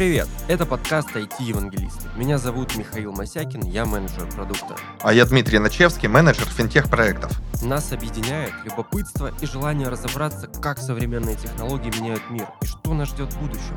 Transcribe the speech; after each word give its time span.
привет! 0.00 0.28
Это 0.48 0.64
подкаст 0.64 1.14
IT-евангелисты. 1.14 2.08
Меня 2.16 2.38
зовут 2.38 2.74
Михаил 2.74 3.12
Масякин, 3.12 3.60
я 3.64 3.84
менеджер 3.84 4.26
продукта. 4.34 4.74
А 5.02 5.12
я 5.12 5.26
Дмитрий 5.26 5.58
Начевский, 5.58 6.08
менеджер 6.08 6.46
финтех-проектов. 6.46 7.30
Нас 7.60 7.92
объединяет 7.92 8.54
любопытство 8.64 9.30
и 9.42 9.46
желание 9.46 9.88
разобраться, 9.88 10.48
как 10.62 10.78
современные 10.78 11.36
технологии 11.36 11.94
меняют 12.00 12.22
мир 12.30 12.46
и 12.62 12.64
что 12.64 12.94
нас 12.94 13.10
ждет 13.10 13.30
в 13.30 13.40
будущем. 13.42 13.76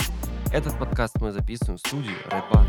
Этот 0.54 0.80
подкаст 0.80 1.18
мы 1.20 1.34
записываем 1.34 1.76
в 1.76 1.82
студии 1.86 2.16
Рэпа. 2.32 2.66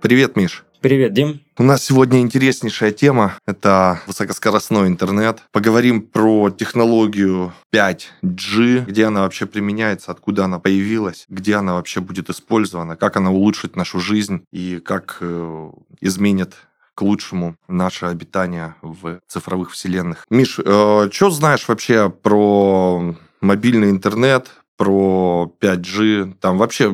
Привет, 0.00 0.34
Миш. 0.34 0.64
Привет, 0.80 1.12
Дим. 1.12 1.40
У 1.58 1.64
нас 1.64 1.82
сегодня 1.82 2.20
интереснейшая 2.20 2.92
тема. 2.92 3.34
Это 3.46 4.00
высокоскоростной 4.06 4.86
интернет. 4.86 5.40
Поговорим 5.50 6.02
про 6.02 6.50
технологию 6.50 7.52
5G, 7.74 8.84
где 8.86 9.06
она 9.06 9.22
вообще 9.22 9.46
применяется, 9.46 10.12
откуда 10.12 10.44
она 10.44 10.60
появилась, 10.60 11.26
где 11.28 11.56
она 11.56 11.74
вообще 11.74 12.00
будет 12.00 12.30
использована, 12.30 12.94
как 12.94 13.16
она 13.16 13.32
улучшит 13.32 13.74
нашу 13.74 13.98
жизнь 13.98 14.44
и 14.52 14.78
как 14.78 15.16
э, 15.20 15.70
изменит 16.00 16.54
к 16.94 17.02
лучшему 17.02 17.56
наше 17.66 18.06
обитание 18.06 18.76
в 18.80 19.18
цифровых 19.26 19.72
вселенных. 19.72 20.26
Миш, 20.30 20.60
э, 20.64 21.08
что 21.12 21.30
знаешь 21.30 21.66
вообще 21.66 22.08
про 22.08 23.16
мобильный 23.40 23.90
интернет, 23.90 24.48
про 24.78 25.52
5G, 25.60 26.34
там 26.40 26.56
вообще 26.56 26.90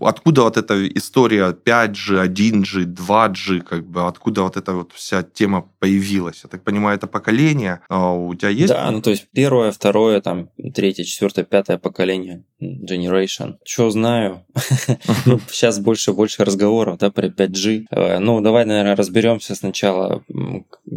откуда 0.00 0.42
вот 0.42 0.56
эта 0.56 0.86
история 0.96 1.52
5G, 1.52 2.26
1G, 2.28 2.84
2G, 2.94 3.60
как 3.60 3.86
бы 3.86 4.06
откуда 4.06 4.42
вот 4.42 4.56
эта 4.56 4.72
вот 4.72 4.92
вся 4.94 5.22
тема 5.22 5.68
появилась? 5.80 6.40
Я 6.44 6.48
так 6.48 6.62
понимаю, 6.62 6.96
это 6.96 7.06
поколение, 7.06 7.80
а 7.88 8.12
у 8.12 8.34
тебя 8.34 8.50
есть? 8.50 8.72
Да, 8.72 8.88
ну 8.90 9.02
то 9.02 9.10
есть 9.10 9.26
первое, 9.32 9.72
второе, 9.72 10.20
там 10.20 10.48
третье, 10.74 11.04
четвертое, 11.04 11.44
пятое 11.44 11.76
поколение, 11.76 12.44
generation. 12.60 13.56
Что 13.64 13.90
знаю? 13.90 14.46
Сейчас 15.50 15.78
больше 15.78 16.10
и 16.10 16.14
больше 16.14 16.44
разговоров, 16.44 16.98
да, 16.98 17.10
про 17.10 17.26
5G. 17.26 17.86
Э, 17.90 18.18
ну, 18.18 18.40
давай, 18.40 18.64
наверное, 18.64 18.96
разберемся 18.96 19.54
сначала 19.54 20.22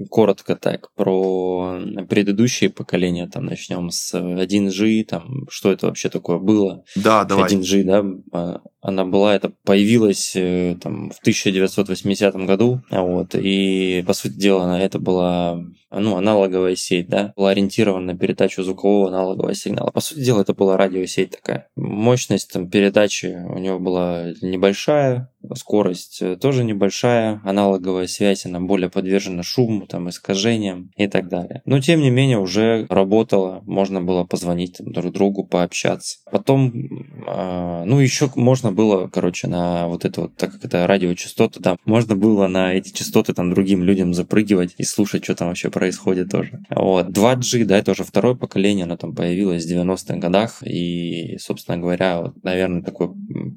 коротко 0.09 0.55
так 0.55 0.89
про 0.95 1.79
предыдущие 2.09 2.69
поколения, 2.69 3.27
там 3.27 3.45
начнем 3.45 3.89
с 3.89 4.13
1G, 4.13 5.03
там 5.05 5.47
что 5.49 5.71
это 5.71 5.87
вообще 5.87 6.09
такое 6.09 6.26
было. 6.27 6.83
Да, 6.95 7.23
давай. 7.23 7.51
1G, 7.51 7.83
да, 7.83 8.03
а, 8.31 8.61
она 8.87 9.03
была, 9.03 9.35
это 9.35 9.51
появилась 9.65 10.31
э, 10.33 10.77
там 10.81 11.09
в 11.09 11.19
1980 11.19 12.35
году, 12.45 12.81
вот, 12.89 13.35
и, 13.35 14.01
по 14.07 14.13
сути 14.13 14.35
дела, 14.35 14.79
это 14.79 14.97
была, 14.97 15.61
ну, 15.91 16.15
аналоговая 16.15 16.77
сеть, 16.77 17.09
да, 17.09 17.33
была 17.35 17.49
ориентирована 17.49 18.13
на 18.13 18.17
передачу 18.17 18.63
звукового 18.63 19.09
аналогового 19.09 19.53
сигнала. 19.53 19.91
По 19.91 19.99
сути 19.99 20.21
дела, 20.21 20.41
это 20.41 20.53
была 20.53 20.77
радиосеть 20.77 21.31
такая. 21.31 21.67
Мощность 21.75 22.53
там 22.53 22.69
передачи 22.69 23.37
у 23.49 23.57
него 23.57 23.77
была 23.77 24.27
небольшая, 24.41 25.29
скорость 25.55 26.21
э, 26.21 26.35
тоже 26.35 26.63
небольшая, 26.63 27.41
аналоговая 27.43 28.07
связь, 28.07 28.45
она 28.45 28.59
более 28.59 28.89
подвержена 28.89 29.43
шуму, 29.43 29.85
там, 29.87 30.09
искажениям 30.09 30.91
и 30.97 31.07
так 31.07 31.29
далее. 31.29 31.61
Но, 31.65 31.79
тем 31.79 32.01
не 32.01 32.09
менее, 32.09 32.39
уже 32.39 32.85
работала, 32.89 33.61
можно 33.65 34.01
было 34.01 34.23
позвонить 34.23 34.77
там, 34.77 34.91
друг 34.91 35.13
другу, 35.13 35.45
пообщаться. 35.45 36.17
Потом, 36.31 36.71
э, 36.73 37.83
ну, 37.85 37.99
еще 37.99 38.29
можно 38.35 38.71
было, 38.77 39.07
короче, 39.07 39.47
на 39.47 39.87
вот 39.87 40.05
это 40.05 40.21
вот, 40.21 40.35
так 40.35 40.53
как 40.53 40.63
это 40.63 40.85
радиочастоты, 40.87 41.59
да, 41.59 41.77
можно 41.85 42.15
было 42.15 42.47
на 42.47 42.73
эти 42.73 42.93
частоты 42.93 43.33
там 43.33 43.49
другим 43.49 43.83
людям 43.83 44.13
запрыгивать 44.13 44.75
и 44.77 44.83
слушать, 44.83 45.23
что 45.23 45.35
там 45.35 45.47
вообще 45.47 45.69
происходит 45.69 46.29
тоже. 46.29 46.63
Вот. 46.69 47.07
2G, 47.07 47.65
да, 47.65 47.77
это 47.79 47.91
уже 47.91 48.03
второе 48.03 48.35
поколение, 48.35 48.85
оно 48.85 48.95
там 48.95 49.15
появилось 49.15 49.65
в 49.65 49.69
90-х 49.69 50.17
годах, 50.17 50.61
и, 50.63 51.37
собственно 51.39 51.77
говоря, 51.77 52.21
вот, 52.21 52.43
наверное, 52.43 52.83
такое 52.83 53.09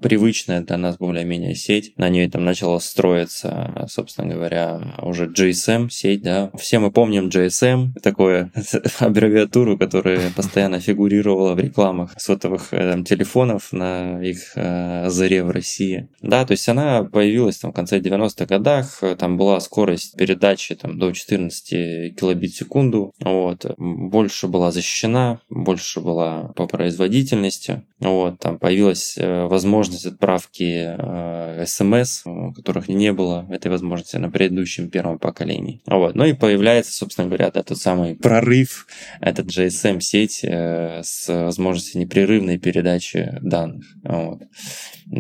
привычное 0.03 0.63
для 0.63 0.79
нас 0.79 0.97
более-менее 0.97 1.55
сеть, 1.55 1.93
на 1.99 2.09
ней 2.09 2.29
там 2.31 2.45
начала 2.45 2.79
строиться, 2.81 3.87
собственно 3.89 4.35
говоря, 4.35 4.81
уже 5.03 5.27
GSM 5.27 5.91
сеть, 5.91 6.23
да. 6.23 6.51
Все 6.59 6.79
мы 6.79 6.91
помним 6.91 7.29
GSM, 7.29 7.93
такую 8.03 8.51
аббревиатуру, 8.99 9.77
которая 9.77 10.31
постоянно 10.35 10.81
фигурировала 10.81 11.55
в 11.55 11.61
рекламах 11.61 12.15
сотовых 12.17 12.73
э, 12.73 12.93
там, 12.93 13.05
телефонов 13.05 13.73
на 13.73 14.23
их 14.23 14.53
э, 14.55 15.10
заре 15.11 15.45
в 15.45 15.51
России. 15.51 16.09
Да, 16.23 16.45
то 16.45 16.53
есть 16.53 16.69
она 16.69 17.05
появилась 17.05 17.59
там 17.59 17.73
в 17.73 17.75
конце 17.75 17.99
90-х 17.99 18.47
годах, 18.47 19.03
там 19.19 19.37
была 19.37 19.61
скорость 19.61 20.17
передачи 20.17 20.75
там 20.75 20.99
до 20.99 21.13
14 21.13 22.17
килобит 22.17 22.53
в 22.53 22.57
секунду, 22.57 23.13
вот, 23.21 23.65
больше 23.79 24.49
была 24.49 24.71
защищена, 24.71 25.41
больше 25.49 26.01
была 26.01 26.53
по 26.57 26.67
производительности, 26.67 27.83
вот, 27.99 28.39
там 28.39 28.59
появилась 28.59 29.17
э, 29.19 29.45
возможность 29.47 30.07
отправки 30.07 30.97
э, 30.97 31.65
смс, 31.67 32.23
у 32.25 32.53
которых 32.53 32.89
не 32.89 33.13
было 33.13 33.47
этой 33.51 33.71
возможности 33.71 34.17
на 34.17 34.31
предыдущем 34.31 34.91
первом 34.91 35.19
поколении. 35.19 35.83
Вот, 35.87 36.15
ну 36.15 36.25
и 36.25 36.33
появляется, 36.33 36.93
собственно 36.93 37.29
говоря, 37.29 37.51
да, 37.51 37.63
тот 37.63 37.79
самый 37.79 38.17
прорыв, 38.17 38.87
этот 39.21 39.47
GSM-сеть 39.47 40.41
э, 40.45 41.03
с 41.03 41.29
возможностью 41.29 42.01
непрерывной 42.01 42.59
передачи 42.59 43.39
данных. 43.43 43.85
Вот 44.03 44.43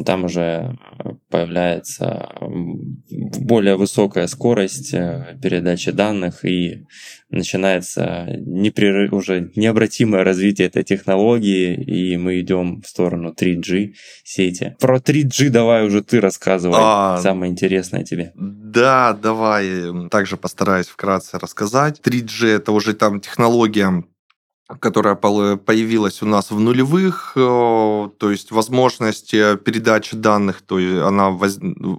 там 0.04 0.24
уже 0.24 0.76
появляется 1.30 2.28
более 2.40 3.76
высокая 3.76 4.26
скорость 4.28 4.94
э, 4.94 5.38
передачи 5.42 5.90
данных 5.90 6.44
и 6.44 6.86
начинается 7.30 8.26
непрерыв, 8.38 9.12
уже 9.12 9.50
необратимое 9.56 10.22
развитие 10.22 10.68
этой 10.68 10.84
технологии, 10.84 11.74
и 11.74 12.16
мы 12.16 12.40
идем 12.40 12.82
в 12.82 12.86
сторону 12.86 13.34
3G 13.38 13.94
сети. 14.24 14.76
Про 14.80 14.98
3G 14.98 15.48
давай 15.48 15.86
уже 15.86 16.02
ты 16.02 16.20
рассказывай, 16.20 16.78
а, 16.78 17.18
самое 17.18 17.50
интересное 17.50 18.04
тебе. 18.04 18.32
Да, 18.36 19.12
давай, 19.20 20.08
также 20.10 20.36
постараюсь 20.36 20.86
вкратце 20.86 21.38
рассказать. 21.38 22.00
3G 22.04 22.48
это 22.48 22.72
уже 22.72 22.94
там 22.94 23.20
технология 23.20 24.04
которая 24.78 25.14
появилась 25.14 26.22
у 26.22 26.26
нас 26.26 26.50
в 26.50 26.60
нулевых, 26.60 27.32
э, 27.36 28.08
то 28.18 28.30
есть 28.30 28.50
возможность 28.50 29.34
э, 29.34 29.56
передачи 29.56 30.16
данных, 30.16 30.62
то 30.62 30.78
есть 30.78 31.02
она 31.02 31.30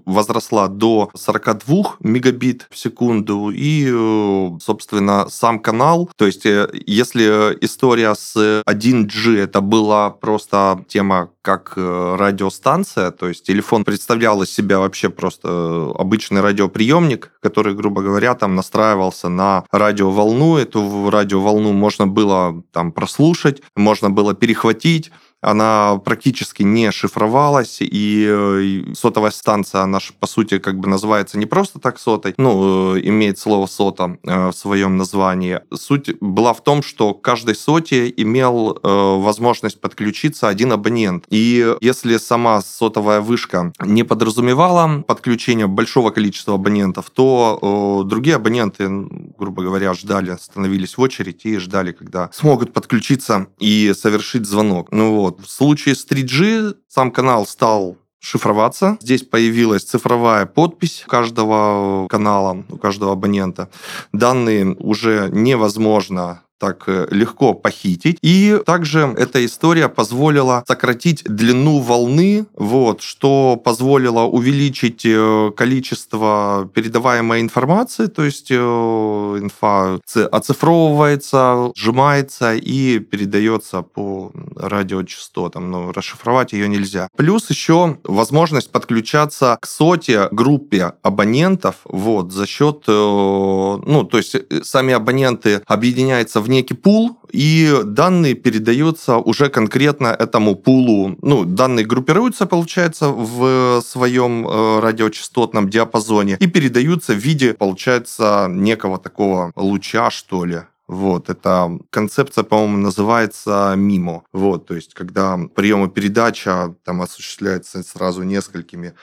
возросла 0.05 0.67
до 0.67 1.09
42 1.15 1.95
мегабит 1.99 2.67
в 2.69 2.77
секунду, 2.77 3.49
и, 3.49 3.89
э, 3.91 4.59
собственно, 4.61 5.27
сам 5.29 5.59
канал, 5.59 6.09
то 6.15 6.25
есть 6.25 6.45
если 6.45 7.57
история 7.61 8.15
с 8.15 8.63
1G 8.65 9.37
это 9.37 9.61
была 9.61 10.09
просто 10.09 10.83
тема 10.87 11.29
как 11.41 11.73
радиостанция, 11.75 13.11
то 13.11 13.27
есть 13.27 13.45
телефон 13.45 13.83
представлял 13.83 14.41
из 14.41 14.53
себя 14.53 14.79
вообще 14.79 15.09
просто 15.09 15.91
обычный 15.97 16.41
радиоприемник, 16.41 17.31
который, 17.41 17.73
грубо 17.73 18.01
говоря, 18.01 18.35
там 18.35 18.55
настраивался 18.55 19.29
на 19.29 19.63
радиоволну, 19.71 20.57
эту 20.57 21.09
радиоволну 21.09 21.73
можно 21.73 22.07
было 22.07 22.63
там 22.71 22.91
прослушать, 22.91 23.61
можно 23.75 24.09
было 24.09 24.33
перехватить, 24.33 25.11
она 25.41 25.99
практически 26.03 26.63
не 26.63 26.91
шифровалась, 26.91 27.77
и 27.81 28.27
э, 28.29 28.93
сотовая 28.93 29.31
станция, 29.31 29.81
она 29.81 29.99
по 30.19 30.27
сути 30.27 30.59
как 30.59 30.79
бы 30.79 30.87
называется 30.87 31.37
не 31.37 31.45
просто 31.45 31.79
так 31.79 31.99
сотой, 31.99 32.35
ну, 32.37 32.95
э, 32.95 33.01
имеет 33.03 33.39
слово 33.39 33.65
сота 33.65 34.17
э, 34.23 34.49
в 34.49 34.53
своем 34.53 34.97
названии. 34.97 35.59
Суть 35.73 36.15
была 36.21 36.53
в 36.53 36.63
том, 36.63 36.83
что 36.83 37.13
каждой 37.13 37.55
соте 37.55 38.13
имел 38.17 38.79
возможность 38.83 39.81
подключиться 39.81 40.47
один 40.47 40.71
абонент. 40.71 41.25
И 41.29 41.75
если 41.81 42.17
сама 42.17 42.61
сотовая 42.61 43.21
вышка 43.21 43.73
не 43.79 44.03
подразумевала 44.03 45.03
подключение 45.07 45.67
большого 45.67 46.11
количества 46.11 46.55
абонентов, 46.55 47.09
то 47.09 48.03
другие 48.05 48.35
абоненты, 48.35 48.89
грубо 49.37 49.63
говоря, 49.63 49.93
ждали, 49.93 50.37
становились 50.39 50.97
в 50.97 51.01
очередь 51.01 51.45
и 51.45 51.57
ждали, 51.57 51.91
когда 51.91 52.29
смогут 52.33 52.73
подключиться 52.73 53.47
и 53.59 53.93
совершить 53.97 54.45
звонок. 54.45 54.89
Ну 54.91 55.15
вот, 55.15 55.30
вот. 55.37 55.45
В 55.45 55.49
случае 55.49 55.95
с 55.95 56.05
3G 56.07 56.75
сам 56.87 57.11
канал 57.11 57.45
стал 57.45 57.97
шифроваться. 58.19 58.97
Здесь 59.01 59.23
появилась 59.23 59.83
цифровая 59.83 60.45
подпись 60.45 61.03
каждого 61.07 62.07
канала, 62.07 62.63
у 62.69 62.77
каждого 62.77 63.13
абонента. 63.13 63.69
Данные 64.13 64.75
уже 64.75 65.29
невозможно 65.31 66.43
так 66.61 66.83
э, 66.85 67.07
легко 67.09 67.55
похитить. 67.55 68.19
И 68.21 68.61
также 68.67 69.15
эта 69.17 69.43
история 69.43 69.89
позволила 69.89 70.63
сократить 70.67 71.23
длину 71.23 71.79
волны, 71.79 72.45
вот, 72.53 73.01
что 73.01 73.59
позволило 73.65 74.21
увеличить 74.21 75.01
э, 75.03 75.51
количество 75.57 76.69
передаваемой 76.71 77.41
информации, 77.41 78.05
то 78.05 78.23
есть 78.23 78.51
э, 78.51 78.55
инфа 78.55 79.99
оцифровывается, 80.31 81.71
сжимается 81.75 82.53
и 82.53 82.99
передается 82.99 83.81
по 83.81 84.31
радиочастотам, 84.55 85.71
но 85.71 85.91
расшифровать 85.91 86.53
ее 86.53 86.69
нельзя. 86.69 87.09
Плюс 87.17 87.49
еще 87.49 87.97
возможность 88.03 88.71
подключаться 88.71 89.57
к 89.59 89.65
соте 89.65 90.27
группе 90.31 90.93
абонентов 91.01 91.77
вот, 91.85 92.31
за 92.31 92.45
счет, 92.45 92.83
ну, 92.87 94.07
то 94.11 94.17
есть 94.17 94.35
сами 94.63 94.93
абоненты 94.93 95.63
объединяются 95.65 96.39
в 96.39 96.50
некий 96.51 96.75
пул, 96.75 97.17
и 97.31 97.81
данные 97.83 98.35
передаются 98.35 99.17
уже 99.17 99.49
конкретно 99.49 100.07
этому 100.07 100.55
пулу. 100.55 101.17
Ну, 101.21 101.45
данные 101.45 101.85
группируются, 101.85 102.45
получается, 102.45 103.07
в 103.09 103.81
своем 103.81 104.47
э, 104.47 104.79
радиочастотном 104.79 105.69
диапазоне 105.69 106.37
и 106.39 106.47
передаются 106.47 107.13
в 107.13 107.17
виде, 107.17 107.53
получается, 107.53 108.47
некого 108.49 108.97
такого 108.97 109.51
луча, 109.55 110.11
что 110.11 110.45
ли. 110.45 110.61
Вот, 110.87 111.29
это 111.29 111.79
концепция, 111.89 112.43
по-моему, 112.43 112.77
называется 112.77 113.73
МИМО. 113.77 114.23
Вот, 114.33 114.67
то 114.67 114.75
есть, 114.75 114.93
когда 114.93 115.39
прием 115.55 115.85
и 115.85 115.89
передача 115.89 116.75
там 116.83 117.01
осуществляется 117.01 117.81
сразу 117.81 118.23
несколькими 118.23 118.93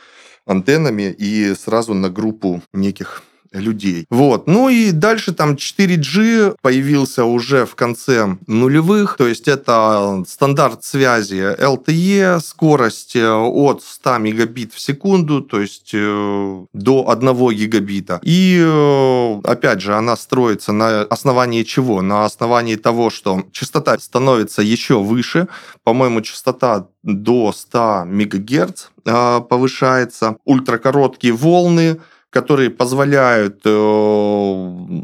антеннами 0.45 1.15
и 1.19 1.55
сразу 1.55 1.95
на 1.95 2.11
группу 2.11 2.63
неких 2.75 3.23
людей. 3.53 4.07
Вот. 4.11 4.47
Ну 4.47 4.69
и 4.69 4.91
дальше 4.93 5.33
там 5.33 5.55
4G 5.55 6.57
появился 6.61 7.25
уже 7.25 7.67
в 7.67 7.75
конце 7.75 8.37
нулевых, 8.47 9.17
то 9.17 9.27
есть 9.27 9.49
это 9.49 10.25
стандарт 10.27 10.85
связи 10.85 11.57
LTE, 11.59 12.41
скорость 12.41 13.17
э, 13.17 13.31
от 13.31 13.83
100 13.83 14.19
мегабит 14.19 14.75
в 14.75 14.81
секунду, 14.81 15.41
то 15.41 15.61
есть 15.61 15.91
э, 15.95 16.65
до 16.73 17.11
1 17.11 17.49
гигабита. 17.51 18.21
И 18.23 18.61
э, 18.61 19.41
опять 19.45 19.81
же, 19.81 19.95
она 19.95 20.17
строится 20.17 20.73
на 20.73 21.03
основании 21.03 21.63
чего? 21.63 22.03
На 22.03 22.25
основании 22.25 22.77
того, 22.77 23.11
что 23.11 23.45
частота 23.53 23.99
становится 23.99 24.63
еще 24.63 25.01
выше, 25.01 25.49
по-моему, 25.85 26.21
частота 26.21 26.89
до 27.03 27.53
100 27.53 28.05
мегагерц 28.07 28.89
повышается, 29.05 30.37
ультракороткие 30.45 31.33
волны, 31.33 31.99
которые 32.31 32.71
позволяют 32.71 33.63
э, 33.65 35.03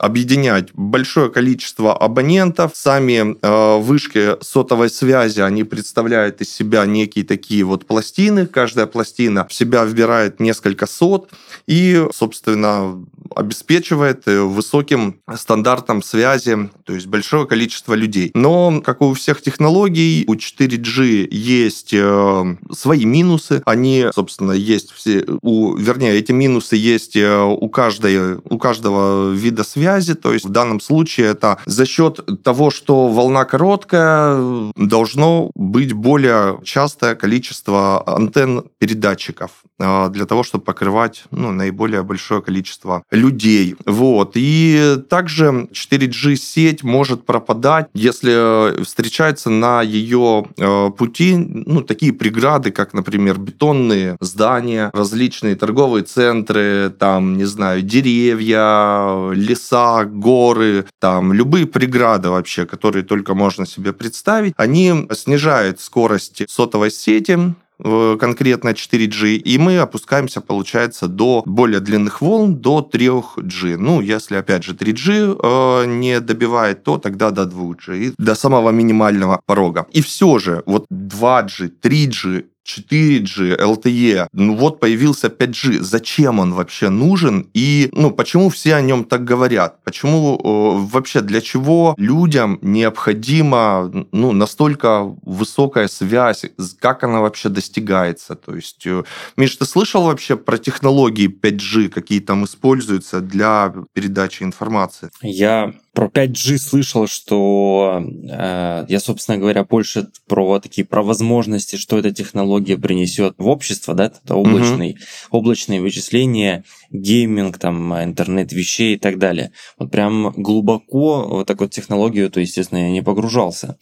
объединять 0.00 0.72
большое 0.72 1.30
количество 1.30 1.96
абонентов. 1.96 2.72
Сами 2.74 3.36
э, 3.40 3.78
вышки 3.80 4.42
сотовой 4.42 4.88
связи, 4.88 5.40
они 5.40 5.62
представляют 5.62 6.40
из 6.40 6.50
себя 6.52 6.86
некие 6.86 7.24
такие 7.24 7.64
вот 7.64 7.86
пластины. 7.86 8.46
Каждая 8.46 8.86
пластина 8.86 9.46
в 9.46 9.52
себя 9.52 9.84
вбирает 9.84 10.40
несколько 10.40 10.86
сот 10.86 11.30
и, 11.66 12.06
собственно, 12.14 13.04
обеспечивает 13.34 14.26
э, 14.26 14.40
высоким 14.40 15.20
стандартом 15.34 16.02
связи, 16.02 16.70
то 16.84 16.94
есть 16.94 17.06
большое 17.06 17.46
количество 17.46 17.94
людей. 17.94 18.30
Но, 18.34 18.80
как 18.80 19.02
и 19.02 19.04
у 19.04 19.14
всех 19.14 19.42
технологий, 19.42 20.24
у 20.26 20.34
4G 20.34 21.28
есть 21.30 21.92
э, 21.92 22.56
свои 22.72 23.04
минусы. 23.04 23.62
Они, 23.66 24.06
собственно, 24.14 24.52
есть 24.52 24.92
все, 24.92 25.24
у, 25.42 25.74
вернее, 25.76 26.14
эти 26.14 26.32
минусы 26.32 26.76
есть 26.76 27.16
э, 27.16 27.42
у, 27.42 27.68
каждой, 27.68 28.36
у 28.36 28.58
каждого 28.58 29.32
вида 29.32 29.62
связи, 29.62 29.89
связи. 29.90 30.14
То 30.14 30.32
есть 30.32 30.44
в 30.44 30.50
данном 30.50 30.80
случае 30.80 31.28
это 31.28 31.58
за 31.66 31.86
счет 31.86 32.20
того, 32.42 32.70
что 32.70 33.08
волна 33.08 33.44
короткая, 33.44 34.70
должно 34.76 35.50
быть 35.54 35.92
более 35.92 36.58
частое 36.64 37.14
количество 37.14 38.02
антенн 38.06 38.64
передатчиков 38.78 39.50
а, 39.78 40.08
для 40.08 40.26
того, 40.26 40.42
чтобы 40.42 40.64
покрывать 40.64 41.24
ну, 41.30 41.52
наиболее 41.52 42.02
большое 42.02 42.42
количество 42.42 43.02
людей. 43.10 43.76
Вот. 43.86 44.32
И 44.34 44.96
также 45.08 45.68
4G-сеть 45.72 46.82
может 46.82 47.24
пропадать, 47.24 47.88
если 47.94 48.82
встречаются 48.84 49.50
на 49.50 49.82
ее 49.82 50.46
э, 50.56 50.90
пути 50.96 51.36
ну, 51.36 51.82
такие 51.82 52.12
преграды, 52.12 52.70
как, 52.70 52.94
например, 52.94 53.38
бетонные 53.38 54.16
здания, 54.20 54.90
различные 54.92 55.56
торговые 55.56 56.04
центры, 56.04 56.90
там, 56.98 57.38
не 57.38 57.44
знаю, 57.44 57.82
деревья, 57.82 59.32
леса, 59.32 59.79
леса, 59.80 60.04
горы, 60.04 60.84
там 60.98 61.32
любые 61.32 61.66
преграды 61.66 62.30
вообще, 62.30 62.66
которые 62.66 63.02
только 63.02 63.34
можно 63.34 63.66
себе 63.66 63.92
представить, 63.92 64.54
они 64.56 65.06
снижают 65.12 65.80
скорость 65.80 66.42
сотовой 66.48 66.90
сети, 66.90 67.38
э, 67.82 68.16
конкретно 68.20 68.70
4G, 68.70 69.36
и 69.36 69.58
мы 69.58 69.78
опускаемся, 69.78 70.40
получается, 70.40 71.06
до 71.06 71.42
более 71.46 71.80
длинных 71.80 72.20
волн, 72.20 72.56
до 72.56 72.88
3G. 72.92 73.76
Ну, 73.78 74.00
если, 74.00 74.36
опять 74.36 74.64
же, 74.64 74.74
3G 74.74 75.38
э, 75.42 75.86
не 75.86 76.20
добивает, 76.20 76.84
то 76.84 76.98
тогда 76.98 77.30
до 77.30 77.42
2G, 77.42 77.98
и 77.98 78.14
до 78.18 78.34
самого 78.34 78.70
минимального 78.70 79.40
порога. 79.46 79.86
И 79.92 80.00
все 80.02 80.38
же, 80.38 80.62
вот 80.66 80.86
2G, 80.90 81.70
3G 81.82 82.44
4G, 82.78 83.58
LTE, 83.58 84.28
ну 84.32 84.56
вот 84.56 84.80
появился 84.80 85.28
5G. 85.28 85.80
Зачем 85.80 86.38
он 86.38 86.54
вообще 86.54 86.88
нужен? 86.88 87.48
И 87.54 87.88
ну, 87.92 88.10
почему 88.10 88.48
все 88.48 88.74
о 88.74 88.80
нем 88.80 89.04
так 89.04 89.24
говорят? 89.24 89.82
Почему 89.84 90.36
э, 90.36 90.92
вообще 90.92 91.20
для 91.20 91.40
чего 91.40 91.94
людям 91.98 92.58
необходима 92.62 93.90
ну, 94.12 94.32
настолько 94.32 95.14
высокая 95.22 95.88
связь? 95.88 96.44
Как 96.78 97.04
она 97.04 97.20
вообще 97.20 97.48
достигается? 97.48 98.34
То 98.34 98.54
есть, 98.54 98.86
э, 98.86 99.04
Миш, 99.36 99.56
ты 99.56 99.64
слышал 99.64 100.04
вообще 100.04 100.36
про 100.36 100.58
технологии 100.58 101.28
5G, 101.28 101.88
какие 101.88 102.20
там 102.20 102.44
используются 102.44 103.20
для 103.20 103.72
передачи 103.92 104.42
информации? 104.42 105.10
Я 105.22 105.72
про 106.00 106.08
5G 106.08 106.56
слышал, 106.56 107.06
что 107.06 108.02
э, 108.02 108.86
я, 108.88 109.00
собственно 109.00 109.36
говоря, 109.36 109.64
больше 109.64 110.08
про 110.26 110.58
такие 110.58 110.86
про 110.86 111.02
возможности, 111.02 111.76
что 111.76 111.98
эта 111.98 112.10
технология 112.10 112.78
принесет 112.78 113.34
в 113.36 113.46
общество, 113.46 113.92
да, 113.92 114.06
это 114.06 114.34
облачные, 114.34 114.92
угу. 114.92 115.38
облачные 115.40 115.82
вычисления, 115.82 116.64
гейминг, 116.90 117.58
там, 117.58 117.92
интернет 118.02 118.50
вещей 118.50 118.94
и 118.94 118.98
так 118.98 119.18
далее. 119.18 119.52
Вот 119.78 119.90
прям 119.90 120.32
глубоко 120.38 121.28
вот 121.28 121.46
такую 121.46 121.68
технологию, 121.68 122.30
то, 122.30 122.40
естественно, 122.40 122.78
я 122.78 122.90
не 122.90 123.02
погружался. 123.02 123.76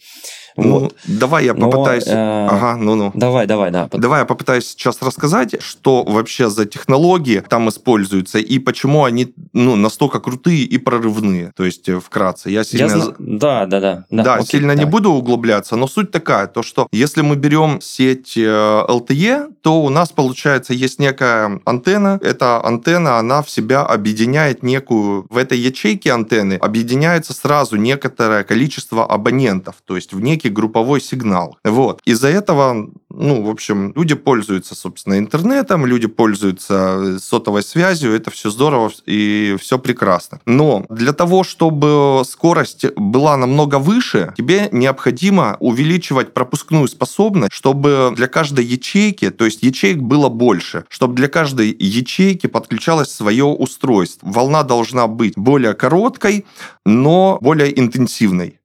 Ну, 0.63 0.79
вот. 0.79 0.95
давай 1.05 1.45
я 1.45 1.53
попытаюсь... 1.53 2.05
Но, 2.05 2.13
э... 2.13 2.47
Ага, 2.49 2.77
ну-ну. 2.77 3.11
Давай, 3.13 3.47
давай, 3.47 3.71
да. 3.71 3.89
Давай 3.91 4.21
я 4.21 4.25
попытаюсь 4.25 4.67
сейчас 4.67 5.01
рассказать, 5.01 5.61
что 5.61 6.03
вообще 6.03 6.49
за 6.49 6.65
технологии 6.65 7.43
там 7.47 7.69
используются 7.69 8.39
и 8.39 8.59
почему 8.59 9.03
они 9.03 9.33
ну, 9.53 9.75
настолько 9.75 10.19
крутые 10.19 10.63
и 10.63 10.77
прорывные. 10.77 11.51
То 11.55 11.65
есть, 11.65 11.89
э, 11.89 11.99
вкратце. 11.99 12.49
Я 12.49 12.63
сильно... 12.63 12.95
Я... 12.95 13.13
Да, 13.19 13.65
да, 13.65 13.79
да. 13.79 14.05
Да, 14.09 14.23
да 14.23 14.33
окей, 14.35 14.45
сильно 14.47 14.73
давай. 14.73 14.85
не 14.85 14.91
буду 14.91 15.11
углубляться, 15.11 15.75
но 15.75 15.87
суть 15.87 16.11
такая, 16.11 16.47
то 16.47 16.63
что 16.63 16.87
если 16.91 17.21
мы 17.21 17.35
берем 17.35 17.79
сеть 17.81 18.37
LTE, 18.37 19.47
э, 19.47 19.49
то 19.61 19.81
у 19.81 19.89
нас, 19.89 20.11
получается, 20.11 20.73
есть 20.73 20.99
некая 20.99 21.59
антенна. 21.65 22.19
Эта 22.21 22.63
антенна, 22.63 23.17
она 23.17 23.41
в 23.41 23.49
себя 23.49 23.81
объединяет 23.81 24.63
некую... 24.63 25.25
В 25.29 25.37
этой 25.37 25.57
ячейке 25.57 26.11
антенны 26.11 26.55
объединяется 26.55 27.33
сразу 27.33 27.75
некоторое 27.75 28.43
количество 28.43 29.05
абонентов, 29.05 29.75
то 29.85 29.95
есть 29.95 30.13
в 30.13 30.19
некий 30.19 30.48
групповой 30.49 31.01
сигнал. 31.01 31.57
Вот. 31.63 32.01
Из-за 32.05 32.27
этого, 32.27 32.89
ну, 33.09 33.43
в 33.43 33.49
общем, 33.49 33.93
люди 33.95 34.15
пользуются, 34.15 34.75
собственно, 34.75 35.17
интернетом, 35.17 35.85
люди 35.85 36.07
пользуются 36.07 37.19
сотовой 37.19 37.63
связью, 37.63 38.13
это 38.13 38.31
все 38.31 38.49
здорово 38.49 38.91
и 39.05 39.55
все 39.59 39.79
прекрасно. 39.79 40.39
Но 40.45 40.85
для 40.89 41.13
того, 41.13 41.43
чтобы 41.43 42.23
скорость 42.25 42.85
была 42.95 43.37
намного 43.37 43.79
выше, 43.79 44.33
тебе 44.37 44.69
необходимо 44.71 45.57
увеличивать 45.59 46.33
пропускную 46.33 46.87
способность, 46.87 47.53
чтобы 47.53 48.13
для 48.15 48.27
каждой 48.27 48.65
ячейки, 48.65 49.29
то 49.29 49.45
есть 49.45 49.63
ячеек 49.63 49.99
было 49.99 50.29
больше, 50.29 50.85
чтобы 50.89 51.15
для 51.15 51.27
каждой 51.27 51.75
ячейки 51.77 52.47
подключалось 52.47 53.11
свое 53.11 53.45
устройство. 53.45 54.29
Волна 54.29 54.63
должна 54.63 55.07
быть 55.07 55.33
более 55.35 55.73
короткой, 55.73 56.45
но 56.85 57.37
более 57.41 57.77
интенсивной. 57.79 58.58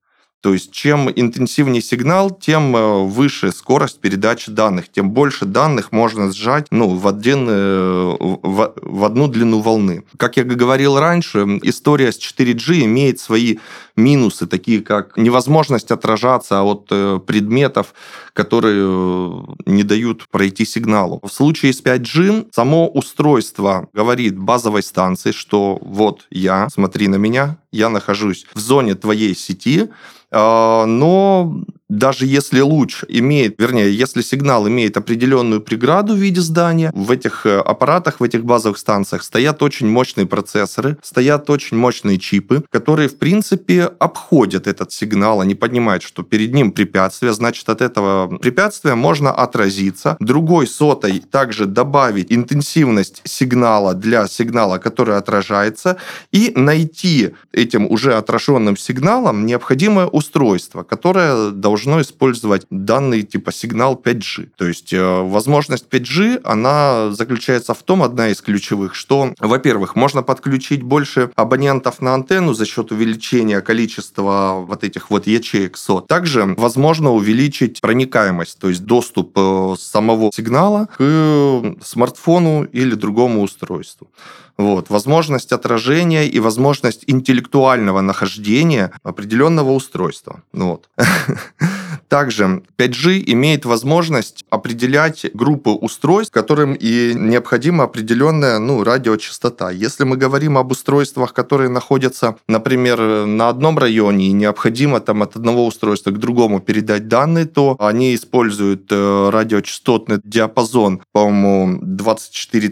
То 0.44 0.52
есть 0.52 0.72
чем 0.72 1.08
интенсивнее 1.08 1.80
сигнал, 1.80 2.30
тем 2.30 2.76
э, 2.76 3.04
выше 3.06 3.50
скорость 3.50 4.00
передачи 4.00 4.50
данных, 4.50 4.92
тем 4.92 5.10
больше 5.10 5.46
данных 5.46 5.90
можно 5.90 6.30
сжать 6.30 6.66
ну, 6.70 6.90
в, 6.96 7.08
один, 7.08 7.46
э, 7.48 8.16
в, 8.20 8.74
в 8.76 9.04
одну 9.04 9.26
длину 9.28 9.60
волны. 9.60 10.04
Как 10.18 10.36
я 10.36 10.44
говорил 10.44 10.98
раньше, 10.98 11.46
история 11.62 12.12
с 12.12 12.18
4G 12.18 12.84
имеет 12.84 13.20
свои 13.20 13.56
минусы, 13.96 14.46
такие 14.46 14.82
как 14.82 15.16
невозможность 15.16 15.90
отражаться 15.90 16.62
от 16.62 16.88
э, 16.90 17.20
предметов, 17.26 17.94
которые 18.34 19.46
не 19.64 19.82
дают 19.82 20.28
пройти 20.28 20.66
сигналу. 20.66 21.20
В 21.22 21.32
случае 21.32 21.72
с 21.72 21.82
5G 21.82 22.48
само 22.52 22.86
устройство 22.86 23.88
говорит 23.94 24.36
базовой 24.36 24.82
станции, 24.82 25.32
что 25.32 25.78
вот 25.80 26.26
я, 26.30 26.68
смотри 26.68 27.08
на 27.08 27.16
меня, 27.16 27.56
я 27.72 27.88
нахожусь 27.88 28.46
в 28.54 28.58
зоне 28.58 28.94
твоей 28.94 29.34
сети, 29.34 29.88
но 30.34 31.62
даже 31.88 32.26
если 32.26 32.60
луч 32.60 33.04
имеет, 33.08 33.60
вернее, 33.60 33.94
если 33.94 34.22
сигнал 34.22 34.66
имеет 34.68 34.96
определенную 34.96 35.60
преграду 35.60 36.14
в 36.14 36.18
виде 36.18 36.40
здания, 36.40 36.90
в 36.94 37.10
этих 37.10 37.44
э, 37.44 37.58
аппаратах, 37.58 38.20
в 38.20 38.22
этих 38.22 38.44
базовых 38.44 38.78
станциях 38.78 39.22
стоят 39.22 39.62
очень 39.62 39.86
мощные 39.88 40.26
процессоры, 40.26 40.96
стоят 41.02 41.50
очень 41.50 41.76
мощные 41.76 42.18
чипы, 42.18 42.64
которые, 42.70 43.08
в 43.08 43.18
принципе, 43.18 43.84
обходят 43.84 44.66
этот 44.66 44.92
сигнал. 44.92 45.40
Они 45.40 45.54
понимают, 45.54 46.02
что 46.02 46.22
перед 46.22 46.54
ним 46.54 46.72
препятствие, 46.72 47.34
значит, 47.34 47.68
от 47.68 47.82
этого 47.82 48.38
препятствия 48.38 48.94
можно 48.94 49.30
отразиться. 49.30 50.16
Другой 50.20 50.66
сотой 50.66 51.22
также 51.30 51.66
добавить 51.66 52.32
интенсивность 52.32 53.20
сигнала 53.24 53.94
для 53.94 54.26
сигнала, 54.26 54.78
который 54.78 55.18
отражается, 55.18 55.98
и 56.32 56.52
найти 56.56 57.34
этим 57.52 57.86
уже 57.90 58.14
отраженным 58.14 58.76
сигналом 58.76 59.44
необходимое 59.44 60.06
устройство, 60.06 60.82
которое 60.82 61.50
должно 61.50 61.73
использовать 61.76 62.66
данный 62.70 63.22
типа 63.22 63.52
сигнал 63.52 64.00
5G. 64.02 64.50
То 64.56 64.66
есть 64.66 64.92
э, 64.92 65.22
возможность 65.22 65.86
5G, 65.90 66.40
она 66.44 67.10
заключается 67.12 67.74
в 67.74 67.82
том, 67.82 68.02
одна 68.02 68.28
из 68.28 68.40
ключевых, 68.40 68.94
что, 68.94 69.34
во-первых, 69.38 69.96
можно 69.96 70.22
подключить 70.22 70.82
больше 70.82 71.30
абонентов 71.36 72.00
на 72.00 72.14
антенну 72.14 72.54
за 72.54 72.66
счет 72.66 72.92
увеличения 72.92 73.60
количества 73.60 74.64
вот 74.66 74.84
этих 74.84 75.10
вот 75.10 75.26
ячеек 75.26 75.76
сот. 75.76 76.06
Также 76.06 76.54
возможно 76.56 77.12
увеличить 77.12 77.80
проникаемость, 77.80 78.58
то 78.58 78.68
есть 78.68 78.84
доступ 78.84 79.32
э, 79.36 79.74
самого 79.78 80.30
сигнала 80.32 80.88
к 80.96 81.76
смартфону 81.82 82.64
или 82.64 82.94
другому 82.94 83.42
устройству. 83.42 84.08
Вот. 84.56 84.90
Возможность 84.90 85.52
отражения 85.52 86.26
и 86.26 86.40
возможность 86.40 87.04
интеллектуального 87.06 88.00
нахождения 88.00 88.92
определенного 89.02 89.72
устройства. 89.72 90.42
Ну 90.52 90.68
вот. 90.70 90.88
Также 92.14 92.62
5G 92.78 93.24
имеет 93.32 93.64
возможность 93.64 94.44
определять 94.48 95.26
группы 95.34 95.70
устройств, 95.70 96.32
которым 96.32 96.74
и 96.74 97.12
необходима 97.12 97.82
определенная 97.82 98.60
ну, 98.60 98.84
радиочастота. 98.84 99.72
Если 99.72 100.04
мы 100.04 100.16
говорим 100.16 100.56
об 100.56 100.70
устройствах, 100.70 101.34
которые 101.34 101.70
находятся, 101.70 102.36
например, 102.46 103.26
на 103.26 103.48
одном 103.48 103.78
районе 103.78 104.28
и 104.28 104.32
необходимо 104.32 105.00
там 105.00 105.24
от 105.24 105.34
одного 105.34 105.66
устройства 105.66 106.12
к 106.12 106.20
другому 106.20 106.60
передать 106.60 107.08
данные, 107.08 107.46
то 107.46 107.74
они 107.80 108.14
используют 108.14 108.86
э, 108.92 109.30
радиочастотный 109.32 110.20
диапазон, 110.22 111.02
по-моему, 111.10 111.80
24 111.82 112.68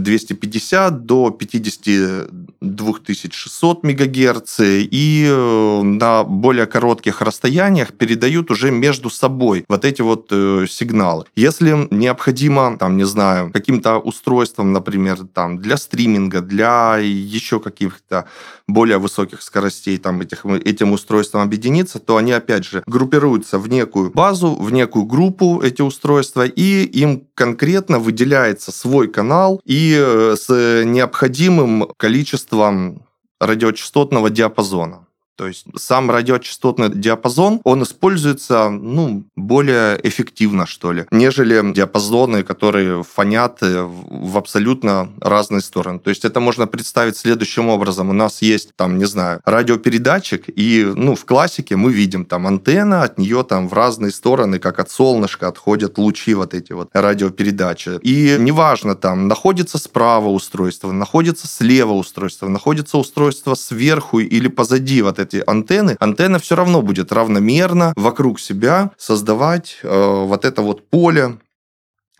250 0.00 1.06
до 1.06 1.30
52 1.30 2.94
600 3.30 3.84
МГц, 3.84 4.60
и 4.60 5.28
э, 5.28 5.82
на 5.84 6.24
более 6.24 6.66
коротких 6.66 7.22
расстояниях 7.22 7.92
передают 7.92 8.50
уже 8.50 8.63
между 8.70 9.10
собой 9.10 9.64
вот 9.68 9.84
эти 9.84 10.02
вот 10.02 10.28
э, 10.30 10.66
сигналы. 10.68 11.24
Если 11.36 11.88
необходимо, 11.90 12.76
там, 12.78 12.96
не 12.96 13.04
знаю, 13.04 13.50
каким-то 13.52 13.98
устройством, 13.98 14.72
например, 14.72 15.18
там, 15.32 15.58
для 15.58 15.76
стриминга, 15.76 16.40
для 16.40 16.98
еще 16.98 17.60
каких-то 17.60 18.26
более 18.66 18.98
высоких 18.98 19.42
скоростей 19.42 19.98
там, 19.98 20.20
этих, 20.20 20.44
этим 20.46 20.92
устройством 20.92 21.42
объединиться, 21.42 21.98
то 21.98 22.16
они, 22.16 22.32
опять 22.32 22.64
же, 22.64 22.82
группируются 22.86 23.58
в 23.58 23.68
некую 23.68 24.10
базу, 24.10 24.54
в 24.54 24.72
некую 24.72 25.04
группу 25.04 25.60
эти 25.62 25.82
устройства, 25.82 26.46
и 26.46 26.84
им 26.84 27.26
конкретно 27.34 27.98
выделяется 27.98 28.72
свой 28.72 29.08
канал 29.08 29.60
и 29.64 29.94
э, 29.98 30.36
с 30.38 30.48
необходимым 30.84 31.88
количеством 31.96 33.02
радиочастотного 33.40 34.30
диапазона. 34.30 35.03
То 35.36 35.48
есть 35.48 35.66
сам 35.76 36.10
радиочастотный 36.10 36.90
диапазон, 36.90 37.60
он 37.64 37.82
используется 37.82 38.70
ну, 38.70 39.24
более 39.36 39.98
эффективно, 40.06 40.66
что 40.66 40.92
ли, 40.92 41.06
нежели 41.10 41.72
диапазоны, 41.72 42.42
которые 42.42 43.02
фонят 43.02 43.58
э, 43.62 43.82
в 43.82 44.36
абсолютно 44.36 45.10
разные 45.20 45.60
стороны. 45.60 45.98
То 45.98 46.10
есть 46.10 46.24
это 46.24 46.40
можно 46.40 46.66
представить 46.66 47.16
следующим 47.16 47.68
образом. 47.68 48.10
У 48.10 48.12
нас 48.12 48.42
есть, 48.42 48.74
там, 48.76 48.98
не 48.98 49.06
знаю, 49.06 49.40
радиопередатчик, 49.44 50.44
и 50.48 50.84
ну, 50.94 51.16
в 51.16 51.24
классике 51.24 51.76
мы 51.76 51.92
видим 51.92 52.24
там 52.24 52.46
антенна, 52.46 53.02
от 53.02 53.18
нее 53.18 53.42
там 53.42 53.68
в 53.68 53.72
разные 53.72 54.12
стороны, 54.12 54.58
как 54.58 54.78
от 54.78 54.90
солнышка, 54.90 55.48
отходят 55.48 55.98
лучи 55.98 56.34
вот 56.34 56.54
эти 56.54 56.72
вот 56.72 56.90
радиопередачи. 56.92 57.98
И 58.02 58.36
неважно, 58.38 58.94
там, 58.94 59.28
находится 59.28 59.78
справа 59.78 60.28
устройство, 60.28 60.92
находится 60.92 61.48
слева 61.48 61.92
устройство, 61.92 62.48
находится 62.48 62.98
устройство 62.98 63.54
сверху 63.54 64.20
или 64.20 64.48
позади 64.48 65.02
вот 65.02 65.18
эти 65.24 65.42
антенны, 65.46 65.96
антенна 66.00 66.38
все 66.38 66.54
равно 66.54 66.82
будет 66.82 67.12
равномерно 67.12 67.92
вокруг 67.96 68.40
себя 68.40 68.90
создавать 68.98 69.78
э, 69.82 70.24
вот 70.26 70.44
это 70.44 70.62
вот 70.62 70.88
поле, 70.88 71.38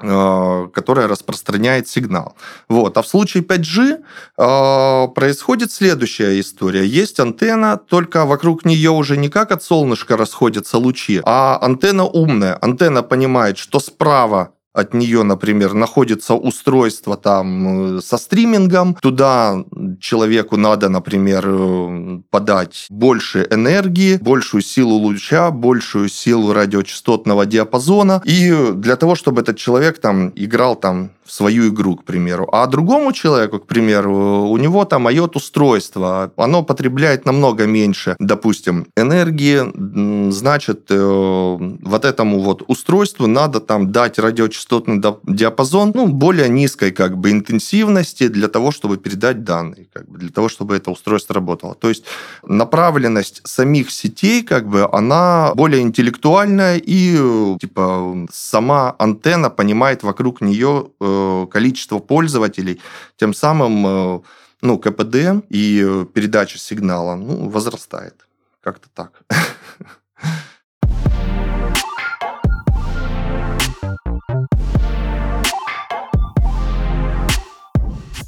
э, 0.00 0.68
которое 0.72 1.06
распространяет 1.06 1.88
сигнал. 1.88 2.34
Вот. 2.68 2.96
А 2.96 3.02
в 3.02 3.06
случае 3.06 3.42
5G 3.42 4.02
э, 4.38 5.08
происходит 5.14 5.70
следующая 5.70 6.40
история. 6.40 6.84
Есть 6.84 7.20
антенна, 7.20 7.76
только 7.76 8.24
вокруг 8.24 8.64
нее 8.64 8.90
уже 8.90 9.16
не 9.16 9.28
как 9.28 9.52
от 9.52 9.62
солнышка 9.62 10.16
расходятся 10.16 10.78
лучи, 10.78 11.20
а 11.24 11.58
антенна 11.60 12.04
умная. 12.04 12.58
Антенна 12.60 13.02
понимает, 13.02 13.58
что 13.58 13.80
справа 13.80 14.50
от 14.74 14.92
нее, 14.92 15.22
например, 15.22 15.72
находится 15.72 16.34
устройство 16.34 17.16
там 17.16 17.98
э, 17.98 18.00
со 18.00 18.18
стримингом, 18.18 18.94
туда 18.94 19.64
человеку 20.00 20.56
надо, 20.56 20.88
например, 20.88 21.44
э, 21.46 22.20
подать 22.30 22.86
больше 22.90 23.46
энергии, 23.50 24.16
большую 24.16 24.62
силу 24.62 24.96
луча, 24.96 25.52
большую 25.52 26.08
силу 26.08 26.52
радиочастотного 26.52 27.46
диапазона, 27.46 28.20
и 28.24 28.72
для 28.74 28.96
того, 28.96 29.14
чтобы 29.14 29.42
этот 29.42 29.56
человек 29.56 30.00
там 30.00 30.32
играл 30.34 30.74
там 30.74 31.10
в 31.24 31.32
свою 31.32 31.68
игру, 31.68 31.96
к 31.96 32.04
примеру. 32.04 32.48
А 32.52 32.66
другому 32.66 33.12
человеку, 33.12 33.58
к 33.58 33.66
примеру, 33.66 34.48
у 34.50 34.56
него 34.58 34.84
там 34.84 35.08
IOT-устройство, 35.08 36.32
оно 36.36 36.62
потребляет 36.62 37.24
намного 37.24 37.66
меньше, 37.66 38.16
допустим, 38.18 38.86
энергии, 38.96 40.30
значит, 40.30 40.86
э, 40.90 41.58
вот 41.82 42.04
этому 42.04 42.40
вот 42.40 42.62
устройству 42.68 43.26
надо 43.26 43.60
там 43.60 43.90
дать 43.90 44.18
радиочастотный 44.18 45.02
диапазон, 45.24 45.92
ну, 45.94 46.08
более 46.08 46.48
низкой 46.48 46.90
как 46.90 47.16
бы 47.16 47.30
интенсивности 47.30 48.28
для 48.28 48.48
того, 48.48 48.70
чтобы 48.70 48.98
передать 48.98 49.44
данные, 49.44 49.86
как 49.92 50.08
бы, 50.08 50.18
для 50.18 50.30
того, 50.30 50.48
чтобы 50.48 50.76
это 50.76 50.90
устройство 50.90 51.34
работало. 51.34 51.74
То 51.74 51.88
есть 51.88 52.04
направленность 52.46 53.40
самих 53.44 53.90
сетей, 53.90 54.42
как 54.42 54.68
бы, 54.68 54.88
она 54.92 55.52
более 55.54 55.80
интеллектуальная 55.80 56.80
и, 56.84 57.16
типа, 57.58 58.26
сама 58.30 58.94
антенна 58.98 59.48
понимает 59.48 60.02
вокруг 60.02 60.42
нее 60.42 60.88
э, 61.00 61.13
Э, 61.13 61.13
количество 61.50 61.98
пользователей, 61.98 62.80
тем 63.16 63.34
самым 63.34 63.86
э, 63.86 64.20
ну, 64.62 64.78
КПД 64.78 65.44
и 65.50 66.04
передача 66.14 66.58
сигнала 66.58 67.16
ну, 67.16 67.48
возрастает. 67.48 68.26
Как-то 68.62 68.88
так. 68.94 69.22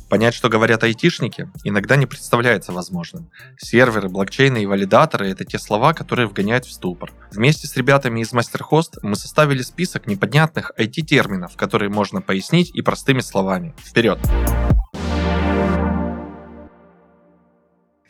Понять, 0.09 0.35
что 0.35 0.49
говорят 0.49 0.85
айтишники, 0.85 1.51
иногда 1.65 1.97
не 1.97 2.07
представляется 2.07 2.71
возможным. 2.73 3.29
Серверы, 3.59 4.09
блокчейны 4.09 4.63
и 4.63 4.67
валидаторы– 4.67 5.29
это 5.31 5.45
те 5.45 5.59
слова, 5.59 5.95
которые 5.95 6.29
вгоняют 6.29 6.65
в 6.65 6.73
ступор. 6.73 7.13
Вместе 7.33 7.67
с 7.67 7.77
ребятами 7.77 8.21
из 8.21 8.33
MasterHost 8.33 9.01
мы 9.03 9.17
составили 9.17 9.63
список 9.63 10.07
непонятных 10.07 10.71
IT-терминов, 10.79 11.57
которые 11.57 11.89
можно 11.89 12.23
пояснить 12.23 12.71
и 12.73 12.83
простыми 12.83 13.21
словами. 13.21 13.75
Вперед! 13.85 14.21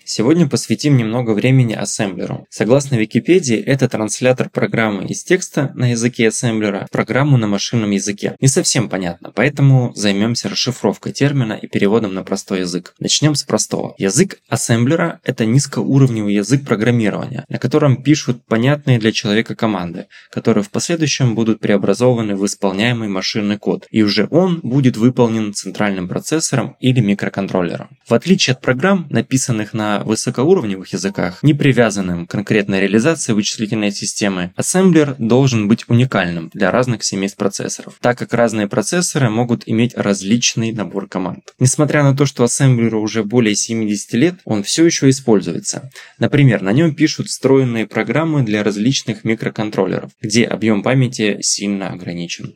Сегодня 0.08 0.48
посвятим 0.48 0.96
немного 0.96 1.32
времени 1.32 1.72
ассемблеру. 1.72 2.46
Согласно 2.48 2.94
Википедии, 2.94 3.56
это 3.56 3.88
транслятор 3.88 4.48
программы 4.48 5.04
из 5.06 5.24
текста 5.24 5.72
на 5.74 5.90
языке 5.90 6.28
ассемблера 6.28 6.86
в 6.86 6.92
программу 6.92 7.36
на 7.38 7.48
машинном 7.48 7.90
языке. 7.90 8.36
Не 8.40 8.46
совсем 8.46 8.88
понятно, 8.88 9.32
поэтому 9.34 9.92
займемся 9.96 10.48
расшифровкой 10.48 11.12
термина 11.12 11.54
и 11.54 11.66
переводом 11.66 12.14
на 12.14 12.22
простой 12.22 12.60
язык. 12.60 12.94
Начнем 13.00 13.34
с 13.34 13.42
простого. 13.42 13.96
Язык 13.98 14.38
ассемблера– 14.48 15.18
это 15.24 15.44
низкоуровневый 15.44 16.34
язык 16.34 16.64
программирования, 16.64 17.44
на 17.48 17.58
котором 17.58 18.00
пишут 18.00 18.46
понятные 18.46 19.00
для 19.00 19.10
человека 19.10 19.56
команды, 19.56 20.06
которые 20.30 20.62
в 20.62 20.70
последующем 20.70 21.34
будут 21.34 21.58
преобразованы 21.58 22.36
в 22.36 22.46
исполняемый 22.46 23.08
машинный 23.08 23.58
код, 23.58 23.88
и 23.90 24.04
уже 24.04 24.28
он 24.30 24.60
будет 24.62 24.96
выполнен 24.96 25.52
центральным 25.52 26.06
процессором 26.06 26.76
или 26.78 27.00
микроконтроллером. 27.00 27.98
В 28.06 28.14
отличие 28.14 28.54
от 28.54 28.60
программ, 28.60 29.08
написанных 29.10 29.74
на 29.74 29.95
высокоуровневых 30.04 30.92
языках, 30.92 31.42
не 31.42 31.54
привязанным 31.54 32.26
к 32.26 32.30
конкретной 32.30 32.80
реализации 32.80 33.32
вычислительной 33.32 33.92
системы, 33.92 34.52
ассемблер 34.56 35.16
должен 35.18 35.68
быть 35.68 35.84
уникальным 35.88 36.50
для 36.52 36.70
разных 36.70 37.04
семейств 37.04 37.38
процессоров, 37.38 37.94
так 38.00 38.18
как 38.18 38.32
разные 38.34 38.68
процессоры 38.68 39.30
могут 39.30 39.62
иметь 39.66 39.94
различный 39.96 40.72
набор 40.72 41.08
команд. 41.08 41.54
Несмотря 41.58 42.02
на 42.02 42.16
то, 42.16 42.26
что 42.26 42.44
ассемблеру 42.44 43.00
уже 43.00 43.24
более 43.24 43.54
70 43.54 44.12
лет, 44.14 44.34
он 44.44 44.62
все 44.62 44.84
еще 44.84 45.08
используется. 45.08 45.90
Например, 46.18 46.62
на 46.62 46.72
нем 46.72 46.94
пишут 46.94 47.28
встроенные 47.28 47.86
программы 47.86 48.42
для 48.42 48.62
различных 48.62 49.24
микроконтроллеров, 49.24 50.10
где 50.20 50.44
объем 50.44 50.82
памяти 50.82 51.38
сильно 51.40 51.90
ограничен. 51.90 52.54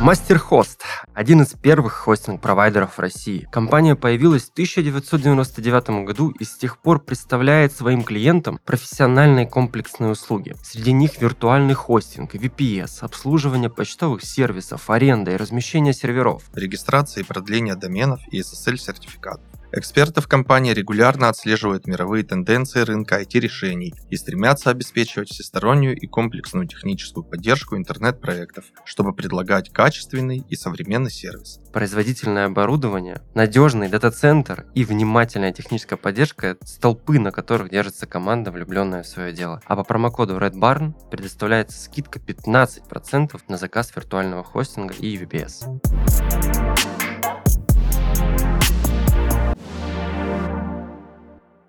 MasterHost– 0.00 0.80
один 1.14 1.40
из 1.40 1.54
первых 1.54 1.94
хостинг-провайдеров 1.94 2.92
в 2.92 2.98
России. 2.98 3.48
Компания 3.50 3.96
появилась 3.96 4.44
в 4.44 4.52
1999 4.52 6.04
году 6.04 6.34
и 6.38 6.44
с 6.44 6.58
тех 6.58 6.76
пор 6.76 7.00
представляет 7.00 7.72
своим 7.72 8.02
клиентам 8.02 8.60
профессиональные 8.66 9.46
комплексные 9.46 10.10
услуги. 10.10 10.54
Среди 10.62 10.92
них 10.92 11.18
виртуальный 11.18 11.72
хостинг, 11.72 12.34
VPS, 12.34 12.98
обслуживание 13.00 13.70
почтовых 13.70 14.22
сервисов, 14.22 14.90
аренда 14.90 15.30
и 15.30 15.36
размещение 15.36 15.94
серверов. 15.94 16.42
Регистрация 16.54 17.24
и 17.24 17.26
продление 17.26 17.74
доменов 17.74 18.20
и 18.30 18.40
SSL-сертификатов. 18.40 19.55
Эксперты 19.72 20.20
в 20.20 20.28
компании 20.28 20.72
регулярно 20.72 21.28
отслеживают 21.28 21.86
мировые 21.86 22.24
тенденции 22.24 22.80
рынка 22.80 23.20
IT-решений 23.20 23.94
и 24.10 24.16
стремятся 24.16 24.70
обеспечивать 24.70 25.28
всестороннюю 25.28 25.96
и 25.96 26.06
комплексную 26.06 26.68
техническую 26.68 27.24
поддержку 27.24 27.76
интернет-проектов, 27.76 28.64
чтобы 28.84 29.12
предлагать 29.12 29.70
качественный 29.70 30.44
и 30.48 30.54
современный 30.54 31.10
сервис. 31.10 31.60
Производительное 31.72 32.46
оборудование, 32.46 33.22
надежный 33.34 33.88
дата-центр 33.88 34.66
и 34.74 34.84
внимательная 34.84 35.52
техническая 35.52 35.98
поддержка– 35.98 36.56
столпы, 36.64 37.18
на 37.18 37.32
которых 37.32 37.68
держится 37.68 38.06
команда, 38.06 38.52
влюбленная 38.52 39.02
в 39.02 39.08
свое 39.08 39.32
дело. 39.32 39.60
А 39.66 39.76
по 39.76 39.82
промокоду 39.82 40.38
Red 40.38 40.54
Barn 40.54 40.94
предоставляется 41.10 41.82
скидка 41.82 42.20
15% 42.20 43.40
на 43.48 43.56
заказ 43.56 43.94
виртуального 43.94 44.44
хостинга 44.44 44.94
и 44.94 45.16
VPS. 45.16 46.95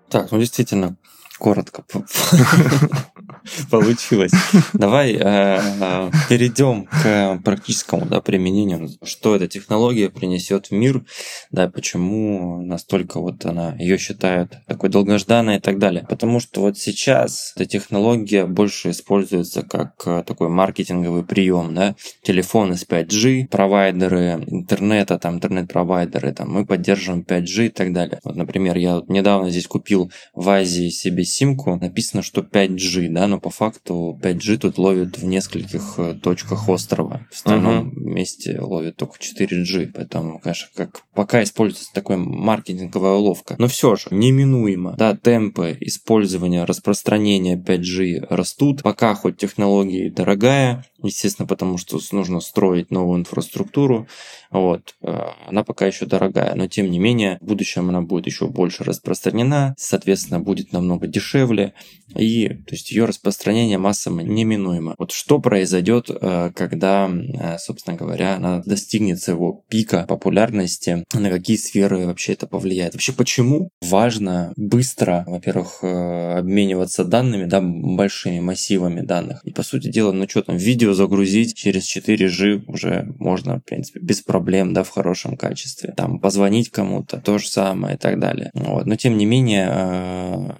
Так, 0.08 0.30
ну 0.32 0.38
действительно, 0.38 0.96
коротко 1.38 1.84
получилось. 3.70 4.32
Давай 4.72 5.12
э, 5.12 5.18
э, 5.20 6.10
перейдем 6.28 6.86
к 6.86 7.40
практическому 7.44 8.06
да, 8.06 8.20
применению. 8.20 8.90
Что 9.02 9.36
эта 9.36 9.46
технология 9.48 10.10
принесет 10.10 10.66
в 10.66 10.72
мир, 10.72 11.04
да, 11.50 11.68
почему 11.68 12.62
настолько 12.62 13.20
вот 13.20 13.44
она 13.46 13.74
ее 13.78 13.98
считают 13.98 14.58
такой 14.66 14.90
долгожданной 14.90 15.56
и 15.56 15.60
так 15.60 15.78
далее. 15.78 16.06
Потому 16.08 16.40
что 16.40 16.62
вот 16.62 16.78
сейчас 16.78 17.52
эта 17.56 17.66
технология 17.66 18.46
больше 18.46 18.90
используется 18.90 19.62
как 19.62 19.94
э, 20.06 20.22
такой 20.26 20.48
маркетинговый 20.48 21.24
прием, 21.24 21.74
да, 21.74 21.94
телефоны 22.22 22.76
с 22.76 22.86
5G, 22.86 23.48
провайдеры 23.48 24.44
интернета, 24.46 25.18
там 25.18 25.36
интернет-провайдеры, 25.36 26.32
там 26.32 26.50
мы 26.50 26.66
поддерживаем 26.66 27.24
5G 27.26 27.66
и 27.66 27.70
так 27.70 27.92
далее. 27.92 28.20
Вот, 28.24 28.36
например, 28.36 28.76
я 28.76 29.02
недавно 29.08 29.50
здесь 29.50 29.66
купил 29.66 30.10
в 30.34 30.48
Азии 30.48 30.90
себе 30.90 31.24
симку, 31.28 31.76
написано, 31.76 32.22
что 32.22 32.40
5G, 32.40 33.08
да, 33.10 33.26
но 33.26 33.38
по 33.40 33.50
факту 33.50 34.18
5G 34.22 34.58
тут 34.58 34.78
ловит 34.78 35.18
в 35.18 35.24
нескольких 35.24 35.94
э, 35.98 36.14
точках 36.14 36.68
острова. 36.68 37.26
В 37.30 37.34
остальном 37.34 37.88
uh-huh. 37.88 38.00
месте 38.00 38.60
ловит 38.60 38.96
только 38.96 39.18
4G, 39.18 39.92
поэтому, 39.94 40.38
конечно, 40.38 40.68
как 40.74 41.02
пока 41.14 41.42
используется 41.42 41.92
такая 41.92 42.16
маркетинговая 42.16 43.12
уловка. 43.12 43.56
Но 43.58 43.68
все 43.68 43.96
же, 43.96 44.06
неминуемо, 44.10 44.94
да, 44.96 45.16
темпы 45.16 45.76
использования, 45.80 46.64
распространения 46.64 47.56
5G 47.56 48.26
растут, 48.30 48.82
пока 48.82 49.14
хоть 49.14 49.36
технология 49.36 50.10
дорогая, 50.10 50.84
естественно, 51.02 51.46
потому 51.46 51.78
что 51.78 51.98
нужно 52.12 52.40
строить 52.40 52.90
новую 52.90 53.20
инфраструктуру, 53.20 54.08
вот, 54.50 54.94
э, 55.02 55.18
она 55.46 55.62
пока 55.62 55.86
еще 55.86 56.06
дорогая, 56.06 56.54
но 56.54 56.66
тем 56.68 56.90
не 56.90 56.98
менее, 56.98 57.38
в 57.40 57.46
будущем 57.46 57.88
она 57.88 58.00
будет 58.00 58.26
еще 58.26 58.46
больше 58.46 58.84
распространена, 58.84 59.74
соответственно, 59.78 60.40
будет 60.40 60.72
намного 60.72 61.06
дешевле, 61.18 61.74
и 62.16 62.48
то 62.48 62.72
есть 62.74 62.90
ее 62.90 63.04
распространение 63.04 63.78
массово 63.78 64.20
неминуемо. 64.20 64.94
Вот 64.98 65.12
что 65.12 65.40
произойдет, 65.40 66.10
э, 66.10 66.50
когда, 66.54 67.10
э, 67.10 67.58
собственно 67.58 67.96
говоря, 67.96 68.36
она 68.36 68.62
достигнет 68.64 69.20
своего 69.20 69.64
пика 69.68 70.06
популярности, 70.08 71.04
на 71.12 71.30
какие 71.30 71.56
сферы 71.56 72.06
вообще 72.06 72.32
это 72.32 72.46
повлияет? 72.46 72.94
Вообще, 72.94 73.12
почему 73.12 73.70
важно 73.82 74.52
быстро, 74.56 75.24
во-первых, 75.26 75.82
обмениваться 75.82 77.04
данными, 77.04 77.44
да, 77.44 77.60
большими 77.60 78.40
массивами 78.40 79.00
данных, 79.00 79.40
и 79.44 79.50
по 79.50 79.62
сути 79.62 79.88
дела, 79.88 80.12
ну 80.12 80.28
что 80.28 80.42
там, 80.42 80.56
видео 80.56 80.94
загрузить 80.94 81.54
через 81.54 81.84
4G 81.84 82.64
уже 82.66 83.12
можно, 83.18 83.58
в 83.58 83.64
принципе, 83.64 84.00
без 84.00 84.22
проблем, 84.22 84.72
да, 84.72 84.82
в 84.82 84.90
хорошем 84.90 85.36
качестве. 85.36 85.92
Там 85.96 86.18
позвонить 86.20 86.70
кому-то, 86.70 87.20
то 87.20 87.38
же 87.38 87.48
самое 87.48 87.96
и 87.96 87.98
так 87.98 88.18
далее. 88.18 88.50
Вот. 88.54 88.86
Но 88.86 88.96
тем 88.96 89.16
не 89.16 89.26
менее, 89.26 89.68
э, 89.70 90.50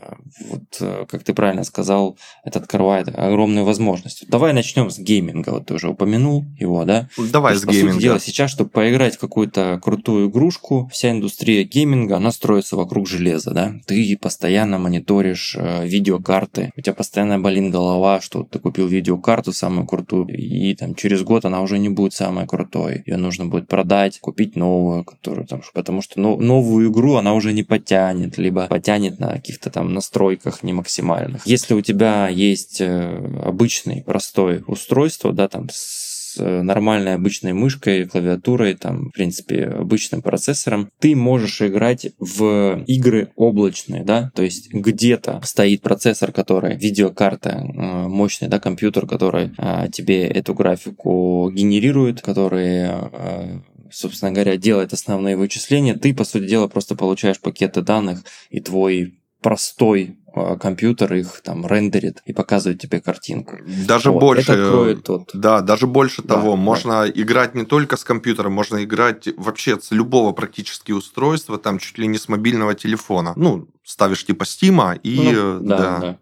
вот, 0.48 0.62
э, 0.80 1.06
как 1.08 1.22
ты 1.24 1.34
правильно 1.34 1.64
сказал, 1.64 2.16
это 2.44 2.58
открывает 2.58 3.08
огромную 3.08 3.64
возможность. 3.64 4.28
Давай 4.28 4.52
начнем 4.52 4.90
с 4.90 4.98
гейминга. 4.98 5.50
Вот 5.50 5.66
ты 5.66 5.74
уже 5.74 5.88
упомянул 5.88 6.44
его, 6.58 6.84
да? 6.84 7.08
Давай 7.16 7.54
есть, 7.54 7.64
с 7.64 7.66
по 7.66 7.72
гейминга. 7.72 7.92
Сути 7.94 8.02
дела, 8.02 8.20
сейчас, 8.20 8.50
чтобы 8.50 8.70
поиграть 8.70 9.16
в 9.16 9.18
какую-то 9.18 9.80
крутую 9.82 10.30
игрушку, 10.30 10.88
вся 10.92 11.10
индустрия 11.10 11.64
гейминга, 11.64 12.16
она 12.16 12.32
строится 12.32 12.76
вокруг 12.76 13.06
железа, 13.06 13.52
да? 13.52 13.74
Ты 13.86 14.16
постоянно 14.20 14.78
мониторишь 14.78 15.56
э, 15.58 15.86
видеокарты, 15.86 16.72
у 16.76 16.80
тебя 16.80 16.94
постоянно 16.94 17.38
болит 17.38 17.70
голова, 17.70 18.20
что 18.20 18.44
ты 18.44 18.58
купил 18.58 18.86
видеокарту 18.86 19.52
самую 19.52 19.86
крутую, 19.86 20.28
и 20.28 20.74
там 20.74 20.94
через 20.94 21.22
год 21.22 21.44
она 21.44 21.62
уже 21.62 21.78
не 21.78 21.88
будет 21.88 22.14
самой 22.14 22.46
крутой. 22.46 23.02
Ее 23.06 23.16
нужно 23.16 23.46
будет 23.46 23.68
продать, 23.68 24.20
купить 24.20 24.56
новую, 24.56 25.04
которую 25.04 25.46
там, 25.46 25.62
потому 25.74 26.02
что 26.02 26.20
ну, 26.20 26.36
новую 26.36 26.90
игру 26.90 27.14
она 27.16 27.34
уже 27.34 27.52
не 27.52 27.62
потянет, 27.62 28.38
либо 28.38 28.66
потянет 28.66 29.18
на 29.18 29.32
каких-то 29.32 29.70
там 29.70 29.92
настройках 29.94 30.17
не 30.62 30.72
максимальных. 30.72 31.46
Если 31.46 31.74
у 31.74 31.80
тебя 31.80 32.28
есть 32.28 32.80
э, 32.80 33.40
обычный 33.44 34.02
простой 34.02 34.62
устройство, 34.66 35.32
да, 35.32 35.48
там 35.48 35.68
с 35.70 36.08
Э, 36.38 36.62
нормальной 36.62 37.14
обычной 37.14 37.52
мышкой, 37.52 38.06
клавиатурой, 38.06 38.74
там, 38.74 39.08
в 39.08 39.12
принципе, 39.12 39.64
обычным 39.64 40.22
процессором, 40.22 40.90
ты 40.98 41.16
можешь 41.16 41.62
играть 41.62 42.08
в 42.18 42.82
игры 42.86 43.32
облачные, 43.36 44.04
да, 44.04 44.30
то 44.34 44.42
есть 44.42 44.72
где-то 44.72 45.40
стоит 45.44 45.82
процессор, 45.82 46.32
который, 46.32 46.76
видеокарта, 46.76 47.50
э, 47.50 48.08
мощный, 48.08 48.48
да, 48.48 48.60
компьютер, 48.60 49.06
который 49.06 49.50
тебе 49.92 50.26
эту 50.26 50.54
графику 50.54 51.50
генерирует, 51.52 52.20
который 52.20 52.88
собственно 53.90 54.32
говоря, 54.32 54.56
делает 54.56 54.92
основные 54.92 55.36
вычисления, 55.36 55.94
ты, 55.94 56.14
по 56.14 56.24
сути 56.24 56.46
дела, 56.46 56.68
просто 56.68 56.94
получаешь 56.94 57.40
пакеты 57.40 57.80
данных, 57.80 58.22
и 58.50 58.60
твой 58.60 59.17
простой 59.40 60.18
а, 60.34 60.56
компьютер 60.56 61.14
их 61.14 61.40
там 61.42 61.66
рендерит 61.66 62.22
и 62.24 62.32
показывает 62.32 62.80
тебе 62.80 63.00
картинку. 63.00 63.58
Даже 63.86 64.10
вот. 64.10 64.20
больше. 64.20 64.52
Это 64.52 64.70
кроет 64.70 65.04
тот. 65.04 65.30
Да, 65.32 65.60
даже 65.60 65.86
больше 65.86 66.22
да, 66.22 66.34
того. 66.34 66.50
Да. 66.50 66.56
Можно 66.56 67.06
играть 67.08 67.54
не 67.54 67.64
только 67.64 67.96
с 67.96 68.04
компьютера, 68.04 68.48
можно 68.48 68.82
играть 68.82 69.28
вообще 69.36 69.78
с 69.80 69.90
любого 69.90 70.32
практически 70.32 70.92
устройства, 70.92 71.58
там 71.58 71.78
чуть 71.78 71.98
ли 71.98 72.06
не 72.06 72.18
с 72.18 72.28
мобильного 72.28 72.74
телефона. 72.74 73.32
Ну, 73.36 73.68
ставишь 73.84 74.24
типа 74.24 74.44
Стима 74.44 74.94
и 75.02 75.32
ну, 75.32 75.60
да, 75.60 75.78
да, 75.78 75.98
да. 75.98 76.18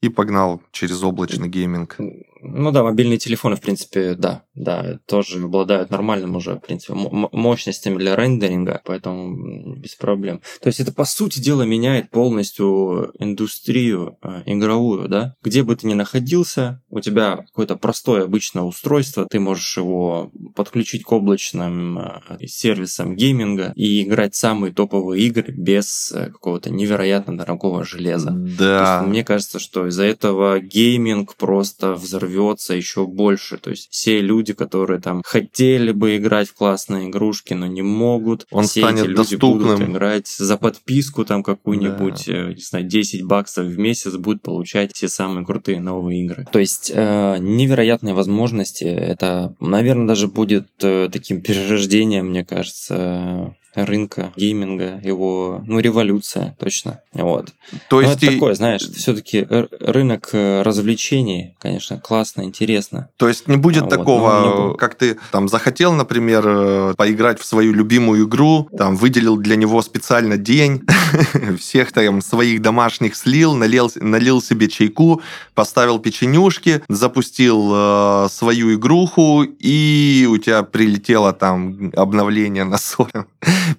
и 0.00 0.08
погнал 0.08 0.60
через 0.72 1.02
облачный 1.02 1.48
гейминг. 1.48 1.96
Ну 2.42 2.70
да, 2.70 2.82
мобильные 2.82 3.18
телефоны, 3.18 3.56
в 3.56 3.60
принципе, 3.60 4.14
да, 4.14 4.42
да, 4.54 4.98
тоже 5.06 5.42
обладают 5.42 5.90
нормальным 5.90 6.36
уже, 6.36 6.54
в 6.54 6.60
принципе, 6.60 6.94
мощностями 6.94 7.98
для 7.98 8.16
рендеринга, 8.16 8.82
поэтому 8.84 9.76
без 9.76 9.94
проблем. 9.94 10.40
То 10.60 10.68
есть 10.68 10.80
это, 10.80 10.92
по 10.92 11.04
сути 11.04 11.40
дела, 11.40 11.62
меняет 11.62 12.10
полностью 12.10 13.12
индустрию 13.18 14.18
э, 14.22 14.42
игровую, 14.46 15.08
да. 15.08 15.34
Где 15.42 15.62
бы 15.62 15.76
ты 15.76 15.86
ни 15.86 15.94
находился, 15.94 16.82
у 16.90 17.00
тебя 17.00 17.36
какое-то 17.36 17.76
простое 17.76 18.24
обычное 18.24 18.62
устройство, 18.62 19.26
ты 19.26 19.40
можешь 19.40 19.76
его 19.76 20.30
подключить 20.54 21.04
к 21.04 21.12
облачным 21.12 21.98
э, 21.98 22.46
сервисам 22.46 23.16
гейминга 23.16 23.72
и 23.74 24.02
играть 24.02 24.34
самые 24.34 24.72
топовые 24.72 25.22
игры 25.24 25.52
без 25.52 26.12
э, 26.12 26.30
какого-то 26.30 26.70
невероятно 26.70 27.36
дорогого 27.36 27.84
железа. 27.84 28.30
Да. 28.30 28.98
Есть, 28.98 29.08
мне 29.08 29.24
кажется, 29.24 29.58
что 29.58 29.86
из-за 29.86 30.04
этого 30.04 30.60
гейминг 30.60 31.34
просто 31.36 31.94
взорвет 31.94 32.25
рвется 32.26 32.74
еще 32.74 33.06
больше. 33.06 33.56
То 33.56 33.70
есть 33.70 33.88
все 33.90 34.20
люди, 34.20 34.52
которые 34.52 35.00
там 35.00 35.22
хотели 35.24 35.92
бы 35.92 36.16
играть 36.16 36.48
в 36.48 36.54
классные 36.54 37.08
игрушки, 37.08 37.54
но 37.54 37.66
не 37.66 37.82
могут, 37.82 38.46
он 38.50 38.64
все 38.64 38.80
станет 38.80 39.04
эти 39.04 39.08
люди 39.08 39.16
доступным. 39.16 39.78
будут 39.78 39.88
играть 39.90 40.28
за 40.28 40.56
подписку 40.56 41.24
там 41.24 41.42
какую-нибудь, 41.42 42.24
да. 42.26 42.32
Э, 42.32 42.52
не 42.52 42.62
знаю, 42.62 42.86
10 42.86 43.22
баксов 43.22 43.66
в 43.66 43.78
месяц 43.78 44.14
будут 44.16 44.42
получать 44.42 44.92
все 44.94 45.08
самые 45.08 45.46
крутые 45.46 45.80
новые 45.80 46.24
игры. 46.24 46.46
То 46.52 46.58
есть 46.58 46.90
э, 46.94 47.36
невероятные 47.38 48.14
возможности. 48.14 48.84
Это, 48.84 49.54
наверное, 49.60 50.06
даже 50.06 50.28
будет 50.28 50.68
э, 50.82 51.08
таким 51.12 51.40
перерождением, 51.40 52.28
мне 52.28 52.44
кажется, 52.44 53.54
рынка 53.84 54.32
гейминга, 54.36 55.00
его, 55.02 55.62
ну, 55.66 55.78
революция, 55.80 56.56
точно. 56.58 57.00
Вот. 57.12 57.52
То 57.88 57.96
Но 58.00 58.02
есть, 58.02 58.16
это 58.22 58.26
и- 58.26 58.34
такое, 58.34 58.54
знаешь, 58.54 58.82
все-таки 58.82 59.46
рынок 59.80 60.30
э, 60.32 60.62
развлечений, 60.62 61.54
конечно, 61.60 61.98
классно, 61.98 62.42
интересно. 62.42 63.08
то 63.16 63.28
есть 63.28 63.48
не 63.48 63.56
будет 63.56 63.82
Вот, 63.84 63.90
такого, 63.90 64.40
ну, 64.44 64.70
не 64.72 64.76
как 64.76 64.94
ты 64.94 65.18
там 65.32 65.48
захотел, 65.48 65.92
например, 65.92 66.44
э, 66.46 66.94
поиграть 66.96 67.38
в 67.40 67.44
свою 67.44 67.72
любимую 67.72 68.26
игру, 68.26 68.68
там 68.76 68.96
выделил 68.96 69.36
для 69.36 69.56
него 69.56 69.82
специально 69.82 70.36
день, 70.36 70.82
всех 71.58 71.92
там 71.92 72.20
своих 72.20 72.62
домашних 72.62 73.16
слил, 73.16 73.54
налил, 73.54 73.90
налил 73.96 74.42
себе 74.42 74.68
чайку, 74.68 75.22
поставил 75.54 75.98
печенюшки, 75.98 76.82
запустил 76.88 77.70
э, 77.72 78.28
свою 78.30 78.74
игруху, 78.74 79.42
и 79.42 80.28
у 80.30 80.38
тебя 80.38 80.62
прилетело 80.62 81.32
там 81.32 81.92
обновление 81.94 82.64
на 82.64 82.78
40, 82.78 83.26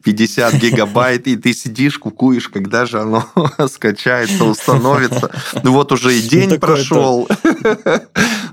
50 0.03 0.53
гигабайт, 0.61 1.27
и 1.27 1.35
ты 1.35 1.53
сидишь, 1.53 1.97
кукуешь, 1.97 2.49
когда 2.49 2.85
же 2.85 3.01
оно 3.01 3.25
скачается, 3.67 4.45
установится. 4.45 5.31
Ну 5.63 5.73
вот 5.73 5.91
уже 5.91 6.17
и 6.17 6.21
день 6.21 6.49
такое-то. 6.49 6.67
прошел. 6.67 7.29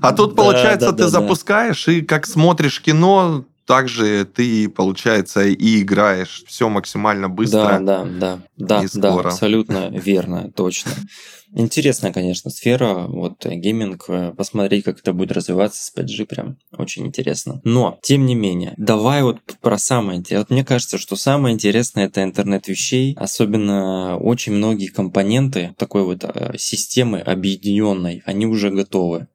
А 0.01 0.11
тут, 0.13 0.35
получается, 0.35 0.93
ты 0.93 1.07
запускаешь, 1.07 1.87
и 1.87 2.01
как 2.01 2.25
смотришь 2.25 2.81
кино, 2.81 3.45
также 3.65 4.25
ты, 4.25 4.69
получается, 4.69 5.45
и 5.45 5.81
играешь. 5.81 6.43
Все 6.47 6.69
максимально 6.69 7.27
Да, 7.27 7.33
быстро. 7.33 7.79
да, 7.79 8.03
да, 8.05 8.39
да, 8.57 8.81
да, 8.81 8.87
скоро. 8.87 9.29
абсолютно 9.29 9.89
верно, 9.93 10.51
точно. 10.51 10.91
Интересная, 11.57 12.11
конечно, 12.11 12.51
сфера, 12.51 13.05
вот 13.07 13.45
э, 13.45 13.55
гейминг, 13.55 14.05
э, 14.09 14.33
посмотреть, 14.35 14.83
как 14.83 14.99
это 14.99 15.13
будет 15.13 15.31
развиваться 15.31 15.85
с 15.85 15.93
5G, 15.95 16.25
прям 16.25 16.57
очень 16.77 17.05
интересно. 17.05 17.61
Но, 17.63 17.97
тем 18.01 18.25
не 18.25 18.35
менее, 18.35 18.73
давай 18.75 19.23
вот 19.23 19.39
про 19.61 19.77
самое 19.77 20.19
интересное. 20.19 20.41
Вот 20.41 20.49
мне 20.49 20.65
кажется, 20.65 20.97
что 20.97 21.15
самое 21.15 21.55
интересное 21.55 22.07
это 22.07 22.23
интернет 22.23 22.67
вещей, 22.67 23.15
особенно 23.17 24.17
очень 24.17 24.51
многие 24.51 24.87
компоненты 24.87 25.73
такой 25.77 26.03
вот 26.03 26.25
э, 26.25 26.55
системы 26.57 27.19
объединенной, 27.19 28.21
они 28.25 28.45
уже 28.47 28.69
готовы. 28.69 29.27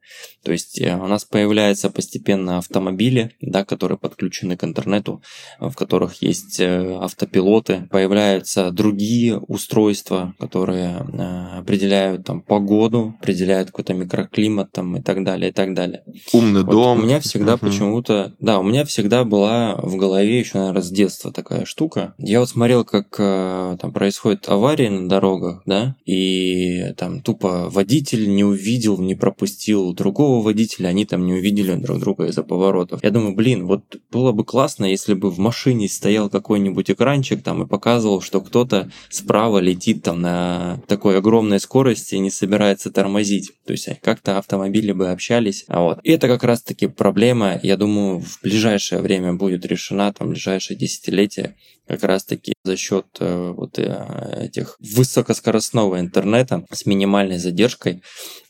То 0.43 0.51
есть 0.51 0.81
э, 0.81 0.95
у 0.97 1.05
нас 1.07 1.23
появляются 1.23 1.89
постепенно 1.89 2.57
автомобили, 2.57 3.31
да, 3.41 3.63
которые 3.63 3.97
подключены 3.97 4.57
к 4.57 4.63
интернету, 4.63 5.21
в 5.59 5.73
которых 5.75 6.21
есть 6.21 6.59
э, 6.59 6.97
автопилоты, 6.99 7.87
появляются 7.91 8.71
другие 8.71 9.37
устройства, 9.37 10.33
которые 10.39 11.05
э, 11.13 11.57
определяют 11.59 12.25
там 12.25 12.41
погоду, 12.41 13.13
определяют 13.19 13.67
какой-то 13.67 13.93
микроклимат 13.93 14.71
там 14.71 14.97
и 14.97 15.01
так 15.01 15.23
далее, 15.23 15.51
и 15.51 15.53
так 15.53 15.73
далее. 15.75 16.03
Умный 16.33 16.63
Вот 16.63 16.71
дом. 16.71 16.99
у 16.99 17.03
меня 17.03 17.19
всегда 17.19 17.57
Мгм. 17.57 17.59
почему-то, 17.59 18.33
да, 18.39 18.59
у 18.59 18.63
меня 18.63 18.83
всегда 18.85 19.23
была 19.23 19.75
в 19.75 19.95
голове 19.95 20.39
еще, 20.39 20.57
наверное, 20.57 20.81
с 20.81 20.89
детства 20.89 21.31
такая 21.31 21.65
штука. 21.65 22.15
Я 22.17 22.39
вот 22.39 22.49
смотрел, 22.49 22.83
как 22.83 23.15
там 23.15 23.91
происходят 23.93 24.47
аварии 24.49 24.87
на 24.87 25.07
дорогах, 25.07 25.61
да, 25.65 25.95
и 26.05 26.93
там 26.97 27.21
тупо 27.21 27.69
водитель 27.69 28.33
не 28.33 28.43
увидел, 28.43 28.97
не 28.97 29.15
пропустил 29.15 29.93
другого 29.93 30.30
водителя, 30.39 30.87
они 30.87 31.05
там 31.05 31.25
не 31.25 31.33
увидели 31.33 31.75
друг 31.75 31.99
друга 31.99 32.27
из-за 32.27 32.43
поворотов. 32.43 33.03
Я 33.03 33.11
думаю, 33.11 33.35
блин, 33.35 33.67
вот 33.67 33.81
было 34.11 34.31
бы 34.31 34.45
классно, 34.45 34.85
если 34.85 35.13
бы 35.13 35.29
в 35.29 35.39
машине 35.39 35.89
стоял 35.89 36.29
какой-нибудь 36.29 36.89
экранчик 36.89 37.43
там 37.43 37.63
и 37.63 37.67
показывал, 37.67 38.21
что 38.21 38.39
кто-то 38.39 38.89
справа 39.09 39.59
летит 39.59 40.03
там 40.03 40.21
на 40.21 40.81
такой 40.87 41.17
огромной 41.17 41.59
скорости 41.59 42.15
и 42.15 42.19
не 42.19 42.31
собирается 42.31 42.91
тормозить. 42.91 43.51
То 43.65 43.73
есть 43.73 43.89
как-то 44.01 44.37
автомобили 44.37 44.91
бы 44.91 45.09
общались. 45.09 45.65
А 45.67 45.81
вот. 45.81 45.99
И 46.03 46.11
это 46.11 46.27
как 46.27 46.43
раз-таки 46.43 46.87
проблема, 46.87 47.59
я 47.63 47.75
думаю, 47.75 48.19
в 48.19 48.39
ближайшее 48.41 49.01
время 49.01 49.33
будет 49.33 49.65
решена, 49.65 50.13
там, 50.13 50.27
в 50.27 50.31
ближайшее 50.31 50.77
десятилетие, 50.77 51.55
как 51.87 52.03
раз-таки 52.03 52.53
за 52.63 52.77
счет 52.77 53.05
э, 53.19 53.53
вот 53.55 53.79
э, 53.79 54.45
этих 54.45 54.77
высокоскоростного 54.79 55.99
интернета 55.99 56.65
с 56.71 56.85
минимальной 56.85 57.37
задержкой 57.37 58.01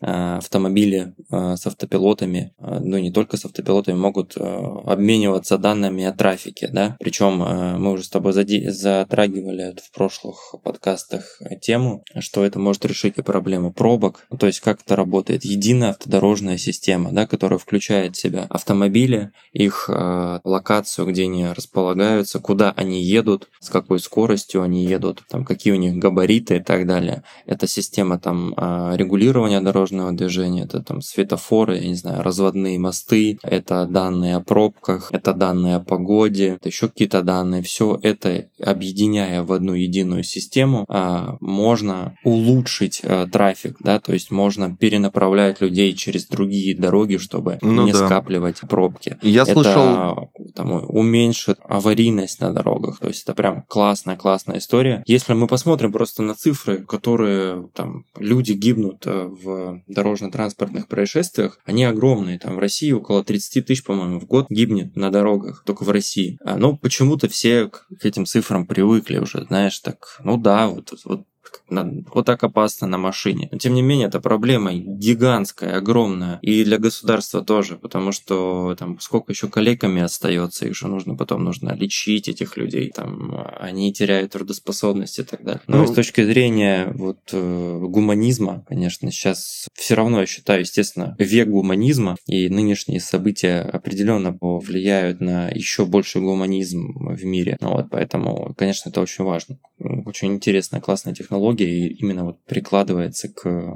э, 0.02 0.38
автомобили 0.38 1.13
с 1.30 1.65
автопилотами, 1.65 2.54
ну 2.60 2.98
не 2.98 3.12
только 3.12 3.38
с 3.38 3.46
автопилотами, 3.46 3.96
могут 3.96 4.36
обмениваться 4.38 5.58
данными 5.58 6.04
о 6.04 6.12
трафике, 6.12 6.67
да, 6.67 6.98
причем 7.00 7.38
мы 7.38 7.91
уже 7.91 8.04
с 8.04 8.10
тобой 8.10 8.34
затрагивали 8.34 9.76
в 9.82 9.91
прошлых 9.91 10.56
подкастах 10.63 11.41
тему, 11.62 12.04
что 12.20 12.44
это 12.44 12.60
может 12.60 12.86
решить 12.86 13.17
и 13.17 13.22
проблему 13.22 13.72
пробок, 13.72 14.26
то 14.38 14.48
есть 14.48 14.60
как 14.60 14.82
это 14.82 14.96
работает, 14.96 15.46
единая 15.46 15.91
автодорожная 15.91 16.58
система, 16.58 17.12
да, 17.12 17.26
которая 17.26 17.60
включает 17.60 18.15
в 18.15 18.22
себя 18.22 18.46
автомобили, 18.50 19.32
их 19.54 19.89
локацию, 19.89 21.08
где 21.08 21.24
они 21.24 21.46
располагаются, 21.48 22.39
куда 22.39 22.72
они 22.72 23.02
едут, 23.02 23.21
с 23.60 23.70
какой 23.70 24.00
скоростью 24.00 24.62
они 24.62 24.86
едут, 24.86 25.24
там 25.30 25.46
какие 25.46 25.74
у 25.74 25.78
них 25.78 25.96
габариты 25.96 26.58
и 26.58 26.60
так 26.60 26.88
далее. 26.88 27.24
Это 27.46 27.68
система 27.68 28.20
там 28.20 28.54
э, 28.56 28.94
регулирования 28.96 29.62
дорожного 29.62 30.12
движения, 30.12 30.64
это 30.64 30.82
там 30.82 31.02
светофоры, 31.02 31.78
я 31.78 31.88
не 31.88 31.96
знаю, 31.96 32.24
разводные 32.24 32.80
мосты, 32.80 33.40
это 33.44 33.86
данные 33.86 34.36
о 34.38 34.42
пробках, 34.42 35.10
это 35.12 35.34
данные 35.34 35.76
о 35.76 35.80
погоде, 35.80 36.56
это 36.56 36.70
еще 36.70 36.88
какие-то 36.88 37.22
данные. 37.22 37.62
Все 37.62 38.00
это 38.02 38.48
объединяя 38.62 39.44
в 39.44 39.54
одну 39.54 39.74
единую 39.74 40.24
систему, 40.24 40.86
а, 40.88 41.38
можно 41.40 42.16
улучшить 42.24 43.02
а, 43.04 43.28
трафик, 43.28 43.78
да, 43.80 44.00
то 44.00 44.14
есть 44.14 44.32
можно 44.32 44.76
перенаправлять 44.76 45.62
людей 45.62 45.94
через 45.94 46.26
другие 46.28 46.76
дороги, 46.76 47.18
чтобы 47.18 47.60
Ну 47.62 47.86
не 47.86 47.94
да. 47.94 48.06
скапливать 48.06 48.62
пробки. 48.62 49.18
Я 49.22 49.44
это 49.44 49.54
слышал, 49.54 50.32
там, 50.56 50.72
уменьшит 50.88 51.60
аварийность 51.68 52.40
на 52.40 52.54
дорогах. 52.54 53.00
То 53.00 53.08
есть 53.12 53.24
это 53.24 53.34
прям 53.34 53.63
классная-классная 53.67 54.58
история. 54.58 55.04
Если 55.06 55.34
мы 55.34 55.47
посмотрим 55.47 55.91
просто 55.91 56.24
на 56.24 56.36
цифры, 56.36 56.80
которые 56.80 57.69
там 57.74 58.06
люди 58.17 58.54
гибнут 58.54 59.06
э, 59.06 59.26
в 59.26 59.82
дорожно-транспортных 59.88 60.88
происшествиях, 60.88 61.60
они 61.65 61.84
огромные. 61.84 62.39
Там 62.39 62.56
в 62.56 62.60
России 62.60 62.91
около 62.91 63.24
30 63.24 63.65
тысяч, 63.65 63.84
по-моему, 63.84 64.19
в 64.19 64.26
год 64.26 64.47
гибнет 64.50 64.95
на 64.95 65.12
дорогах, 65.12 65.63
только 65.65 65.84
в 65.84 65.89
России. 65.89 66.38
А, 66.43 66.58
Но 66.58 66.76
почему-то 66.76 67.28
все 67.30 67.67
к 67.67 67.86
этим 68.04 68.26
цифрам 68.26 68.65
привыкли 68.65 69.17
уже, 69.17 69.45
знаешь, 69.45 69.78
так, 69.80 70.19
ну 70.24 70.38
да, 70.38 70.67
вот, 70.67 70.93
вот 71.06 71.24
на- 71.72 72.04
вот 72.14 72.26
так 72.26 72.44
опасно 72.44 72.88
на 72.88 72.98
машине. 72.98 73.50
Но 73.52 73.58
тем 73.58 73.74
не 73.74 73.82
менее, 73.82 74.08
это 74.08 74.20
проблема 74.20 74.74
гигантская, 74.74 75.78
огромная. 75.78 76.40
И 76.42 76.64
для 76.64 76.78
государства 76.78 77.44
тоже, 77.44 77.78
потому 77.78 78.12
что 78.12 78.76
там 78.78 79.00
сколько 79.00 79.32
еще 79.32 79.48
коллегами 79.48 80.02
остается, 80.02 80.68
их 80.68 80.76
же 80.76 80.88
нужно 80.88 81.16
потом 81.16 81.44
нужно 81.44 81.74
лечить 81.76 82.28
этих 82.30 82.58
людей, 82.58 82.92
там 82.96 83.46
они 83.60 83.92
теряют 83.94 84.32
трудоспособность 84.34 85.20
и 85.20 85.24
так 85.24 85.44
далее. 85.44 85.62
Но 85.68 85.78
Ну, 85.78 85.88
с 85.88 85.92
точки 85.96 86.24
зрения 86.24 86.92
вот 86.94 87.20
э, 87.32 87.80
гуманизма, 87.82 88.66
конечно, 88.68 89.12
сейчас 89.12 89.68
все 89.74 89.96
равно 89.96 90.22
я 90.22 90.26
считаю, 90.26 90.62
естественно, 90.62 91.16
век 91.20 91.48
гуманизма 91.50 92.16
и 92.28 92.50
нынешние 92.50 93.00
события 93.00 93.62
определенно 93.62 94.34
повлияют 94.34 95.22
на 95.22 95.50
еще 95.50 95.86
больший 95.86 96.22
гуманизм 96.22 96.94
в 97.16 97.24
мире. 97.26 97.58
Ну 97.62 97.72
вот, 97.72 97.88
поэтому, 97.90 98.54
конечно, 98.58 98.90
это 98.90 99.02
очень 99.02 99.24
важно. 99.24 99.58
Очень 100.06 100.34
интересная, 100.34 100.82
классная 100.82 101.14
технология 101.14 101.61
и 101.63 101.88
именно 101.88 102.26
вот 102.26 102.43
прикладывается 102.45 103.30
к 103.30 103.76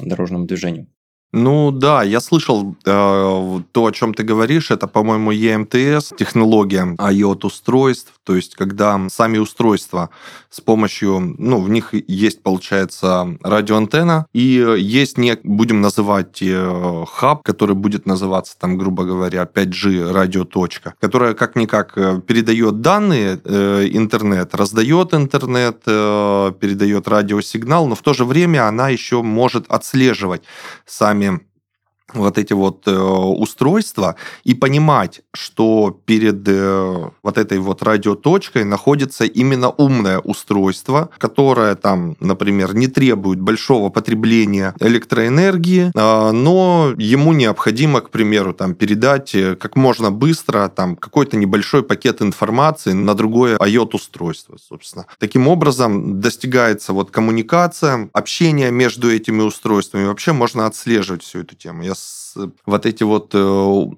дорожному 0.00 0.46
движению. 0.46 0.86
Ну 1.32 1.72
да, 1.72 2.02
я 2.02 2.20
слышал 2.20 2.74
э, 2.86 3.60
то, 3.72 3.86
о 3.86 3.92
чем 3.92 4.14
ты 4.14 4.22
говоришь, 4.22 4.70
это, 4.70 4.86
по-моему, 4.86 5.30
EMTS, 5.32 6.16
технология 6.16 6.96
IoT-устройств, 6.96 8.14
то 8.28 8.36
есть 8.36 8.56
когда 8.56 9.08
сами 9.08 9.38
устройства 9.38 10.10
с 10.50 10.60
помощью, 10.60 11.34
ну, 11.38 11.62
в 11.62 11.70
них 11.70 11.94
есть, 11.94 12.42
получается, 12.42 13.38
радиоантенна, 13.42 14.26
и 14.34 14.62
есть, 14.78 15.16
не, 15.16 15.38
будем 15.42 15.80
называть 15.80 16.42
э, 16.42 17.04
хаб, 17.10 17.42
который 17.42 17.74
будет 17.74 18.04
называться, 18.04 18.54
там, 18.58 18.76
грубо 18.76 19.04
говоря, 19.04 19.48
5G 19.50 20.12
радиоточка, 20.12 20.92
которая 21.00 21.32
как-никак 21.32 21.96
э, 21.96 22.20
передает 22.20 22.82
данные, 22.82 23.40
э, 23.42 23.88
интернет, 23.92 24.54
раздает 24.54 25.14
интернет, 25.14 25.78
э, 25.86 26.52
передает 26.60 27.08
радиосигнал, 27.08 27.86
но 27.86 27.94
в 27.94 28.02
то 28.02 28.12
же 28.12 28.26
время 28.26 28.68
она 28.68 28.90
еще 28.90 29.22
может 29.22 29.64
отслеживать 29.70 30.42
сами 30.84 31.40
вот 32.14 32.38
эти 32.38 32.52
вот 32.54 32.86
э, 32.86 32.96
устройства 32.96 34.16
и 34.44 34.54
понимать, 34.54 35.20
что 35.34 35.98
перед 36.06 36.42
э, 36.46 37.10
вот 37.22 37.38
этой 37.38 37.58
вот 37.58 37.82
радиоточкой 37.82 38.64
находится 38.64 39.24
именно 39.24 39.68
умное 39.70 40.18
устройство, 40.18 41.10
которое 41.18 41.74
там, 41.74 42.16
например, 42.20 42.74
не 42.74 42.86
требует 42.86 43.40
большого 43.40 43.90
потребления 43.90 44.74
электроэнергии, 44.80 45.92
э, 45.94 46.32
но 46.32 46.94
ему 46.96 47.32
необходимо, 47.32 48.00
к 48.00 48.10
примеру, 48.10 48.54
там 48.54 48.74
передать 48.74 49.34
э, 49.34 49.54
как 49.56 49.76
можно 49.76 50.10
быстро 50.10 50.68
там 50.68 50.96
какой-то 50.96 51.36
небольшой 51.36 51.82
пакет 51.82 52.22
информации 52.22 52.92
на 52.92 53.14
другое 53.14 53.58
IoT-устройство, 53.58 54.56
собственно. 54.56 55.06
Таким 55.18 55.46
образом 55.46 56.20
достигается 56.20 56.92
вот 56.92 57.10
коммуникация, 57.10 58.08
общение 58.12 58.70
между 58.70 59.12
этими 59.12 59.42
устройствами. 59.42 60.06
Вообще 60.06 60.32
можно 60.32 60.66
отслеживать 60.66 61.22
всю 61.22 61.40
эту 61.40 61.54
тему. 61.54 61.82
Я 61.82 61.94
с 61.98 62.27
вот 62.66 62.86
эти 62.86 63.02
вот 63.02 63.30
э, 63.34 63.38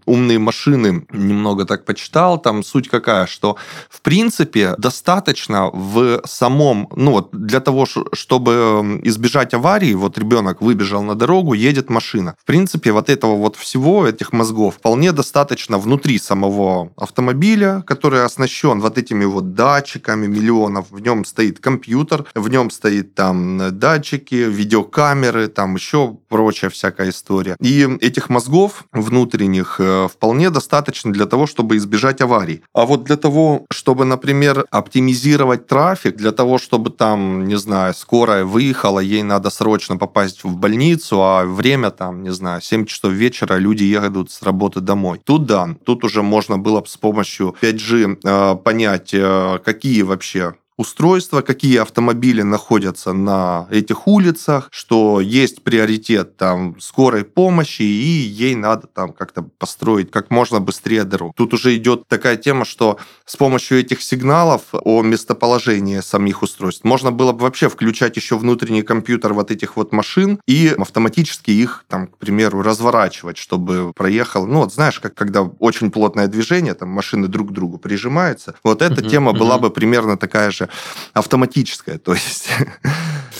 умные 0.06 0.38
машины 0.38 1.06
немного 1.12 1.64
так 1.64 1.84
почитал, 1.84 2.38
там 2.38 2.62
суть 2.62 2.88
какая, 2.88 3.26
что 3.26 3.56
в 3.88 4.00
принципе 4.00 4.74
достаточно 4.78 5.70
в 5.72 6.22
самом, 6.24 6.88
ну 6.96 7.12
вот 7.12 7.28
для 7.32 7.60
того, 7.60 7.86
чтобы 8.12 9.00
избежать 9.04 9.54
аварии, 9.54 9.94
вот 9.94 10.18
ребенок 10.18 10.62
выбежал 10.62 11.02
на 11.02 11.14
дорогу, 11.14 11.54
едет 11.54 11.90
машина. 11.90 12.34
В 12.40 12.44
принципе, 12.46 12.92
вот 12.92 13.08
этого 13.10 13.36
вот 13.36 13.56
всего, 13.56 14.06
этих 14.06 14.32
мозгов, 14.32 14.76
вполне 14.76 15.12
достаточно 15.12 15.78
внутри 15.78 16.18
самого 16.18 16.90
автомобиля, 16.96 17.82
который 17.86 18.24
оснащен 18.24 18.80
вот 18.80 18.98
этими 18.98 19.24
вот 19.24 19.54
датчиками 19.54 20.26
миллионов, 20.26 20.86
в 20.90 21.00
нем 21.00 21.24
стоит 21.24 21.60
компьютер, 21.60 22.24
в 22.34 22.48
нем 22.48 22.70
стоит 22.70 23.14
там 23.14 23.78
датчики, 23.78 24.34
видеокамеры, 24.34 25.48
там 25.48 25.74
еще 25.74 26.16
прочая 26.28 26.70
всякая 26.70 27.10
история. 27.10 27.56
И 27.60 27.88
этих 28.00 28.29
мозгов 28.30 28.84
внутренних 28.92 29.76
э, 29.78 30.08
вполне 30.08 30.50
достаточно 30.50 31.12
для 31.12 31.26
того, 31.26 31.46
чтобы 31.46 31.76
избежать 31.76 32.20
аварий. 32.20 32.62
А 32.72 32.86
вот 32.86 33.04
для 33.04 33.16
того, 33.16 33.66
чтобы, 33.70 34.04
например, 34.04 34.64
оптимизировать 34.70 35.66
трафик, 35.66 36.16
для 36.16 36.32
того, 36.32 36.58
чтобы 36.58 36.90
там, 36.90 37.46
не 37.46 37.56
знаю, 37.56 37.94
скорая 37.94 38.44
выехала, 38.44 39.00
ей 39.00 39.22
надо 39.22 39.50
срочно 39.50 39.96
попасть 39.96 40.44
в 40.44 40.56
больницу, 40.56 41.20
а 41.22 41.44
время 41.44 41.90
там, 41.90 42.22
не 42.22 42.32
знаю, 42.32 42.62
7 42.62 42.86
часов 42.86 43.12
вечера, 43.12 43.56
люди 43.56 43.82
едут 43.82 44.30
с 44.30 44.42
работы 44.42 44.80
домой. 44.80 45.20
Тут 45.24 45.46
да, 45.46 45.68
тут 45.84 46.04
уже 46.04 46.22
можно 46.22 46.58
было 46.58 46.82
с 46.86 46.96
помощью 46.96 47.56
5G 47.60 48.18
э, 48.22 48.56
понять, 48.56 49.10
э, 49.12 49.58
какие 49.64 50.02
вообще 50.02 50.54
устройства, 50.80 51.42
какие 51.42 51.76
автомобили 51.76 52.40
находятся 52.40 53.12
на 53.12 53.66
этих 53.70 54.08
улицах, 54.08 54.68
что 54.70 55.20
есть 55.20 55.62
приоритет 55.62 56.38
там 56.38 56.80
скорой 56.80 57.24
помощи, 57.24 57.82
и 57.82 58.08
ей 58.42 58.54
надо 58.54 58.86
там 58.86 59.12
как-то 59.12 59.42
построить 59.42 60.10
как 60.10 60.30
можно 60.30 60.58
быстрее 60.58 61.04
дорогу. 61.04 61.34
Тут 61.36 61.52
уже 61.52 61.76
идет 61.76 62.08
такая 62.08 62.38
тема, 62.38 62.64
что 62.64 62.98
с 63.26 63.36
помощью 63.36 63.78
этих 63.78 64.00
сигналов 64.00 64.62
о 64.72 65.02
местоположении 65.02 66.00
самих 66.00 66.42
устройств 66.42 66.84
можно 66.84 67.12
было 67.12 67.32
бы 67.32 67.42
вообще 67.42 67.68
включать 67.68 68.16
еще 68.16 68.38
внутренний 68.38 68.82
компьютер 68.82 69.34
вот 69.34 69.50
этих 69.50 69.76
вот 69.76 69.92
машин 69.92 70.40
и 70.46 70.74
автоматически 70.78 71.50
их, 71.50 71.84
там, 71.88 72.06
к 72.06 72.16
примеру, 72.16 72.62
разворачивать, 72.62 73.36
чтобы 73.36 73.92
проехал. 73.92 74.46
Ну, 74.46 74.60
вот 74.60 74.72
знаешь, 74.72 74.98
как 74.98 75.14
когда 75.14 75.42
очень 75.42 75.90
плотное 75.90 76.26
движение, 76.26 76.72
там 76.72 76.88
машины 76.88 77.28
друг 77.28 77.50
к 77.50 77.52
другу 77.52 77.76
прижимаются. 77.76 78.54
Вот 78.64 78.80
эта 78.80 79.02
uh-huh, 79.02 79.10
тема 79.10 79.32
uh-huh. 79.32 79.38
была 79.38 79.58
бы 79.58 79.68
примерно 79.68 80.16
такая 80.16 80.50
же 80.50 80.69
автоматическая, 81.12 81.98
то 81.98 82.14
есть... 82.14 82.48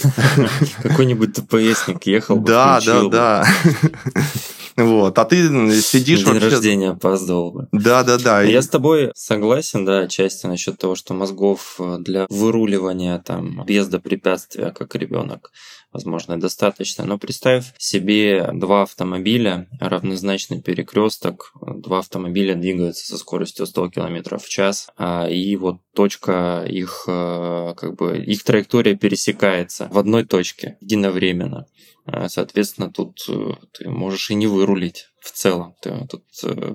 Какой-нибудь 0.83 1.35
ТПСник 1.35 2.07
ехал 2.07 2.37
бы, 2.37 2.47
Да, 2.47 2.81
да, 2.85 3.09
да. 3.09 3.47
Вот, 4.77 5.19
а 5.19 5.25
ты 5.25 5.73
сидишь 5.83 6.21
День 6.21 6.35
вообще... 6.35 6.49
рождения 6.49 6.91
опоздал 6.91 7.51
бы. 7.51 7.69
Да, 7.73 8.03
да, 8.03 8.19
да. 8.19 8.43
Я 8.43 8.63
с 8.63 8.69
тобой 8.69 9.13
согласен, 9.15 9.85
да, 9.85 10.01
отчасти 10.01 10.47
насчет 10.47 10.79
того, 10.79 10.95
что 10.95 11.13
мозгов 11.13 11.77
э, 11.79 11.97
для 11.99 12.27
выруливания 12.31 13.19
там 13.19 13.61
объезда 13.61 14.01
препятствия, 14.01 14.71
как 14.71 14.95
ребенок, 14.95 15.51
возможно, 15.93 16.41
достаточно. 16.41 17.05
Но 17.05 17.19
представь 17.19 17.73
себе 17.79 18.51
два 18.53 18.83
автомобиля, 18.83 19.69
равнозначный 19.81 20.61
перекресток, 20.61 21.53
два 21.61 21.99
автомобиля 21.99 22.55
двигаются 22.55 23.07
со 23.07 23.19
скоростью 23.19 23.67
100 23.67 23.91
км 23.91 24.39
в 24.39 24.49
час, 24.49 24.89
а, 24.97 25.29
и 25.29 25.57
вот 25.57 25.81
точка 25.95 26.65
их, 26.67 27.05
э, 27.07 27.75
как 27.77 27.97
бы, 27.97 28.19
их 28.19 28.43
траектория 28.45 28.97
пересекается 28.97 29.89
в 29.91 29.99
одной 29.99 30.25
точке 30.25 30.77
единовременно. 30.81 31.67
А, 32.07 32.29
соответственно, 32.29 32.91
тут 32.91 33.19
э, 33.29 33.53
ты 33.73 33.89
можешь 33.89 34.31
и 34.31 34.35
не 34.35 34.47
вырулить 34.47 35.10
в 35.21 35.31
целом. 35.31 35.75
Ты 35.81 36.07
тут 36.09 36.25
э, 36.45 36.75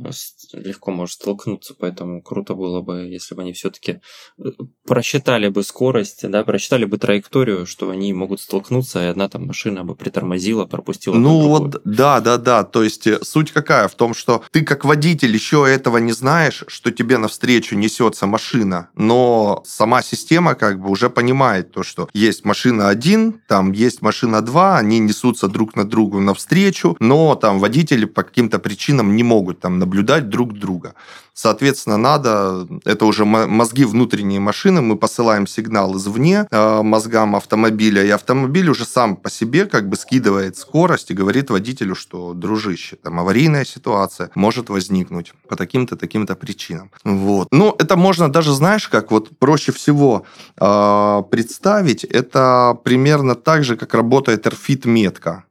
легко 0.53 0.91
можешь 0.91 1.15
столкнуться, 1.15 1.75
поэтому 1.77 2.21
круто 2.21 2.53
было 2.53 2.81
бы, 2.81 3.07
если 3.09 3.35
бы 3.35 3.41
они 3.41 3.53
все-таки 3.53 4.01
э, 4.37 4.43
просчитали 4.85 5.49
бы 5.49 5.63
скорость, 5.63 6.27
да, 6.29 6.43
просчитали 6.43 6.85
бы 6.85 6.97
траекторию, 6.97 7.65
что 7.65 7.89
они 7.89 8.13
могут 8.13 8.41
столкнуться, 8.41 9.03
и 9.03 9.07
одна 9.07 9.27
там 9.29 9.47
машина 9.47 9.83
бы 9.83 9.95
притормозила, 9.95 10.65
пропустила. 10.65 11.15
Ну 11.15 11.47
вот, 11.47 11.81
да, 11.83 12.21
да, 12.21 12.37
да. 12.37 12.63
То 12.63 12.83
есть 12.83 13.07
суть 13.25 13.51
какая? 13.51 13.87
В 13.87 13.95
том, 13.95 14.13
что 14.13 14.43
ты 14.51 14.63
как 14.63 14.85
водитель 14.85 15.33
еще 15.33 15.65
этого 15.67 15.97
не 15.97 16.11
знаешь, 16.11 16.63
что 16.67 16.91
тебе 16.91 17.17
навстречу 17.17 17.75
несется 17.75 18.27
машина, 18.27 18.89
но 18.95 19.63
сама 19.65 20.01
система 20.01 20.55
как 20.55 20.79
бы 20.79 20.89
уже 20.89 21.09
понимает 21.09 21.71
то, 21.71 21.83
что 21.83 22.09
есть 22.13 22.45
машина 22.45 22.89
один, 22.89 23.41
там 23.47 23.71
есть 23.71 24.01
машина 24.01 24.41
два, 24.41 24.77
они 24.77 24.99
несут 24.99 25.25
несутся 25.25 25.47
друг 25.47 25.75
на 25.75 25.85
другу 25.85 26.19
навстречу, 26.19 26.95
но 26.99 27.35
там 27.35 27.59
водители 27.59 28.05
по 28.05 28.23
каким-то 28.35 28.59
причинам 28.59 29.15
не 29.15 29.23
могут 29.23 29.61
там 29.61 29.79
наблюдать 29.79 30.27
друг 30.29 30.59
друга. 30.59 30.93
Соответственно, 31.33 31.97
надо, 31.97 32.67
это 32.83 33.05
уже 33.05 33.23
мозги 33.23 33.85
внутренней 33.85 34.39
машины, 34.39 34.81
мы 34.81 34.97
посылаем 34.97 35.47
сигнал 35.47 35.95
извне 35.95 36.45
э, 36.51 36.81
мозгам 36.81 37.35
автомобиля, 37.35 38.03
и 38.03 38.09
автомобиль 38.09 38.69
уже 38.69 38.85
сам 38.85 39.15
по 39.15 39.29
себе 39.29 39.65
как 39.65 39.87
бы 39.87 39.95
скидывает 39.95 40.57
скорость 40.57 41.11
и 41.11 41.13
говорит 41.13 41.49
водителю, 41.49 41.95
что, 41.95 42.33
дружище, 42.33 42.97
там 43.03 43.19
аварийная 43.19 43.65
ситуация 43.65 44.29
может 44.35 44.69
возникнуть 44.69 45.33
по 45.47 45.55
таким-то, 45.55 45.95
таким-то 45.95 46.35
причинам. 46.35 46.89
Вот. 47.05 47.47
Ну, 47.51 47.73
это 47.79 47.95
можно 47.95 48.29
даже, 48.29 48.53
знаешь, 48.53 48.89
как 48.89 49.11
вот 49.11 49.29
проще 49.39 49.71
всего 49.71 50.25
э, 50.59 51.23
представить, 51.31 52.03
это 52.03 52.77
примерно 52.83 53.35
так 53.35 53.63
же, 53.63 53.77
как 53.77 53.93
работает 53.93 54.45
RFID-метка. 54.47 55.43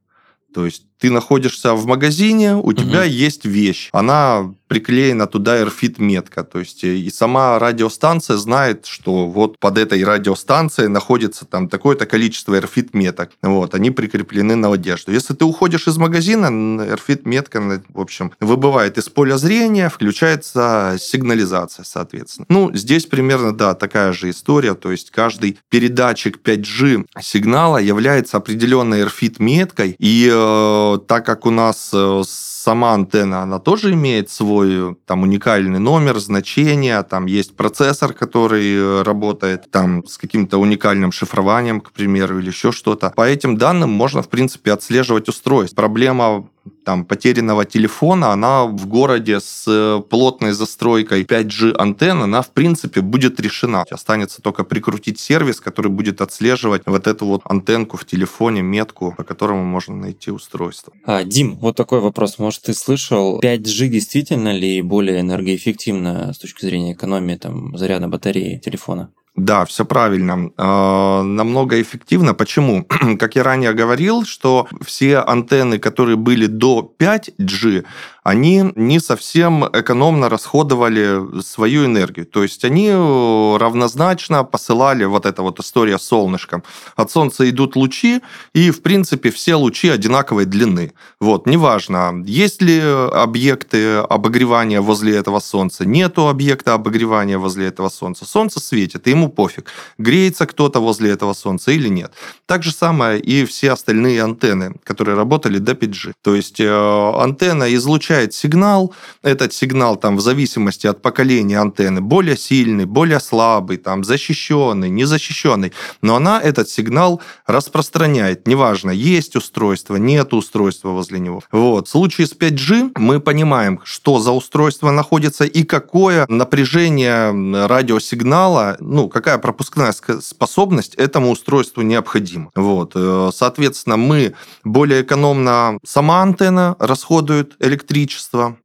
То 0.54 0.64
есть 0.66 0.84
ты 1.04 1.10
находишься 1.10 1.74
в 1.74 1.84
магазине, 1.84 2.56
у 2.56 2.72
тебя 2.72 3.00
угу. 3.00 3.08
есть 3.08 3.44
вещь. 3.44 3.90
Она 3.92 4.54
приклеена 4.74 5.26
туда 5.26 5.60
AirFit 5.60 5.96
метка. 5.98 6.42
То 6.42 6.58
есть 6.60 6.82
э, 6.82 6.96
и 6.96 7.10
сама 7.10 7.58
радиостанция 7.58 8.36
знает, 8.36 8.86
что 8.86 9.28
вот 9.28 9.58
под 9.58 9.78
этой 9.78 10.02
радиостанцией 10.02 10.88
находится 10.88 11.44
там 11.44 11.68
такое-то 11.68 12.06
количество 12.06 12.58
AirFit 12.58 12.88
меток. 12.92 13.30
Вот, 13.42 13.74
они 13.74 13.90
прикреплены 13.90 14.56
на 14.56 14.72
одежду. 14.72 15.12
Если 15.12 15.34
ты 15.34 15.44
уходишь 15.44 15.86
из 15.86 15.96
магазина, 15.96 16.46
AirFit 16.46 17.20
метка, 17.24 17.60
в 17.88 18.00
общем, 18.00 18.32
выбывает 18.40 18.98
из 18.98 19.08
поля 19.08 19.36
зрения, 19.36 19.88
включается 19.88 20.96
сигнализация, 20.98 21.84
соответственно. 21.84 22.46
Ну, 22.48 22.74
здесь 22.74 23.06
примерно, 23.06 23.54
да, 23.54 23.74
такая 23.74 24.12
же 24.12 24.30
история. 24.30 24.74
То 24.74 24.90
есть 24.90 25.10
каждый 25.10 25.58
передатчик 25.68 26.40
5G 26.42 27.04
сигнала 27.20 27.78
является 27.78 28.38
определенной 28.38 29.02
AirFit 29.02 29.36
меткой, 29.38 29.94
и 29.98 30.28
э, 30.32 30.93
так 30.98 31.26
как 31.26 31.46
у 31.46 31.50
нас 31.50 31.90
э, 31.92 32.22
сама 32.26 32.94
антенна, 32.94 33.42
она 33.42 33.58
тоже 33.58 33.92
имеет 33.92 34.30
свой 34.30 34.96
там 35.06 35.22
уникальный 35.22 35.78
номер, 35.78 36.18
значение, 36.18 37.02
там 37.02 37.26
есть 37.26 37.56
процессор, 37.56 38.12
который 38.12 38.74
э, 38.74 39.02
работает 39.02 39.70
там 39.70 40.06
с 40.06 40.16
каким-то 40.18 40.58
уникальным 40.58 41.12
шифрованием, 41.12 41.80
к 41.80 41.92
примеру, 41.92 42.38
или 42.38 42.48
еще 42.48 42.72
что-то. 42.72 43.10
По 43.10 43.28
этим 43.28 43.56
данным 43.56 43.90
можно, 43.90 44.22
в 44.22 44.28
принципе, 44.28 44.72
отслеживать 44.72 45.28
устройство. 45.28 45.76
Проблема 45.76 46.48
там, 46.84 47.04
потерянного 47.04 47.64
телефона, 47.64 48.32
она 48.32 48.64
в 48.64 48.86
городе 48.86 49.40
с 49.40 49.64
э, 49.66 50.02
плотной 50.08 50.52
застройкой 50.52 51.24
5G 51.24 51.74
антенн, 51.76 52.22
она, 52.22 52.42
в 52.42 52.50
принципе, 52.50 53.00
будет 53.00 53.40
решена. 53.40 53.84
Останется 53.90 54.42
только 54.42 54.64
прикрутить 54.64 55.18
сервис, 55.18 55.60
который 55.60 55.90
будет 55.90 56.20
отслеживать 56.20 56.82
вот 56.86 57.06
эту 57.06 57.26
вот 57.26 57.40
антенку 57.44 57.96
в 57.96 58.04
телефоне, 58.04 58.62
метку, 58.62 59.14
по 59.16 59.24
которому 59.24 59.64
можно 59.64 59.96
найти 59.96 60.30
устройство. 60.30 60.92
А, 61.04 61.24
Дим, 61.24 61.56
вот 61.56 61.76
такой 61.76 62.00
вопрос. 62.00 62.38
Может, 62.38 62.62
ты 62.62 62.74
слышал, 62.74 63.40
5G 63.40 63.88
действительно 63.88 64.52
ли 64.52 64.82
более 64.82 65.20
энергоэффективно 65.20 66.32
с 66.32 66.38
точки 66.38 66.64
зрения 66.64 66.92
экономии 66.92 67.36
там, 67.36 67.76
заряда 67.76 68.08
батареи 68.08 68.58
телефона? 68.58 69.10
Да, 69.36 69.64
все 69.64 69.84
правильно. 69.84 70.50
Э, 70.56 71.22
намного 71.22 71.80
эффективно. 71.82 72.34
Почему? 72.34 72.86
Как 73.18 73.34
я 73.34 73.42
ранее 73.42 73.72
говорил, 73.72 74.24
что 74.24 74.68
все 74.80 75.18
антенны, 75.18 75.78
которые 75.78 76.16
были 76.16 76.46
до 76.46 76.92
5G, 76.98 77.84
они 78.24 78.72
не 78.74 79.00
совсем 79.00 79.66
экономно 79.66 80.30
расходовали 80.30 81.42
свою 81.42 81.84
энергию. 81.84 82.24
То 82.24 82.42
есть 82.42 82.64
они 82.64 82.88
э, 82.88 83.56
равнозначно 83.58 84.44
посылали 84.44 85.04
вот 85.04 85.26
эта 85.26 85.42
вот 85.42 85.60
история 85.60 85.98
с 85.98 86.04
солнышком. 86.04 86.62
От 86.96 87.10
Солнца 87.10 87.48
идут 87.48 87.76
лучи, 87.76 88.22
и, 88.54 88.70
в 88.70 88.80
принципе, 88.80 89.30
все 89.30 89.56
лучи 89.56 89.90
одинаковой 89.90 90.46
длины. 90.46 90.94
Вот, 91.20 91.46
неважно, 91.46 92.24
есть 92.24 92.62
ли 92.62 92.80
объекты 92.80 93.96
обогревания 93.96 94.80
возле 94.80 95.16
этого 95.16 95.38
Солнца, 95.38 95.84
нету 95.84 96.28
объекта 96.28 96.72
обогревания 96.72 97.38
возле 97.38 97.66
этого 97.66 97.90
Солнца. 97.90 98.24
Солнце 98.24 98.58
светит, 98.58 99.06
и 99.06 99.10
ему 99.10 99.28
пофиг, 99.28 99.66
греется 99.98 100.46
кто-то 100.46 100.80
возле 100.80 101.10
этого 101.10 101.34
Солнца 101.34 101.72
или 101.72 101.88
нет. 101.88 102.10
Так 102.46 102.62
же 102.62 102.72
самое 102.72 103.20
и 103.20 103.44
все 103.44 103.72
остальные 103.72 104.22
антенны, 104.22 104.76
которые 104.82 105.14
работали 105.14 105.58
до 105.58 105.72
5G. 105.72 106.14
То 106.22 106.34
есть 106.34 106.58
э, 106.58 107.12
антенна 107.20 107.74
излучает 107.74 108.13
получает 108.14 108.34
сигнал, 108.34 108.92
этот 109.22 109.52
сигнал 109.52 109.96
там 109.96 110.16
в 110.16 110.20
зависимости 110.20 110.86
от 110.86 111.02
поколения 111.02 111.60
антенны 111.60 112.00
более 112.00 112.36
сильный, 112.36 112.84
более 112.84 113.20
слабый, 113.20 113.76
там 113.76 114.04
защищенный, 114.04 114.88
незащищенный, 114.88 115.72
но 116.02 116.14
она 116.16 116.40
этот 116.40 116.68
сигнал 116.68 117.20
распространяет, 117.46 118.46
неважно, 118.46 118.92
есть 118.92 119.36
устройство, 119.36 119.96
нет 119.96 120.32
устройства 120.32 120.90
возле 120.90 121.18
него. 121.18 121.42
Вот. 121.52 121.88
В 121.88 121.90
случае 121.90 122.26
с 122.26 122.36
5G 122.36 122.92
мы 122.96 123.20
понимаем, 123.20 123.80
что 123.84 124.20
за 124.20 124.30
устройство 124.30 124.92
находится 124.92 125.44
и 125.44 125.64
какое 125.64 126.26
напряжение 126.28 127.32
радиосигнала, 127.66 128.76
ну, 128.80 129.08
какая 129.08 129.38
пропускная 129.38 129.92
способность 130.20 130.94
этому 130.94 131.30
устройству 131.30 131.82
необходима. 131.82 132.50
Вот. 132.54 132.92
Э, 132.94 133.30
соответственно, 133.34 133.96
мы 133.96 134.34
более 134.64 135.02
экономно 135.02 135.78
сама 135.84 136.22
антенна 136.22 136.76
расходует 136.78 137.56
электричество, 137.60 138.03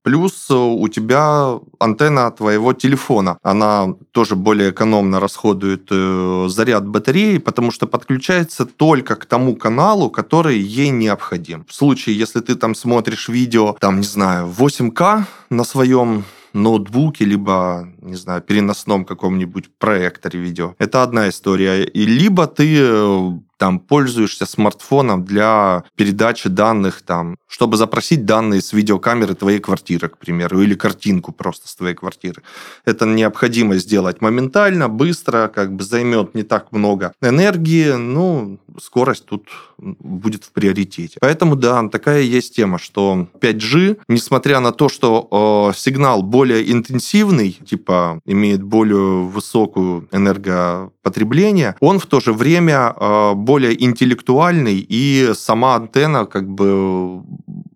плюс 0.04 0.50
у 0.52 0.88
тебя 0.88 1.60
антенна 1.80 2.32
твоего 2.32 2.74
телефона. 2.74 3.38
Она 3.44 3.94
тоже 4.12 4.36
более 4.36 4.72
экономно 4.72 5.20
расходует 5.20 5.88
э, 5.92 6.48
заряд 6.50 6.88
батареи, 6.88 7.38
потому 7.38 7.72
что 7.72 7.88
подключается 7.88 8.66
только 8.66 9.16
к 9.16 9.26
тому 9.26 9.56
каналу, 9.56 10.10
который 10.10 10.60
ей 10.60 10.90
необходим. 10.90 11.66
В 11.68 11.74
случае, 11.74 12.18
если 12.18 12.40
ты 12.40 12.56
там 12.56 12.76
смотришь 12.76 13.30
видео, 13.30 13.76
там, 13.80 13.98
не 13.98 14.08
знаю, 14.08 14.54
8К 14.58 15.24
на 15.50 15.64
своем 15.64 16.24
ноутбуке, 16.54 17.26
либо, 17.26 17.88
не 18.02 18.16
знаю, 18.16 18.42
переносном 18.42 19.06
каком-нибудь 19.06 19.70
проекторе 19.78 20.40
видео. 20.40 20.76
Это 20.80 21.04
одна 21.04 21.30
история. 21.30 21.84
И 21.84 22.06
либо 22.06 22.48
ты 22.48 22.78
э, 22.80 23.32
там 23.60 23.80
пользуешься 23.80 24.46
смартфоном 24.46 25.26
для 25.26 25.84
передачи 25.96 26.48
данных, 26.48 27.02
там, 27.02 27.38
чтобы 27.48 27.76
запросить 27.76 28.26
данные 28.26 28.62
с 28.62 28.72
видеокамеры 28.72 29.36
твоей 29.36 29.60
квартиры, 29.60 30.08
к 30.08 30.18
примеру, 30.18 30.62
или 30.62 30.76
картинку 30.76 31.34
просто 31.34 31.68
с 31.68 31.76
твоей 31.76 31.94
квартиры. 31.94 32.42
Это 32.86 33.06
необходимо 33.06 33.76
сделать 33.76 34.22
моментально, 34.22 34.88
быстро, 34.88 35.52
как 35.54 35.76
бы 35.76 35.84
займет 35.84 36.36
не 36.36 36.44
так 36.44 36.72
много 36.72 37.14
энергии, 37.22 37.92
ну, 37.92 38.60
скорость 38.82 39.26
тут 39.26 39.50
будет 39.80 40.44
в 40.44 40.52
приоритете. 40.52 41.18
Поэтому, 41.22 41.56
да, 41.56 41.88
такая 41.90 42.22
есть 42.22 42.56
тема, 42.56 42.80
что 42.80 43.28
5G, 43.40 44.00
несмотря 44.08 44.60
на 44.60 44.72
то, 44.72 44.90
что 44.90 45.72
э, 45.72 45.78
сигнал 45.78 46.22
более 46.24 46.72
интенсивный, 46.72 47.58
типа 47.66 48.22
имеет 48.26 48.64
более 48.64 49.24
высокую 49.26 50.08
энергопотребление, 50.12 51.76
он 51.80 52.00
в 52.00 52.06
то 52.06 52.20
же 52.20 52.34
время 52.34 52.94
э, 52.96 53.34
более 53.34 53.82
интеллектуальный, 53.84 54.86
и 54.88 55.32
сама 55.34 55.76
антенна 55.76 56.26
как 56.26 56.50
бы 56.50 57.24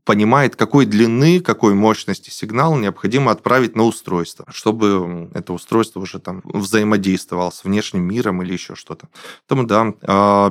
понимает, 0.05 0.55
какой 0.55 0.85
длины, 0.85 1.39
какой 1.39 1.73
мощности 1.73 2.29
сигнал 2.29 2.75
необходимо 2.75 3.31
отправить 3.31 3.75
на 3.75 3.83
устройство, 3.83 4.45
чтобы 4.51 5.29
это 5.33 5.53
устройство 5.53 6.01
уже 6.01 6.19
там 6.19 6.41
взаимодействовало 6.43 7.51
с 7.51 7.63
внешним 7.63 8.03
миром 8.03 8.41
или 8.43 8.53
еще 8.53 8.75
что-то. 8.75 9.07
Поэтому 9.47 9.67
да, 9.67 9.93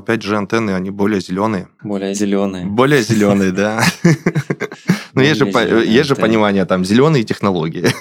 5G 0.00 0.34
а, 0.34 0.38
антенны, 0.38 0.70
они 0.70 0.90
более 0.90 1.20
зеленые. 1.20 1.41
Более 1.82 2.14
зеленые. 2.14 2.66
Более 2.66 3.02
зеленые, 3.02 3.52
да. 3.52 3.82
Но 5.14 5.22
есть 5.22 5.38
же 5.38 6.16
понимание 6.16 6.64
там 6.64 6.84
зеленые 6.84 7.24
технологии. 7.24 7.86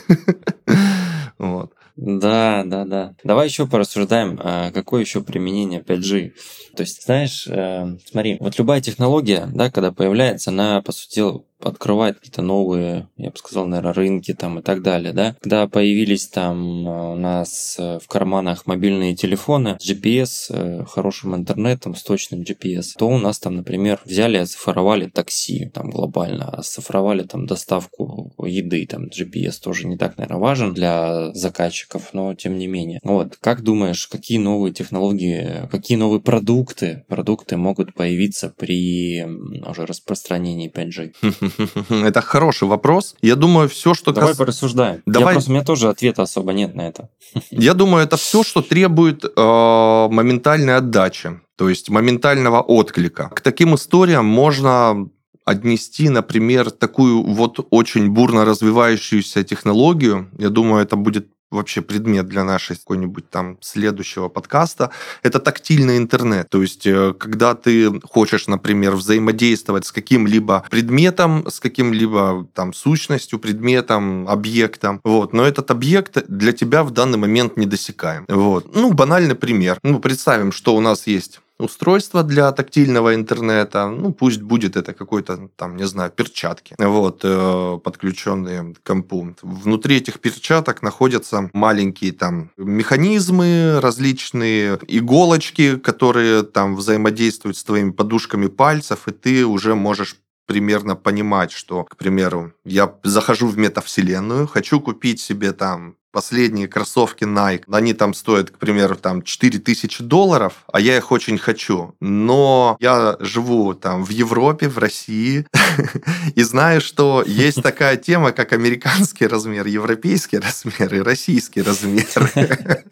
Вот. 1.38 1.72
Да, 1.96 2.64
да, 2.66 2.86
да. 2.86 3.16
Давай 3.24 3.48
еще 3.48 3.66
порассуждаем, 3.66 4.40
а 4.44 4.72
какое 4.72 5.02
еще 5.02 5.22
применение 5.22 5.82
5G. 5.82 6.32
То 6.76 6.84
есть, 6.84 7.04
знаешь, 7.04 7.48
э, 7.48 7.98
смотри, 8.10 8.38
вот 8.40 8.58
любая 8.60 8.80
технология, 8.80 9.48
да, 9.52 9.72
когда 9.72 9.92
появляется, 9.92 10.52
она, 10.52 10.82
по 10.82 10.92
сути 10.92 11.24
открывает 11.64 12.18
какие-то 12.18 12.42
новые, 12.42 13.08
я 13.18 13.30
бы 13.30 13.38
сказал, 13.38 13.68
наверное, 13.68 13.94
рынки 13.94 14.34
там 14.34 14.60
и 14.60 14.62
так 14.62 14.82
далее, 14.82 15.14
да. 15.14 15.36
Когда 15.42 15.68
появились 15.68 16.28
там 16.28 16.88
э, 16.88 17.12
у 17.14 17.16
нас 17.16 17.76
э, 17.80 18.00
в 18.00 18.08
карманах 18.08 18.66
мобильные 18.66 19.16
телефоны 19.16 19.78
с 19.80 19.90
GPS, 19.90 20.48
э, 20.50 20.86
хорошим 20.86 21.36
интернетом, 21.36 21.96
с 21.96 22.04
точным 22.04 22.42
GPS, 22.42 22.94
то 22.98 23.08
у 23.08 23.18
нас 23.18 23.40
там, 23.40 23.56
например, 23.56 24.00
взяли 24.06 24.38
оцифровали 24.38 25.08
такси 25.08 25.70
там 25.74 25.90
глобально, 25.90 26.50
оцифровали 26.50 27.24
там 27.24 27.46
доставку 27.46 28.34
еды, 28.46 28.86
там 28.86 29.06
GPS 29.06 29.62
тоже 29.62 29.88
не 29.88 29.98
так, 29.98 30.18
наверное, 30.18 30.40
важен 30.40 30.74
для 30.74 31.34
заказчиков, 31.34 32.14
но 32.14 32.34
тем 32.34 32.58
не 32.58 32.68
менее. 32.68 33.00
Вот, 33.04 33.38
как 33.38 33.64
думаешь, 33.64 34.08
какие 34.08 34.38
новые 34.38 34.74
технологии, 34.74 35.68
какие 35.72 35.98
новые 35.98 36.22
продукты, 36.22 37.06
продукты 37.08 37.58
могут 37.58 37.94
появиться 37.94 38.54
при 38.58 39.24
уже 39.24 39.86
распространении 39.86 40.72
5G? 40.72 41.14
Это 41.90 42.22
хороший 42.22 42.68
вопрос. 42.68 43.16
Я 43.22 43.36
думаю, 43.36 43.68
все, 43.68 43.94
что... 43.94 44.12
Давай 44.12 44.30
кас... 44.30 44.38
порассуждаем. 44.38 45.02
Давай... 45.06 45.30
Я 45.30 45.34
просто, 45.36 45.52
у 45.52 45.54
меня 45.54 45.64
тоже 45.64 45.90
ответа 45.90 46.24
особо 46.24 46.54
нет 46.54 46.76
на 46.76 46.88
это. 46.88 47.10
Я 47.52 47.74
думаю, 47.74 48.04
это 48.04 48.18
все, 48.18 48.44
что 48.44 48.62
требует 48.62 49.24
э, 49.24 50.08
моментальной 50.12 50.76
отдачи, 50.78 51.40
то 51.58 51.70
есть 51.70 51.90
моментального 51.90 52.62
отклика. 52.62 53.30
К 53.30 53.42
таким 53.42 53.76
историям 53.76 54.26
можно 54.26 55.10
отнести, 55.46 56.10
например, 56.10 56.72
такую 56.72 57.24
вот 57.24 57.68
очень 57.72 58.10
бурно 58.10 58.46
развивающуюся 58.46 59.44
технологию. 59.44 60.30
Я 60.38 60.50
думаю, 60.50 60.84
это 60.84 60.96
будет 60.96 61.28
вообще 61.52 61.82
предмет 61.82 62.28
для 62.28 62.44
нашей 62.44 62.76
какой-нибудь 62.78 63.30
там 63.30 63.58
следующего 63.62 64.30
подкаста, 64.30 64.92
это 65.22 65.40
тактильный 65.40 65.98
интернет. 65.98 66.50
То 66.50 66.62
есть, 66.62 66.88
э, 66.88 67.14
когда 67.18 67.54
ты 67.56 68.00
хочешь, 68.04 68.48
например, 68.48 68.96
взаимодействовать 68.96 69.86
с 69.86 69.92
каким-либо 69.92 70.66
предметом, 70.70 71.50
с 71.50 71.60
каким-либо 71.60 72.48
там 72.54 72.74
сущностью, 72.74 73.40
предметом, 73.40 74.28
объектом, 74.28 75.02
вот, 75.04 75.34
но 75.34 75.46
этот 75.46 75.72
объект 75.72 76.18
для 76.28 76.54
тебя 76.54 76.84
в 76.84 76.92
данный 76.92 77.18
момент 77.18 77.58
недосекаем. 77.58 78.26
Вот. 78.28 78.76
Ну, 78.76 78.94
банальный 78.94 79.36
пример. 79.36 79.78
Ну, 79.84 80.00
представим, 80.00 80.52
что 80.52 80.76
у 80.76 80.82
нас 80.82 81.08
есть 81.08 81.42
устройство 81.62 82.24
для 82.24 82.52
тактильного 82.52 83.16
интернета, 83.16 83.88
ну 83.88 84.14
пусть 84.14 84.42
будет 84.42 84.76
это 84.76 84.94
какой-то 84.94 85.50
там, 85.56 85.78
не 85.78 85.86
знаю, 85.88 86.12
перчатки, 86.12 86.76
вот, 86.78 87.22
э, 87.24 87.80
подключенные 87.84 88.74
к 88.74 88.88
компу. 88.88 89.36
Внутри 89.42 89.98
этих 89.98 90.20
перчаток 90.20 90.82
находятся 90.82 91.50
маленькие 91.54 92.12
там 92.12 92.52
механизмы, 92.58 93.80
различные 93.82 94.80
иголочки, 94.88 95.78
которые 95.78 96.44
там 96.44 96.76
взаимодействуют 96.76 97.58
с 97.58 97.64
твоими 97.64 97.92
подушками 97.92 98.48
пальцев, 98.48 99.08
и 99.08 99.12
ты 99.12 99.46
уже 99.46 99.76
можешь 99.76 100.18
примерно 100.46 100.96
понимать, 100.96 101.52
что, 101.52 101.84
к 101.84 101.96
примеру, 101.96 102.54
я 102.66 102.94
захожу 103.04 103.48
в 103.48 103.58
метавселенную, 103.58 104.48
хочу 104.48 104.82
купить 104.82 105.22
себе 105.22 105.54
там 105.54 105.96
последние 106.12 106.68
кроссовки 106.68 107.24
Nike, 107.24 107.64
они 107.72 107.94
там 107.94 108.14
стоят, 108.14 108.52
к 108.52 108.58
примеру, 108.58 108.96
там 108.96 109.22
4000 109.22 110.04
долларов, 110.04 110.54
а 110.72 110.80
я 110.80 110.98
их 110.98 111.12
очень 111.12 111.38
хочу. 111.38 111.96
Но 112.00 112.78
я 112.80 113.16
живу 113.20 113.74
там 113.74 114.04
в 114.04 114.10
Европе, 114.10 114.68
в 114.68 114.78
России, 114.78 115.46
и 116.36 116.44
знаю, 116.44 116.82
что 116.82 117.24
есть 117.26 117.62
такая 117.64 117.98
тема, 117.98 118.32
как 118.32 118.54
американский 118.54 119.28
размер, 119.28 119.66
европейский 119.68 120.40
размер 120.40 120.94
и 120.94 121.00
российский 121.00 121.62
размер. 121.62 122.32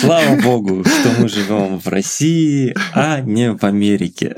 Слава 0.00 0.40
богу, 0.40 0.84
что 0.84 1.20
мы 1.20 1.28
живем 1.28 1.78
в 1.78 1.86
России, 1.88 2.74
а 2.94 3.20
не 3.20 3.52
в 3.52 3.64
Америке. 3.64 4.36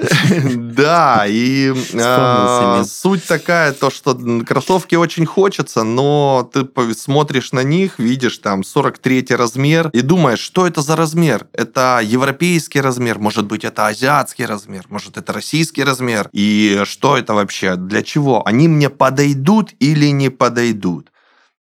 Да, 0.55 1.25
и 1.29 1.73
а, 1.95 2.85
суть 2.85 3.25
такая, 3.25 3.73
то, 3.73 3.91
что 3.91 4.19
кроссовки 4.47 4.95
очень 4.95 5.27
хочется, 5.27 5.85
но 5.85 6.51
ты 6.53 6.67
смотришь 6.95 7.53
на 7.53 7.63
них, 7.63 8.00
видишь 8.01 8.39
там 8.39 8.65
43 8.65 9.27
размер 9.31 9.91
и 9.93 10.01
думаешь, 10.01 10.41
что 10.41 10.67
это 10.67 10.83
за 10.83 10.97
размер? 10.97 11.47
Это 11.53 12.01
европейский 12.03 12.81
размер, 12.81 13.19
может 13.19 13.47
быть, 13.47 13.65
это 13.65 13.87
азиатский 13.87 14.47
размер, 14.47 14.87
может, 14.89 15.17
это 15.17 15.33
российский 15.33 15.85
размер. 15.85 16.29
И 16.33 16.83
что 16.85 17.17
это 17.17 17.35
вообще? 17.35 17.77
Для 17.77 18.03
чего? 18.03 18.47
Они 18.47 18.69
мне 18.69 18.91
подойдут 18.91 19.75
или 19.79 20.07
не 20.07 20.31
подойдут? 20.31 21.11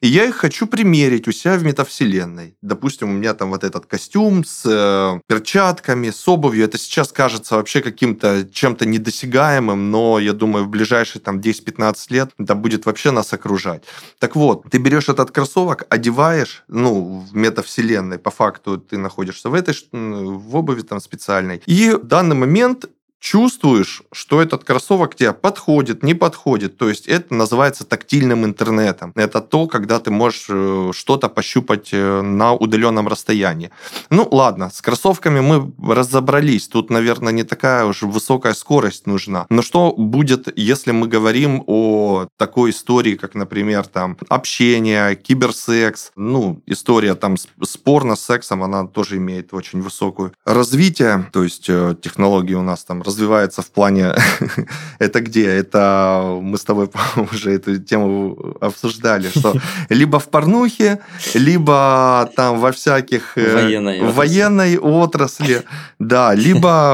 И 0.01 0.07
я 0.07 0.27
их 0.27 0.37
хочу 0.37 0.67
примерить 0.67 1.27
у 1.27 1.33
себя 1.33 1.57
в 1.57 1.65
метавселенной. 1.65 2.57
Допустим, 2.63 3.11
у 3.11 3.13
меня 3.13 3.35
там 3.35 3.51
вот 3.51 3.65
этот 3.65 3.87
костюм 3.87 4.45
с 4.45 4.63
э, 4.65 5.21
перчатками, 5.27 6.11
с 6.11 6.29
обувью. 6.29 6.65
Это 6.65 6.79
сейчас 6.79 7.11
кажется 7.11 7.57
вообще 7.57 7.81
каким-то 7.81 8.47
чем-то 8.53 8.87
недосягаемым, 8.87 9.91
но 9.91 10.21
я 10.21 10.33
думаю, 10.33 10.67
в 10.67 10.69
ближайшие 10.69 11.21
там 11.21 11.41
10-15 11.41 11.97
лет 12.11 12.31
это 12.39 12.55
будет 12.55 12.87
вообще 12.87 13.11
нас 13.11 13.33
окружать. 13.33 13.83
Так 14.21 14.37
вот, 14.37 14.65
ты 14.71 14.79
берешь 14.79 15.09
этот 15.09 15.33
кроссовок, 15.33 15.87
одеваешь, 15.91 16.63
ну, 16.69 17.27
в 17.29 17.35
метавселенной, 17.35 18.19
по 18.19 18.31
факту 18.31 18.79
ты 18.79 18.99
находишься 18.99 19.51
в 19.51 19.55
этой, 19.55 19.75
в 19.93 20.57
обуви 20.57 20.83
там 20.83 21.01
специальной. 21.01 21.61
И 21.67 21.91
в 21.91 22.05
данный 22.05 22.37
момент 22.37 22.87
чувствуешь, 23.21 24.03
что 24.13 24.41
этот 24.41 24.65
кроссовок 24.65 25.15
тебе 25.15 25.33
подходит, 25.33 26.03
не 26.03 26.15
подходит. 26.15 26.77
То 26.77 26.89
есть 26.89 27.07
это 27.07 27.35
называется 27.35 27.85
тактильным 27.85 28.45
интернетом. 28.45 29.13
Это 29.17 29.41
то, 29.41 29.67
когда 29.67 29.99
ты 29.99 30.11
можешь 30.11 30.47
э, 30.49 30.91
что-то 30.95 31.29
пощупать 31.29 31.91
э, 31.93 32.23
на 32.23 32.53
удаленном 32.53 33.09
расстоянии. 33.09 33.71
Ну 34.11 34.29
ладно, 34.31 34.71
с 34.73 34.81
кроссовками 34.81 35.41
мы 35.41 35.73
разобрались. 35.83 36.69
Тут, 36.69 36.91
наверное, 36.91 37.33
не 37.33 37.43
такая 37.43 37.85
уж 37.85 38.03
высокая 38.03 38.55
скорость 38.55 39.07
нужна. 39.07 39.47
Но 39.51 39.63
что 39.63 39.93
будет, 39.97 40.57
если 40.57 40.93
мы 40.93 41.09
говорим 41.09 41.65
о 41.67 42.29
такой 42.37 42.71
истории, 42.71 43.17
как, 43.17 43.35
например, 43.35 43.87
там 43.87 44.17
общение, 44.29 45.17
киберсекс, 45.17 46.13
ну, 46.17 46.63
история 46.67 47.15
там 47.15 47.37
спорно 47.63 48.17
с 48.17 48.25
сексом, 48.25 48.63
она 48.63 48.87
тоже 48.87 49.17
имеет 49.17 49.53
очень 49.53 49.81
высокую 49.83 50.33
развитие, 50.45 51.29
то 51.33 51.43
есть 51.43 51.67
э, 51.69 51.97
технологии 52.01 52.55
у 52.55 52.63
нас 52.63 52.85
там 52.85 53.03
развивается 53.09 53.63
в 53.63 53.71
плане... 53.71 54.15
это 54.99 55.21
где? 55.21 55.47
Это 55.47 56.39
мы 56.41 56.57
с 56.57 56.65
тобой 56.65 56.89
уже 57.33 57.53
эту 57.53 57.79
тему 57.79 58.57
обсуждали, 58.61 59.29
что 59.29 59.55
либо 59.89 60.19
в 60.19 60.29
порнухе, 60.29 61.01
либо 61.35 62.31
там 62.37 62.61
во 62.61 62.71
всяких... 62.73 63.37
Э, 63.37 63.55
военной, 63.55 64.01
военной 64.01 64.79
отрасли, 64.79 65.63
да, 65.99 66.35
либо 66.35 66.93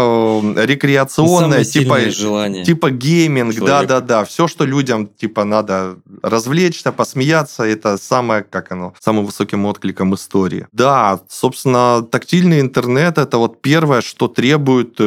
э, 0.56 0.64
рекреационное, 0.66 1.64
типа, 1.64 2.00
типа 2.64 2.90
гейминг, 2.90 3.54
да-да-да, 3.60 4.24
все, 4.24 4.48
что 4.48 4.64
людям 4.64 5.06
типа 5.06 5.44
надо 5.44 5.96
развлечься, 6.22 6.92
посмеяться, 6.92 7.64
это 7.64 7.98
самое, 7.98 8.42
как 8.42 8.72
оно, 8.72 8.94
самым 9.00 9.26
высоким 9.26 9.66
откликом 9.66 10.14
истории. 10.14 10.66
Да, 10.72 11.20
собственно, 11.28 12.02
тактильный 12.02 12.60
интернет 12.60 13.18
это 13.18 13.38
вот 13.38 13.60
первое, 13.60 14.00
что 14.00 14.28
требует 14.28 14.96
э, 14.98 15.04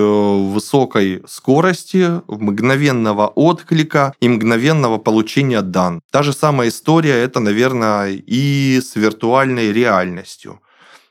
высокой 0.97 1.21
скорости, 1.27 2.21
мгновенного 2.27 3.27
отклика 3.27 4.13
и 4.19 4.29
мгновенного 4.29 4.97
получения 4.97 5.61
данных. 5.61 6.01
Та 6.11 6.23
же 6.23 6.33
самая 6.33 6.69
история, 6.69 7.23
это, 7.23 7.39
наверное, 7.39 8.11
и 8.11 8.79
с 8.81 8.95
виртуальной 8.95 9.71
реальностью. 9.71 10.59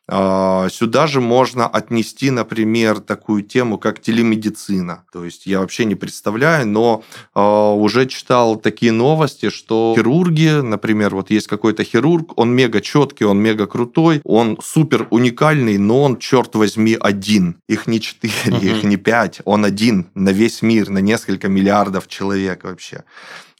А, 0.08 0.68
сюда 0.70 1.06
же 1.06 1.20
можно 1.20 1.66
отнести, 1.66 2.30
например, 2.30 3.00
такую 3.00 3.42
тему, 3.42 3.76
как 3.78 4.00
телемедицина. 4.00 5.04
То 5.12 5.24
есть 5.24 5.46
я 5.46 5.60
вообще 5.60 5.84
не 5.84 5.96
представляю, 5.96 6.66
но 6.68 7.02
а, 7.34 7.72
уже 7.72 8.06
читал 8.06 8.56
такие 8.56 8.92
новости, 8.92 9.50
что 9.50 9.94
хирурги, 9.96 10.60
например, 10.62 11.14
вот 11.14 11.30
есть 11.30 11.48
какой-то 11.48 11.82
хирург, 11.82 12.38
он 12.38 12.54
мега 12.54 12.80
четкий, 12.80 13.24
он 13.24 13.38
мега 13.38 13.66
крутой, 13.66 14.20
он 14.24 14.58
супер 14.62 15.08
уникальный, 15.10 15.78
но 15.78 16.02
он, 16.02 16.18
черт 16.18 16.54
возьми, 16.54 16.96
один. 16.98 17.56
Их 17.68 17.86
не 17.86 18.00
четыре, 18.00 18.32
uh-huh. 18.44 18.78
их 18.78 18.84
не 18.84 18.96
пять, 18.96 19.40
он 19.44 19.64
один 19.64 20.06
на 20.14 20.30
весь 20.30 20.62
мир, 20.62 20.88
на 20.88 20.98
несколько 20.98 21.48
миллиардов 21.48 22.06
человек 22.06 22.62
вообще. 22.64 23.02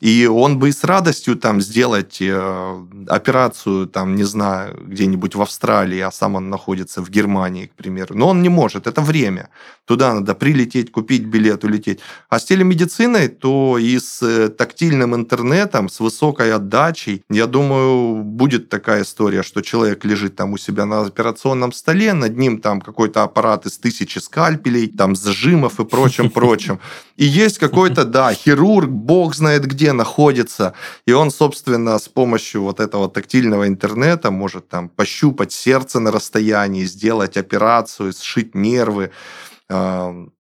И 0.00 0.26
он 0.26 0.58
бы 0.58 0.68
и 0.68 0.72
с 0.72 0.84
радостью 0.84 1.36
там 1.36 1.62
сделать 1.62 2.18
э, 2.20 2.86
операцию, 3.08 3.86
там, 3.86 4.14
не 4.14 4.24
знаю, 4.24 4.78
где-нибудь 4.86 5.34
в 5.34 5.40
Австралии, 5.40 6.00
а 6.00 6.10
сам 6.10 6.34
он 6.34 6.50
находится 6.50 7.00
в 7.00 7.08
Германии, 7.08 7.66
к 7.66 7.72
примеру. 7.72 8.14
Но 8.14 8.28
он 8.28 8.42
не 8.42 8.50
может, 8.50 8.86
это 8.86 9.00
время. 9.00 9.48
Туда 9.86 10.12
надо 10.12 10.34
прилететь, 10.34 10.92
купить 10.92 11.24
билет, 11.24 11.64
улететь. 11.64 12.00
А 12.28 12.38
с 12.38 12.44
телемедициной, 12.44 13.28
то 13.28 13.78
и 13.78 13.98
с 13.98 14.22
э, 14.22 14.50
тактильным 14.50 15.14
интернетом, 15.14 15.88
с 15.88 16.00
высокой 16.00 16.52
отдачей, 16.52 17.22
я 17.30 17.46
думаю, 17.46 18.22
будет 18.22 18.68
такая 18.68 19.02
история, 19.02 19.42
что 19.42 19.62
человек 19.62 20.04
лежит 20.04 20.36
там 20.36 20.52
у 20.52 20.58
себя 20.58 20.84
на 20.84 21.06
операционном 21.06 21.72
столе, 21.72 22.12
над 22.12 22.36
ним 22.36 22.60
там 22.60 22.82
какой-то 22.82 23.22
аппарат 23.22 23.64
из 23.64 23.78
тысячи 23.78 24.18
скальпелей, 24.18 24.88
там 24.88 25.16
зажимов 25.16 25.80
и 25.80 25.86
прочим-прочим. 25.86 26.80
И 27.16 27.24
есть 27.24 27.58
какой-то, 27.58 28.04
да, 28.04 28.34
хирург, 28.34 28.88
бог 28.90 29.34
знает 29.34 29.66
где, 29.66 29.92
находится. 29.92 30.74
И 31.06 31.12
он, 31.12 31.30
собственно, 31.30 31.98
с 31.98 32.08
помощью 32.08 32.62
вот 32.62 32.80
этого 32.80 33.08
тактильного 33.08 33.66
интернета 33.66 34.30
может 34.30 34.68
там 34.68 34.88
пощупать 34.88 35.52
сердце 35.52 35.98
на 36.00 36.10
расстоянии, 36.10 36.84
сделать 36.84 37.36
операцию, 37.36 38.12
сшить 38.12 38.54
нервы. 38.54 39.10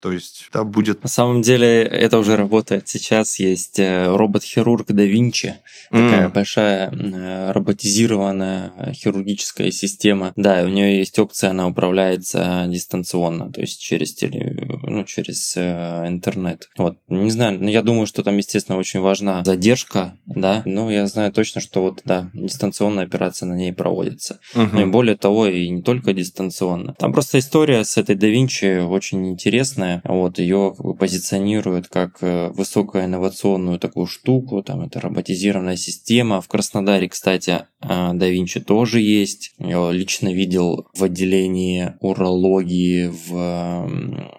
То 0.02 0.12
есть 0.12 0.50
да, 0.52 0.64
будет... 0.64 1.04
На 1.04 1.10
самом 1.10 1.42
деле 1.44 1.84
это 1.84 2.18
уже 2.18 2.36
работает. 2.36 2.88
Сейчас 2.88 3.38
есть 3.40 3.80
э, 3.80 4.08
робот-хирург 4.08 4.88
да 4.88 5.04
Винчи, 5.04 5.56
такая 5.92 6.28
mm. 6.28 6.34
большая 6.34 6.92
э, 6.92 7.52
роботизированная 7.52 8.94
хирургическая 8.94 9.70
система. 9.70 10.34
Да, 10.36 10.64
у 10.64 10.70
нее 10.70 10.98
есть 10.98 11.20
опция, 11.20 11.52
она 11.52 11.68
управляется 11.68 12.66
дистанционно, 12.68 13.52
то 13.52 13.62
есть 13.62 13.80
через 13.80 14.14
теле, 14.14 14.68
ну, 14.84 15.04
через 15.04 15.56
э, 15.56 16.08
интернет. 16.08 16.70
Вот, 16.78 16.98
не 17.08 17.30
знаю, 17.30 17.62
но 17.62 17.70
я 17.70 17.84
думаю, 17.84 18.08
что 18.08 18.24
там, 18.24 18.38
естественно, 18.38 18.80
очень 18.80 19.02
важна 19.02 19.44
задержка, 19.44 20.18
да, 20.26 20.64
но 20.66 20.90
я 20.92 21.06
знаю 21.06 21.32
точно, 21.32 21.62
что 21.62 21.82
вот, 21.82 22.02
да, 22.06 22.32
дистанционная 22.34 23.06
операция 23.06 23.46
на 23.46 23.54
ней 23.54 23.72
проводится. 23.72 24.40
Uh-huh. 24.56 24.70
Ну 24.74 24.82
и 24.82 24.86
более 24.86 25.16
того, 25.16 25.46
и 25.46 25.70
не 25.70 25.84
только 25.84 26.14
дистанционно. 26.14 26.96
Там 26.96 27.14
просто 27.14 27.38
история 27.38 27.84
с 27.84 27.98
этой 27.98 28.16
да 28.16 28.28
Винчи 28.28 28.80
очень 28.80 29.30
интересная, 29.30 29.91
интересная. 29.92 30.02
Вот 30.06 30.40
ее 30.40 30.74
позиционируют 31.00 31.88
как 31.88 32.18
э, 32.22 32.50
высокоинновационную 32.50 33.80
такую 33.80 34.08
штуку. 34.08 34.64
Там 34.64 34.82
это 34.82 35.00
роботизированная 35.00 35.76
система. 35.76 36.42
В 36.42 36.48
Краснодаре, 36.48 37.10
кстати, 37.10 37.66
а, 37.82 38.14
да 38.14 38.28
Винчи 38.28 38.60
тоже 38.60 39.02
есть. 39.02 39.54
Я 39.58 39.92
лично 39.92 40.34
видел 40.34 40.88
в 40.94 41.04
отделении 41.04 41.94
урологии 42.00 43.08
в 43.08 43.90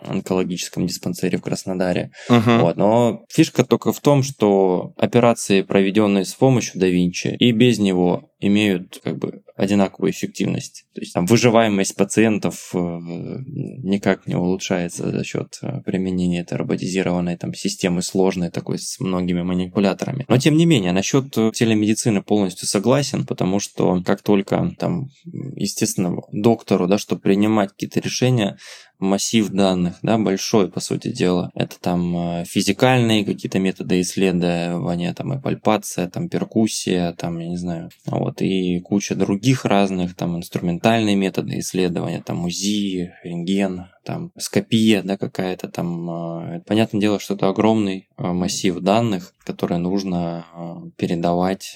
онкологическом 0.08 0.86
диспансере 0.86 1.38
в 1.38 1.42
Краснодаре. 1.42 2.10
Uh-huh. 2.30 2.60
Вот. 2.60 2.76
Но 2.76 3.24
фишка 3.28 3.64
только 3.64 3.92
в 3.92 4.00
том, 4.00 4.22
что 4.22 4.92
операции, 4.96 5.62
проведенные 5.62 6.24
с 6.24 6.34
помощью 6.34 6.80
да 6.80 6.86
Винчи 6.86 7.36
и 7.38 7.52
без 7.52 7.78
него, 7.78 8.31
имеют 8.42 9.00
как 9.02 9.18
бы 9.18 9.42
одинаковую 9.56 10.10
эффективность. 10.10 10.84
То 10.94 11.00
есть 11.00 11.12
там 11.12 11.26
выживаемость 11.26 11.96
пациентов 11.96 12.70
э, 12.74 12.78
никак 12.78 14.26
не 14.26 14.34
улучшается 14.34 15.10
за 15.10 15.24
счет 15.24 15.58
э, 15.62 15.80
применения 15.82 16.40
этой 16.40 16.58
роботизированной 16.58 17.36
там 17.36 17.54
системы 17.54 18.02
сложной 18.02 18.50
такой 18.50 18.78
с 18.78 18.98
многими 18.98 19.42
манипуляторами. 19.42 20.24
Но 20.28 20.38
тем 20.38 20.56
не 20.56 20.66
менее, 20.66 20.92
насчет 20.92 21.36
э, 21.38 21.52
телемедицины 21.54 22.22
полностью 22.22 22.66
согласен, 22.66 23.24
потому 23.24 23.60
что 23.60 24.02
как 24.04 24.22
только 24.22 24.74
там, 24.78 25.08
естественно, 25.24 26.16
доктору, 26.32 26.88
да, 26.88 26.98
чтобы 26.98 27.20
принимать 27.20 27.70
какие-то 27.70 28.00
решения, 28.00 28.58
массив 29.02 29.48
данных, 29.50 29.96
да, 30.02 30.16
большой, 30.16 30.70
по 30.70 30.80
сути 30.80 31.08
дела. 31.08 31.50
Это 31.54 31.78
там 31.80 32.16
э, 32.16 32.44
физикальные 32.44 33.24
какие-то 33.24 33.58
методы 33.58 34.00
исследования, 34.00 35.12
там 35.12 35.34
и 35.34 35.40
пальпация, 35.40 36.08
там 36.08 36.28
перкуссия, 36.28 37.12
там, 37.12 37.38
я 37.38 37.48
не 37.48 37.56
знаю, 37.56 37.90
вот, 38.06 38.40
и 38.40 38.80
куча 38.80 39.14
других 39.14 39.64
разных, 39.64 40.14
там, 40.14 40.36
инструментальные 40.36 41.16
методы 41.16 41.58
исследования, 41.58 42.22
там, 42.24 42.44
УЗИ, 42.44 43.12
рентген, 43.24 43.86
там 44.04 44.32
скопия, 44.36 45.02
да, 45.02 45.16
какая-то 45.16 45.68
там. 45.68 46.10
А, 46.10 46.60
понятное 46.66 47.00
дело, 47.00 47.18
что 47.18 47.34
это 47.34 47.48
огромный 47.48 48.08
а, 48.16 48.32
массив 48.32 48.78
данных, 48.80 49.34
которые 49.44 49.78
нужно 49.78 50.44
а, 50.52 50.82
передавать 50.96 51.74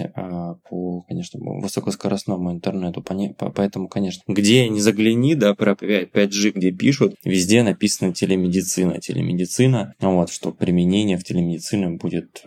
по, 0.69 1.03
конечно, 1.03 1.41
высокоскоростному 1.41 2.53
интернету. 2.53 3.05
Поэтому, 3.55 3.89
конечно, 3.89 4.23
где 4.27 4.69
не 4.69 4.81
загляни, 4.81 5.35
да, 5.35 5.55
про 5.55 5.73
5G, 5.73 6.53
где 6.53 6.73
пишут, 6.73 7.15
везде 7.25 7.63
написано 7.63 8.13
телемедицина. 8.13 9.01
Телемедицина, 9.01 9.95
вот, 10.01 10.31
что 10.31 10.53
применение 10.53 11.19
в 11.19 11.25
телемедицине 11.25 11.91
будет 11.91 12.43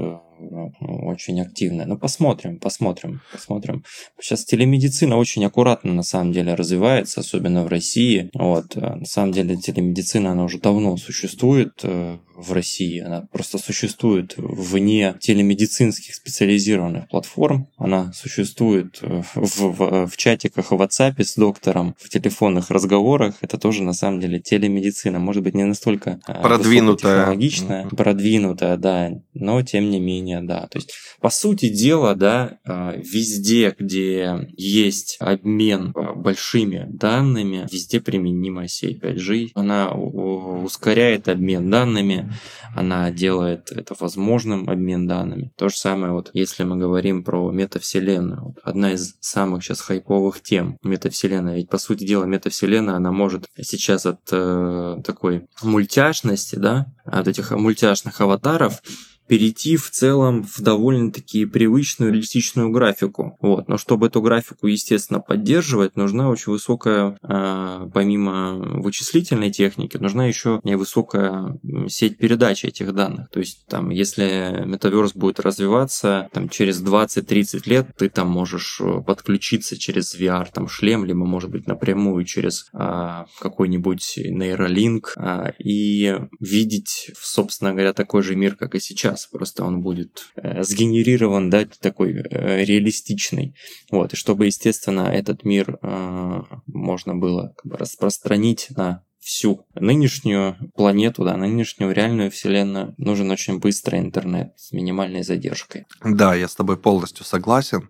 очень 0.79 1.41
активная. 1.41 1.85
Но 1.85 1.93
ну, 1.93 1.99
посмотрим, 1.99 2.59
посмотрим, 2.59 3.21
посмотрим. 3.31 3.83
Сейчас 4.19 4.45
телемедицина 4.45 5.17
очень 5.17 5.45
аккуратно 5.45 5.93
на 5.93 6.03
самом 6.03 6.31
деле 6.31 6.53
развивается, 6.53 7.21
особенно 7.21 7.63
в 7.63 7.67
России. 7.67 8.29
Вот, 8.33 8.75
на 8.75 9.05
самом 9.05 9.31
деле 9.31 9.57
телемедицина, 9.57 10.31
она 10.31 10.43
уже 10.43 10.59
давно 10.59 10.97
существует 10.97 11.73
э, 11.83 12.17
в 12.39 12.53
России. 12.53 12.99
Она 12.99 13.27
просто 13.31 13.57
существует 13.57 14.35
вне 14.37 15.15
телемедицинских 15.19 16.15
специализированных 16.15 17.09
платформ. 17.09 17.67
Она 17.77 18.11
существует 18.13 18.99
э, 19.01 19.21
в, 19.35 19.59
в, 19.59 20.07
в 20.07 20.17
чатиках 20.17 20.71
в 20.71 20.75
WhatsApp 20.75 21.21
с 21.21 21.35
доктором, 21.35 21.95
в 21.99 22.09
телефонных 22.09 22.69
разговорах. 22.71 23.35
Это 23.41 23.57
тоже 23.57 23.83
на 23.83 23.93
самом 23.93 24.19
деле 24.19 24.39
телемедицина. 24.39 25.19
Может 25.19 25.43
быть, 25.43 25.53
не 25.53 25.65
настолько 25.65 26.19
э, 26.27 26.41
продвинутая, 26.41 27.19
технологичная, 27.19 27.87
продвинутая, 27.89 28.77
да, 28.77 29.11
но 29.33 29.61
тем 29.61 29.89
не 29.89 29.99
менее, 29.99 30.41
да. 30.41 30.67
То 30.67 30.77
есть, 30.77 30.93
по 31.19 31.29
сути 31.29 31.69
дела, 31.69 32.15
да, 32.15 32.57
везде, 32.65 33.75
где 33.77 34.47
есть 34.57 35.17
обмен 35.19 35.93
большими 36.15 36.85
данными, 36.89 37.67
везде 37.71 37.99
применима 37.99 38.67
сеть 38.67 39.01
5G. 39.01 39.49
Она 39.55 39.91
ускоряет 39.91 41.27
обмен 41.27 41.69
данными, 41.69 42.28
она 42.75 43.11
делает 43.11 43.71
это 43.71 43.95
возможным, 43.99 44.69
обмен 44.69 45.07
данными. 45.07 45.51
То 45.57 45.69
же 45.69 45.75
самое, 45.75 46.13
вот 46.13 46.29
если 46.33 46.63
мы 46.63 46.77
говорим 46.77 47.23
про 47.23 47.51
метавселенную. 47.51 48.41
Вот 48.43 48.55
одна 48.63 48.93
из 48.93 49.15
самых 49.19 49.63
сейчас 49.63 49.81
хайповых 49.81 50.41
тем 50.41 50.77
метавселенная. 50.83 51.55
Ведь, 51.55 51.69
по 51.69 51.77
сути 51.77 52.05
дела, 52.05 52.25
метавселенная, 52.25 52.95
она 52.95 53.11
может 53.11 53.45
сейчас 53.61 54.05
от 54.05 54.19
э, 54.31 54.97
такой 55.03 55.47
мультяшности, 55.61 56.55
да, 56.55 56.87
от 57.05 57.27
этих 57.27 57.51
мультяшных 57.51 58.19
аватаров 58.21 58.81
перейти 59.29 59.77
в 59.77 59.91
целом 59.91 60.43
в 60.43 60.59
довольно-таки 60.59 61.45
привычную 61.45 62.11
реалистичную 62.11 62.71
графику. 62.71 63.37
Вот. 63.41 63.67
Но 63.69 63.77
чтобы 63.77 64.07
эту 64.07 64.23
графику, 64.23 64.65
естественно, 64.65 65.19
поддерживать, 65.19 65.95
нужна 65.95 66.29
очень 66.29 66.51
высокая, 66.51 67.15
а, 67.21 67.87
помимо 67.93 68.55
вычислительной 68.81 69.51
техники, 69.51 69.97
нужна 69.97 70.25
еще 70.25 70.59
высокая 70.63 71.59
сеть 71.87 72.17
передачи 72.17 72.65
этих 72.65 72.93
данных. 72.93 73.29
То 73.29 73.39
есть, 73.39 73.67
там, 73.67 73.91
если 73.91 74.63
метаверс 74.65 75.13
будет 75.13 75.39
развиваться, 75.39 76.27
там, 76.33 76.49
через 76.49 76.81
20-30 76.83 77.69
лет 77.69 77.87
ты 77.97 78.09
там 78.09 78.29
можешь 78.29 78.81
э, 78.81 79.01
подключиться 79.05 79.77
через 79.77 80.19
VR, 80.19 80.47
там, 80.51 80.67
шлем, 80.67 81.05
либо, 81.05 81.23
может 81.23 81.51
быть, 81.51 81.67
напрямую 81.67 82.25
через 82.25 82.67
а, 82.73 83.27
какой-нибудь 83.39 84.13
нейролинк 84.17 85.13
а, 85.17 85.53
и 85.59 86.17
видеть, 86.39 87.11
собственно 87.21 87.73
говоря, 87.73 87.93
такой 87.93 88.23
же 88.23 88.35
мир, 88.35 88.55
как 88.55 88.73
и 88.73 88.79
сейчас 88.79 89.18
раз, 89.19 89.27
просто 89.27 89.63
он 89.63 89.81
будет 89.81 90.31
э, 90.35 90.63
сгенерирован, 90.63 91.49
да, 91.49 91.65
такой 91.79 92.13
э, 92.13 92.63
реалистичный. 92.63 93.55
Вот, 93.91 94.13
и 94.13 94.15
чтобы, 94.15 94.45
естественно, 94.45 95.01
этот 95.01 95.43
мир 95.43 95.77
э, 95.81 96.41
можно 96.67 97.15
было 97.15 97.53
как 97.57 97.71
бы, 97.71 97.77
распространить 97.77 98.67
на 98.75 99.03
всю 99.19 99.65
нынешнюю 99.75 100.55
планету, 100.75 101.23
да, 101.23 101.35
нынешнюю 101.35 101.93
реальную 101.93 102.31
вселенную, 102.31 102.95
нужен 102.97 103.29
очень 103.31 103.59
быстрый 103.59 103.99
интернет 103.99 104.53
с 104.57 104.71
минимальной 104.71 105.23
задержкой. 105.23 105.85
Да, 106.03 106.33
я 106.35 106.47
с 106.47 106.55
тобой 106.55 106.77
полностью 106.77 107.25
согласен. 107.25 107.89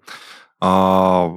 А, 0.61 1.31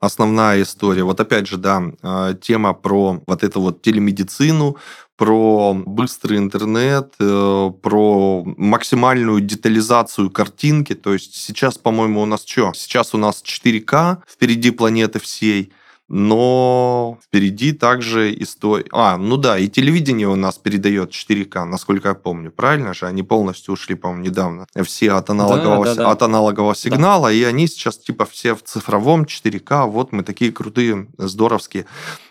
основная 0.00 0.62
история, 0.62 1.04
вот 1.04 1.20
опять 1.20 1.46
же, 1.46 1.58
да, 1.58 1.82
а, 2.02 2.34
тема 2.34 2.74
про 2.74 3.22
вот 3.24 3.44
эту 3.44 3.60
вот 3.60 3.82
телемедицину, 3.82 4.76
про 5.16 5.74
быстрый 5.74 6.38
интернет, 6.38 7.14
э, 7.20 7.70
про 7.82 8.42
максимальную 8.44 9.40
детализацию 9.40 10.30
картинки. 10.30 10.94
То 10.94 11.12
есть 11.12 11.34
сейчас, 11.34 11.78
по-моему, 11.78 12.22
у 12.22 12.26
нас 12.26 12.44
что? 12.44 12.72
Сейчас 12.74 13.14
у 13.14 13.18
нас 13.18 13.42
4К 13.42 14.18
впереди 14.28 14.70
планеты 14.70 15.18
всей– 15.18 15.72
но 16.08 17.18
впереди 17.24 17.72
также 17.72 18.34
история... 18.42 18.84
А, 18.92 19.16
ну 19.16 19.36
да, 19.38 19.58
и 19.58 19.68
телевидение 19.68 20.28
у 20.28 20.36
нас 20.36 20.58
передает 20.58 21.10
4К, 21.10 21.64
насколько 21.64 22.08
я 22.08 22.14
помню, 22.14 22.50
правильно 22.50 22.92
же? 22.92 23.06
Они 23.06 23.22
полностью 23.22 23.72
ушли, 23.72 23.94
по-моему, 23.94 24.24
недавно. 24.24 24.66
Все 24.84 25.12
от 25.12 25.30
аналогового, 25.30 25.84
да, 25.84 25.94
да, 25.94 26.04
да. 26.04 26.10
От 26.10 26.22
аналогового 26.22 26.74
сигнала, 26.74 27.28
да. 27.28 27.32
и 27.32 27.42
они 27.44 27.66
сейчас 27.66 27.96
типа 27.96 28.26
все 28.26 28.54
в 28.54 28.62
цифровом 28.62 29.24
4К, 29.24 29.86
вот 29.86 30.12
мы 30.12 30.22
такие 30.22 30.52
крутые, 30.52 31.08
здоровские. 31.16 31.86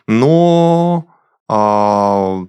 Но 0.07 1.07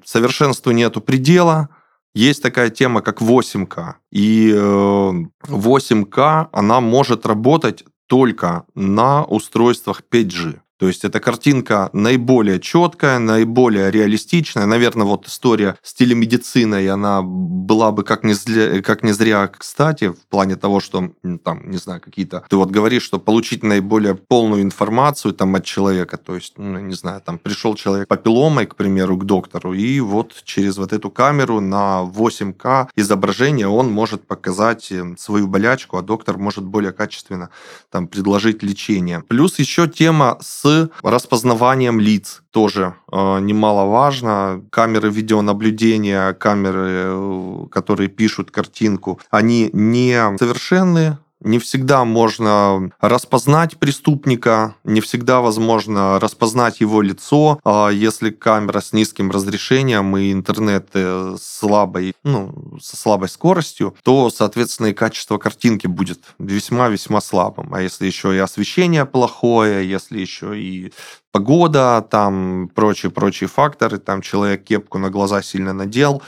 совершенству 0.04 0.72
нету 0.72 1.00
предела, 1.00 1.68
есть 2.14 2.42
такая 2.42 2.70
тема, 2.70 3.00
как 3.02 3.20
8К. 3.20 3.94
И 4.12 4.52
8К, 4.52 6.44
э, 6.44 6.48
она 6.52 6.80
может 6.80 7.26
работать 7.26 7.84
только 8.06 8.64
на 8.74 9.24
устройствах 9.24 10.02
5G. 10.10 10.60
То 10.84 10.88
есть 10.88 11.02
эта 11.02 11.18
картинка 11.18 11.88
наиболее 11.94 12.60
четкая, 12.60 13.18
наиболее 13.18 13.90
реалистичная. 13.90 14.66
Наверное, 14.66 15.06
вот 15.06 15.26
история 15.26 15.78
с 15.82 15.94
телемедициной, 15.94 16.86
она 16.90 17.22
была 17.22 17.90
бы 17.90 18.04
как 18.04 18.22
не, 18.22 18.34
зря, 18.34 18.82
как 18.82 19.02
не 19.02 19.12
зря 19.12 19.48
кстати, 19.48 20.10
в 20.10 20.26
плане 20.28 20.56
того, 20.56 20.80
что 20.80 21.12
там, 21.42 21.70
не 21.70 21.78
знаю, 21.78 22.02
какие-то... 22.02 22.44
Ты 22.50 22.56
вот 22.56 22.70
говоришь, 22.70 23.02
что 23.02 23.18
получить 23.18 23.62
наиболее 23.62 24.14
полную 24.14 24.60
информацию 24.60 25.32
там 25.32 25.54
от 25.54 25.64
человека, 25.64 26.18
то 26.18 26.34
есть, 26.34 26.58
ну, 26.58 26.78
не 26.80 26.94
знаю, 26.94 27.22
там 27.24 27.38
пришел 27.38 27.74
человек 27.76 28.06
папилломой, 28.06 28.66
к 28.66 28.76
примеру, 28.76 29.16
к 29.16 29.24
доктору, 29.24 29.72
и 29.72 30.00
вот 30.00 30.34
через 30.44 30.76
вот 30.76 30.92
эту 30.92 31.10
камеру 31.10 31.60
на 31.62 32.02
8К 32.02 32.88
изображение 32.94 33.68
он 33.68 33.90
может 33.90 34.26
показать 34.26 34.92
э, 34.92 35.14
свою 35.16 35.46
болячку, 35.46 35.96
а 35.96 36.02
доктор 36.02 36.36
может 36.36 36.64
более 36.64 36.92
качественно 36.92 37.48
там 37.90 38.06
предложить 38.06 38.62
лечение. 38.62 39.20
Плюс 39.20 39.58
еще 39.58 39.88
тема 39.88 40.36
с 40.42 40.73
распознаванием 41.02 42.00
лиц 42.00 42.42
тоже 42.50 42.94
э, 43.10 43.38
немаловажно. 43.40 44.62
Камеры 44.70 45.10
видеонаблюдения, 45.10 46.32
камеры, 46.32 46.90
э, 46.90 47.66
которые 47.70 48.08
пишут 48.08 48.50
картинку, 48.50 49.20
они 49.30 49.70
не 49.72 50.36
совершенны, 50.38 51.18
не 51.44 51.58
всегда 51.58 52.04
можно 52.04 52.90
распознать 53.00 53.78
преступника, 53.78 54.74
не 54.82 55.00
всегда 55.00 55.40
возможно 55.40 56.18
распознать 56.18 56.80
его 56.80 57.02
лицо, 57.02 57.60
а 57.64 57.90
если 57.90 58.30
камера 58.30 58.80
с 58.80 58.92
низким 58.92 59.30
разрешением 59.30 60.16
и 60.16 60.32
интернет 60.32 60.88
э, 60.94 61.36
слабой, 61.40 62.14
ну, 62.24 62.78
со 62.80 62.96
слабой 62.96 63.28
скоростью, 63.28 63.94
то, 64.02 64.30
соответственно, 64.30 64.88
и 64.88 64.94
качество 64.94 65.38
картинки 65.38 65.86
будет 65.86 66.20
весьма-весьма 66.38 67.20
слабым. 67.20 67.74
А 67.74 67.82
если 67.82 68.06
еще 68.06 68.34
и 68.34 68.38
освещение 68.38 69.04
плохое, 69.04 69.88
если 69.88 70.18
еще 70.18 70.58
и 70.58 70.92
погода, 71.30 72.06
там 72.10 72.70
прочие-прочие 72.74 73.48
факторы, 73.48 73.98
там 73.98 74.22
человек 74.22 74.64
кепку 74.64 74.98
на 74.98 75.10
глаза 75.10 75.42
сильно 75.42 75.72
надел, 75.72 76.22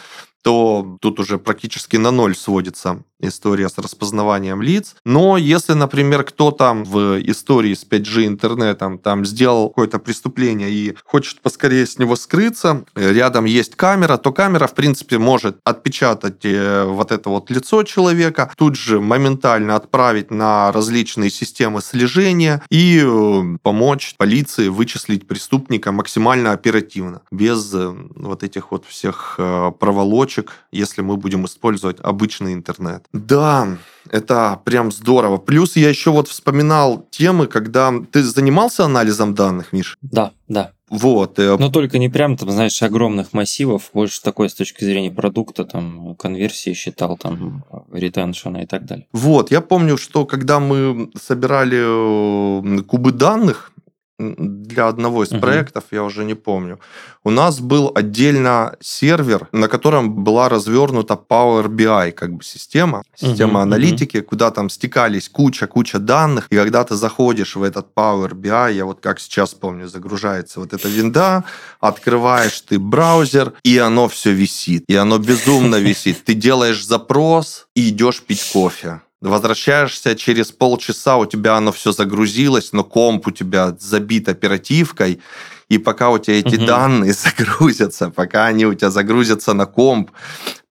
то 0.47 0.97
тут 1.01 1.19
уже 1.19 1.39
практически 1.39 1.97
на 1.97 2.13
ноль 2.13 2.37
сводится 2.37 3.03
история 3.21 3.69
с 3.69 3.79
распознаванием 3.79 4.63
лиц. 4.63 4.97
Но 5.05 5.37
если, 5.37 5.73
например, 5.73 6.25
кто-то 6.25 6.73
в 6.75 7.21
истории 7.21 7.75
с 7.75 7.87
5G 7.89 8.27
интернетом 8.27 8.99
там 8.99 9.25
сделал 9.25 9.69
какое-то 9.69 9.99
преступление 9.99 10.71
и 10.71 10.97
хочет 11.05 11.41
поскорее 11.41 11.87
с 11.87 11.99
него 11.99 12.17
скрыться, 12.17 12.85
рядом 12.95 13.45
есть 13.45 13.77
камера, 13.77 14.17
то 14.17 14.33
камера, 14.33 14.67
в 14.67 14.75
принципе, 14.75 15.19
может 15.19 15.59
отпечатать 15.65 16.45
э, 16.45 16.85
вот 16.85 17.13
это 17.13 17.31
вот 17.31 17.51
лицо 17.51 17.83
человека, 17.83 18.53
тут 18.57 18.77
же 18.77 19.01
моментально 19.01 19.77
отправить 19.77 20.31
на 20.31 20.73
различные 20.73 21.31
системы 21.31 21.81
слежения 21.81 22.63
и 22.71 23.03
э, 23.05 23.57
помочь 23.63 24.15
полиции 24.19 24.69
вычислить 24.69 25.27
преступника 25.27 25.93
максимально 25.93 26.53
оперативно, 26.53 27.23
без 27.31 27.73
э, 27.75 27.95
вот 28.15 28.43
этих 28.43 28.71
вот 28.71 28.85
всех 28.87 29.39
проволочек, 29.79 30.53
если 30.73 31.03
мы 31.03 31.17
будем 31.17 31.47
использовать 31.47 31.99
обычный 32.01 32.53
интернет. 32.53 33.06
Да, 33.13 33.79
это 34.11 34.61
прям 34.65 34.93
здорово. 34.93 35.39
Плюс 35.39 35.77
я 35.77 35.89
еще 35.89 36.11
вот 36.11 36.29
вспоминал 36.29 37.07
темы, 37.11 37.47
когда 37.47 37.93
ты 38.11 38.23
занимался 38.23 38.85
анализом 38.85 39.35
данных, 39.35 39.73
Миш? 39.73 39.97
Да, 40.03 40.33
да. 40.49 40.73
Вот. 40.89 41.39
Э, 41.39 41.57
Но 41.59 41.69
только 41.69 41.99
не 41.99 42.09
прям, 42.09 42.37
там, 42.37 42.51
знаешь, 42.51 42.81
огромных 42.83 43.33
массивов, 43.33 43.91
больше 43.93 44.23
такой 44.23 44.49
с 44.49 44.55
точки 44.55 44.85
зрения 44.85 45.11
продукта, 45.11 45.65
там, 45.65 46.15
конверсии 46.15 46.75
считал, 46.75 47.17
там, 47.17 47.65
ретеншена 47.93 48.63
и 48.63 48.67
так 48.67 48.85
далее. 48.85 49.07
Вот, 49.13 49.51
я 49.51 49.61
помню, 49.61 49.97
что 49.99 50.25
когда 50.27 50.61
мы 50.61 51.11
собирали 51.21 52.79
э, 52.79 52.83
кубы 52.83 53.11
данных, 53.11 53.73
для 54.19 54.89
одного 54.89 55.25
из 55.25 55.33
uh-huh. 55.33 55.41
проектов, 55.41 55.85
я 55.91 56.03
уже 56.03 56.25
не 56.25 56.35
помню, 56.35 56.81
у 57.23 57.31
нас 57.31 57.61
был 57.61 57.93
отдельно 57.95 58.77
сервер, 58.81 59.49
на 59.53 59.69
котором 59.69 60.25
была 60.25 60.49
развернута 60.49 61.15
Power 61.15 61.69
BI 61.69 62.13
как 62.13 62.33
бы 62.33 62.43
система, 62.43 63.03
система 63.15 63.61
uh-huh, 63.61 63.63
аналитики, 63.65 64.17
uh-huh. 64.19 64.23
куда 64.23 64.51
там 64.51 64.71
стекались 64.71 65.29
куча-куча 65.29 65.99
данных, 65.99 66.47
и 66.51 66.57
когда 66.57 66.85
ты 66.85 66.95
заходишь 66.95 67.57
в 67.57 67.63
этот 67.63 67.89
Power 67.95 68.33
BI, 68.33 68.75
я 68.75 68.85
вот 68.87 69.01
как 69.01 69.21
сейчас 69.21 69.55
помню, 69.55 69.87
загружается 69.87 70.61
вот 70.61 70.73
эта 70.73 70.89
винда, 70.89 71.45
открываешь 71.81 72.61
ты 72.63 72.79
браузер, 72.79 73.53
и 73.65 73.77
оно 73.77 74.09
все 74.09 74.33
висит, 74.33 74.85
и 74.89 74.97
оно 74.97 75.19
безумно 75.19 75.77
висит. 75.81 76.25
Ты 76.25 76.35
делаешь 76.35 76.85
запрос 76.85 77.67
и 77.75 77.91
идешь 77.91 78.23
пить 78.23 78.51
кофе. 78.53 79.01
Возвращаешься 79.23 80.15
через 80.15 80.53
полчаса, 80.53 81.17
у 81.17 81.25
тебя 81.25 81.57
оно 81.57 81.73
все 81.73 81.93
загрузилось, 81.93 82.73
но 82.73 82.85
комп 82.85 83.29
у 83.29 83.31
тебя 83.31 83.75
забит 83.81 84.29
оперативкой, 84.29 85.21
и 85.69 85.79
пока 85.79 86.11
у 86.11 86.19
тебя 86.19 86.39
эти 86.39 86.57
угу. 86.57 86.67
данные 86.67 87.13
загрузятся, 87.15 88.11
пока 88.11 88.47
они 88.47 88.67
у 88.67 88.75
тебя 88.75 88.91
загрузятся 88.91 89.55
на 89.55 89.65
комп, 89.65 90.11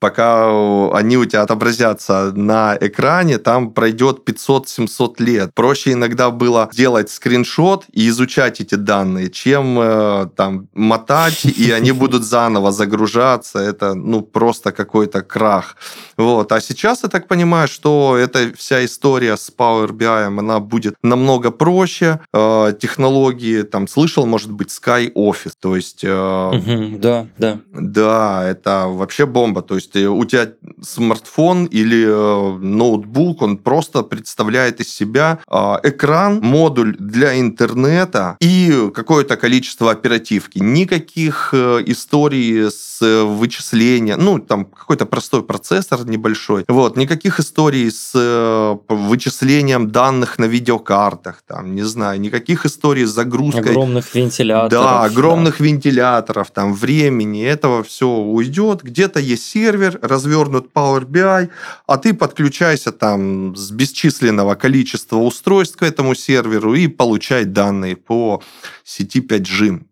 пока 0.04 0.50
они 0.92 1.16
у 1.16 1.24
тебя 1.24 1.40
отобразятся 1.40 2.30
на 2.36 2.76
экране, 2.78 3.38
там 3.38 3.70
пройдет 3.70 4.28
500-700 4.28 5.14
лет. 5.20 5.54
Проще 5.54 5.92
иногда 5.92 6.30
было 6.30 6.68
делать 6.74 7.10
скриншот 7.10 7.86
и 7.90 8.08
изучать 8.08 8.60
эти 8.60 8.74
данные, 8.74 9.30
чем 9.30 9.78
э, 9.80 10.26
там 10.36 10.68
мотать, 10.74 11.46
и 11.60 11.70
они 11.70 11.92
будут 11.92 12.22
заново 12.22 12.70
загружаться. 12.70 13.58
Это, 13.60 13.94
ну, 13.94 14.20
просто 14.20 14.72
какой-то 14.72 15.22
крах. 15.22 15.76
Вот. 16.18 16.52
А 16.52 16.60
сейчас 16.60 17.02
я 17.02 17.08
так 17.08 17.26
понимаю, 17.26 17.66
что 17.66 18.18
эта 18.18 18.52
вся 18.58 18.84
история 18.84 19.38
с 19.38 19.50
Power 19.56 19.88
BI, 19.88 20.38
она 20.38 20.60
будет 20.60 20.96
намного 21.02 21.50
проще. 21.50 22.20
Э, 22.34 22.74
технологии, 22.78 23.62
там, 23.62 23.88
слышал, 23.88 24.26
может 24.26 24.50
быть, 24.50 24.68
Sky 24.68 25.10
Office. 25.14 25.54
То 25.58 25.76
есть... 25.76 26.04
Э, 26.04 26.50
угу, 26.50 26.98
да, 26.98 27.26
да. 27.38 27.60
Да, 27.72 28.44
это 28.44 28.84
вообще 28.88 29.24
бомба. 29.24 29.62
То 29.62 29.76
есть 29.76 29.93
есть 29.98 30.08
у 30.08 30.24
тебя 30.24 30.52
смартфон 30.84 31.66
или 31.66 32.04
э, 32.06 32.58
ноутбук, 32.58 33.42
он 33.42 33.58
просто 33.58 34.02
представляет 34.02 34.80
из 34.80 34.94
себя 34.94 35.38
а, 35.48 35.80
экран, 35.82 36.40
модуль 36.42 36.96
для 36.98 37.38
интернета 37.40 38.36
и 38.40 38.90
какое-то 38.94 39.36
количество 39.36 39.90
оперативки. 39.90 40.58
Никаких 40.58 41.50
э, 41.52 41.82
историй 41.86 42.70
с 42.70 43.24
вычисления, 43.24 44.16
ну, 44.16 44.38
там 44.38 44.64
какой-то 44.64 45.06
простой 45.06 45.42
процессор 45.42 46.06
небольшой, 46.06 46.64
вот, 46.68 46.96
никаких 46.96 47.40
историй 47.40 47.90
с 47.90 48.78
вычислением 48.88 49.90
данных 49.90 50.38
на 50.38 50.44
видеокартах, 50.44 51.42
там, 51.46 51.74
не 51.74 51.82
знаю, 51.82 52.20
никаких 52.20 52.66
историй 52.66 53.04
с 53.04 53.10
загрузкой. 53.10 53.70
Огромных 53.70 54.14
вентиляторов. 54.14 54.70
Да, 54.70 55.04
огромных 55.04 55.58
да. 55.58 55.64
вентиляторов, 55.64 56.50
там, 56.50 56.74
времени, 56.74 57.44
этого 57.44 57.82
все 57.82 58.08
уйдет. 58.08 58.82
Где-то 58.82 59.20
есть 59.20 59.46
сервер, 59.46 59.98
развернут 60.02 60.72
Power 60.74 61.04
BI, 61.06 61.50
а 61.86 61.98
ты 61.98 62.14
подключайся 62.14 62.92
там 62.92 63.54
с 63.54 63.70
бесчисленного 63.70 64.54
количества 64.54 65.18
устройств 65.18 65.76
к 65.76 65.82
этому 65.82 66.14
серверу 66.14 66.74
и 66.74 66.88
получай 66.88 67.44
данные 67.44 67.96
по 67.96 68.42
сети 68.84 69.20
5G. 69.20 69.82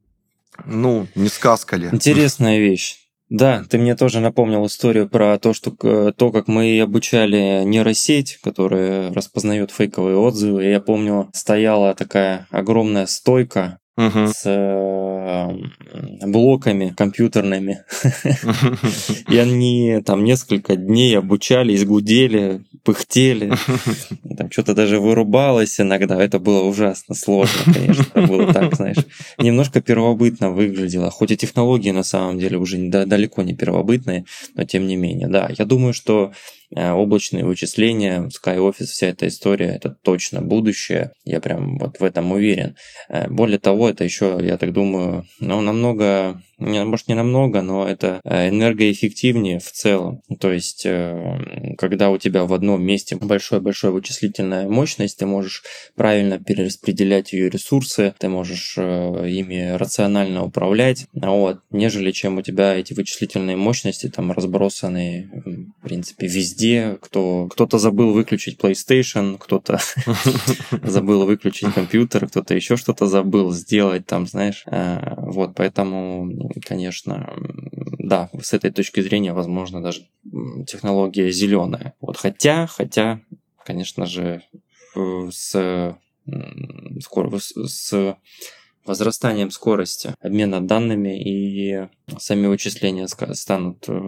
Ну, 0.66 1.06
не 1.14 1.28
сказка 1.28 1.76
ли? 1.76 1.88
Интересная 1.92 2.58
вещь. 2.58 2.98
Да, 3.28 3.64
ты 3.70 3.78
мне 3.78 3.96
тоже 3.96 4.20
напомнил 4.20 4.66
историю 4.66 5.08
про 5.08 5.38
то, 5.38 5.54
что 5.54 5.70
то, 6.12 6.30
как 6.30 6.48
мы 6.48 6.78
обучали 6.80 7.62
нейросеть, 7.64 8.38
которая 8.42 9.10
распознает 9.14 9.70
фейковые 9.70 10.18
отзывы. 10.18 10.64
Я 10.64 10.80
помню, 10.80 11.30
стояла 11.32 11.94
такая 11.94 12.46
огромная 12.50 13.06
стойка 13.06 13.78
угу. 13.96 14.28
с 14.28 14.42
э, 14.44 16.26
блоками 16.26 16.94
компьютерными. 16.96 17.84
И 19.28 19.36
они 19.36 20.00
там 20.04 20.24
несколько 20.24 20.76
дней 20.76 21.18
обучались, 21.18 21.84
гудели, 21.84 22.64
пыхтели. 22.84 23.52
Там 24.36 24.50
что-то 24.50 24.74
даже 24.74 24.98
вырубалось 24.98 25.80
иногда. 25.80 26.22
Это 26.22 26.38
было 26.38 26.62
ужасно 26.62 27.14
сложно, 27.14 27.72
конечно. 27.72 28.06
Это 28.14 28.26
было 28.26 28.52
так, 28.52 28.74
знаешь, 28.74 29.04
немножко 29.38 29.80
первобытно 29.80 30.50
выглядело. 30.50 31.10
Хоть 31.10 31.30
и 31.30 31.36
технологии 31.36 31.90
на 31.90 32.02
самом 32.02 32.38
деле 32.38 32.58
уже 32.58 32.78
далеко 32.78 33.42
не 33.42 33.54
первобытные, 33.54 34.24
но 34.54 34.64
тем 34.64 34.86
не 34.86 34.96
менее. 34.96 35.28
Да, 35.28 35.50
я 35.56 35.64
думаю, 35.64 35.92
что 35.92 36.32
облачные 36.74 37.44
вычисления, 37.44 38.28
SkyOffice, 38.28 38.84
вся 38.86 39.08
эта 39.08 39.28
история, 39.28 39.66
это 39.66 39.96
точно 40.02 40.40
будущее, 40.40 41.12
я 41.24 41.40
прям 41.40 41.78
вот 41.78 42.00
в 42.00 42.04
этом 42.04 42.32
уверен. 42.32 42.76
Э, 43.08 43.28
более 43.28 43.58
того, 43.58 43.88
это 43.88 44.04
еще, 44.04 44.38
я 44.42 44.56
так 44.56 44.72
думаю, 44.72 45.24
ну, 45.40 45.60
намного 45.60 46.40
может 46.62 47.08
не 47.08 47.14
намного, 47.14 47.62
но 47.62 47.86
это 47.86 48.20
э, 48.24 48.48
энергоэффективнее 48.48 49.58
в 49.58 49.70
целом. 49.70 50.22
То 50.40 50.52
есть, 50.52 50.84
э, 50.84 51.74
когда 51.78 52.10
у 52.10 52.18
тебя 52.18 52.44
в 52.44 52.52
одном 52.52 52.82
месте 52.82 53.16
большая-большая 53.16 53.90
вычислительная 53.90 54.68
мощность, 54.68 55.18
ты 55.18 55.26
можешь 55.26 55.62
правильно 55.94 56.38
перераспределять 56.38 57.32
ее 57.32 57.48
ресурсы, 57.48 58.14
ты 58.18 58.28
можешь 58.28 58.74
э, 58.76 59.28
ими 59.28 59.76
рационально 59.76 60.44
управлять, 60.44 61.06
вот, 61.12 61.60
нежели 61.70 62.12
чем 62.12 62.38
у 62.38 62.42
тебя 62.42 62.74
эти 62.74 62.92
вычислительные 62.92 63.56
мощности 63.56 64.08
там 64.08 64.32
разбросаны, 64.32 65.30
в 65.80 65.84
принципе, 65.84 66.26
везде. 66.26 66.98
Кто, 67.00 67.48
кто-то 67.48 67.78
забыл 67.78 68.12
выключить 68.12 68.58
PlayStation, 68.60 69.36
кто-то 69.38 69.80
забыл 70.82 71.24
выключить 71.26 71.72
компьютер, 71.74 72.28
кто-то 72.28 72.54
еще 72.54 72.76
что-то 72.76 73.06
забыл 73.06 73.52
сделать 73.52 74.06
там, 74.06 74.26
знаешь. 74.26 74.64
Вот, 74.66 75.54
поэтому 75.54 76.51
конечно, 76.60 77.34
да, 77.98 78.30
с 78.40 78.52
этой 78.52 78.70
точки 78.70 79.00
зрения, 79.00 79.32
возможно, 79.32 79.82
даже 79.82 80.06
технология 80.66 81.30
зеленая. 81.30 81.94
Вот 82.00 82.16
хотя, 82.16 82.66
хотя, 82.66 83.20
конечно 83.64 84.06
же, 84.06 84.42
с, 85.30 85.96
скоро, 87.00 87.38
с 87.38 88.16
возрастанием 88.84 89.50
скорости 89.50 90.14
обмена 90.20 90.66
данными 90.66 91.20
и 91.20 91.88
сами 92.18 92.46
вычисления 92.46 93.06
станут 93.06 93.84
э, 93.88 94.00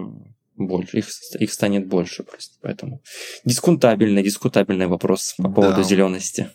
больше, 0.57 0.97
их, 0.97 1.07
их 1.39 1.53
станет 1.53 1.87
больше 1.87 2.23
просто. 2.23 2.57
Поэтому 2.61 3.01
дискутабельный, 3.45 4.23
дискутабельный 4.23 4.87
вопрос 4.87 5.35
по 5.37 5.49
поводу 5.49 5.77
да. 5.77 5.83
зелености. 5.83 6.49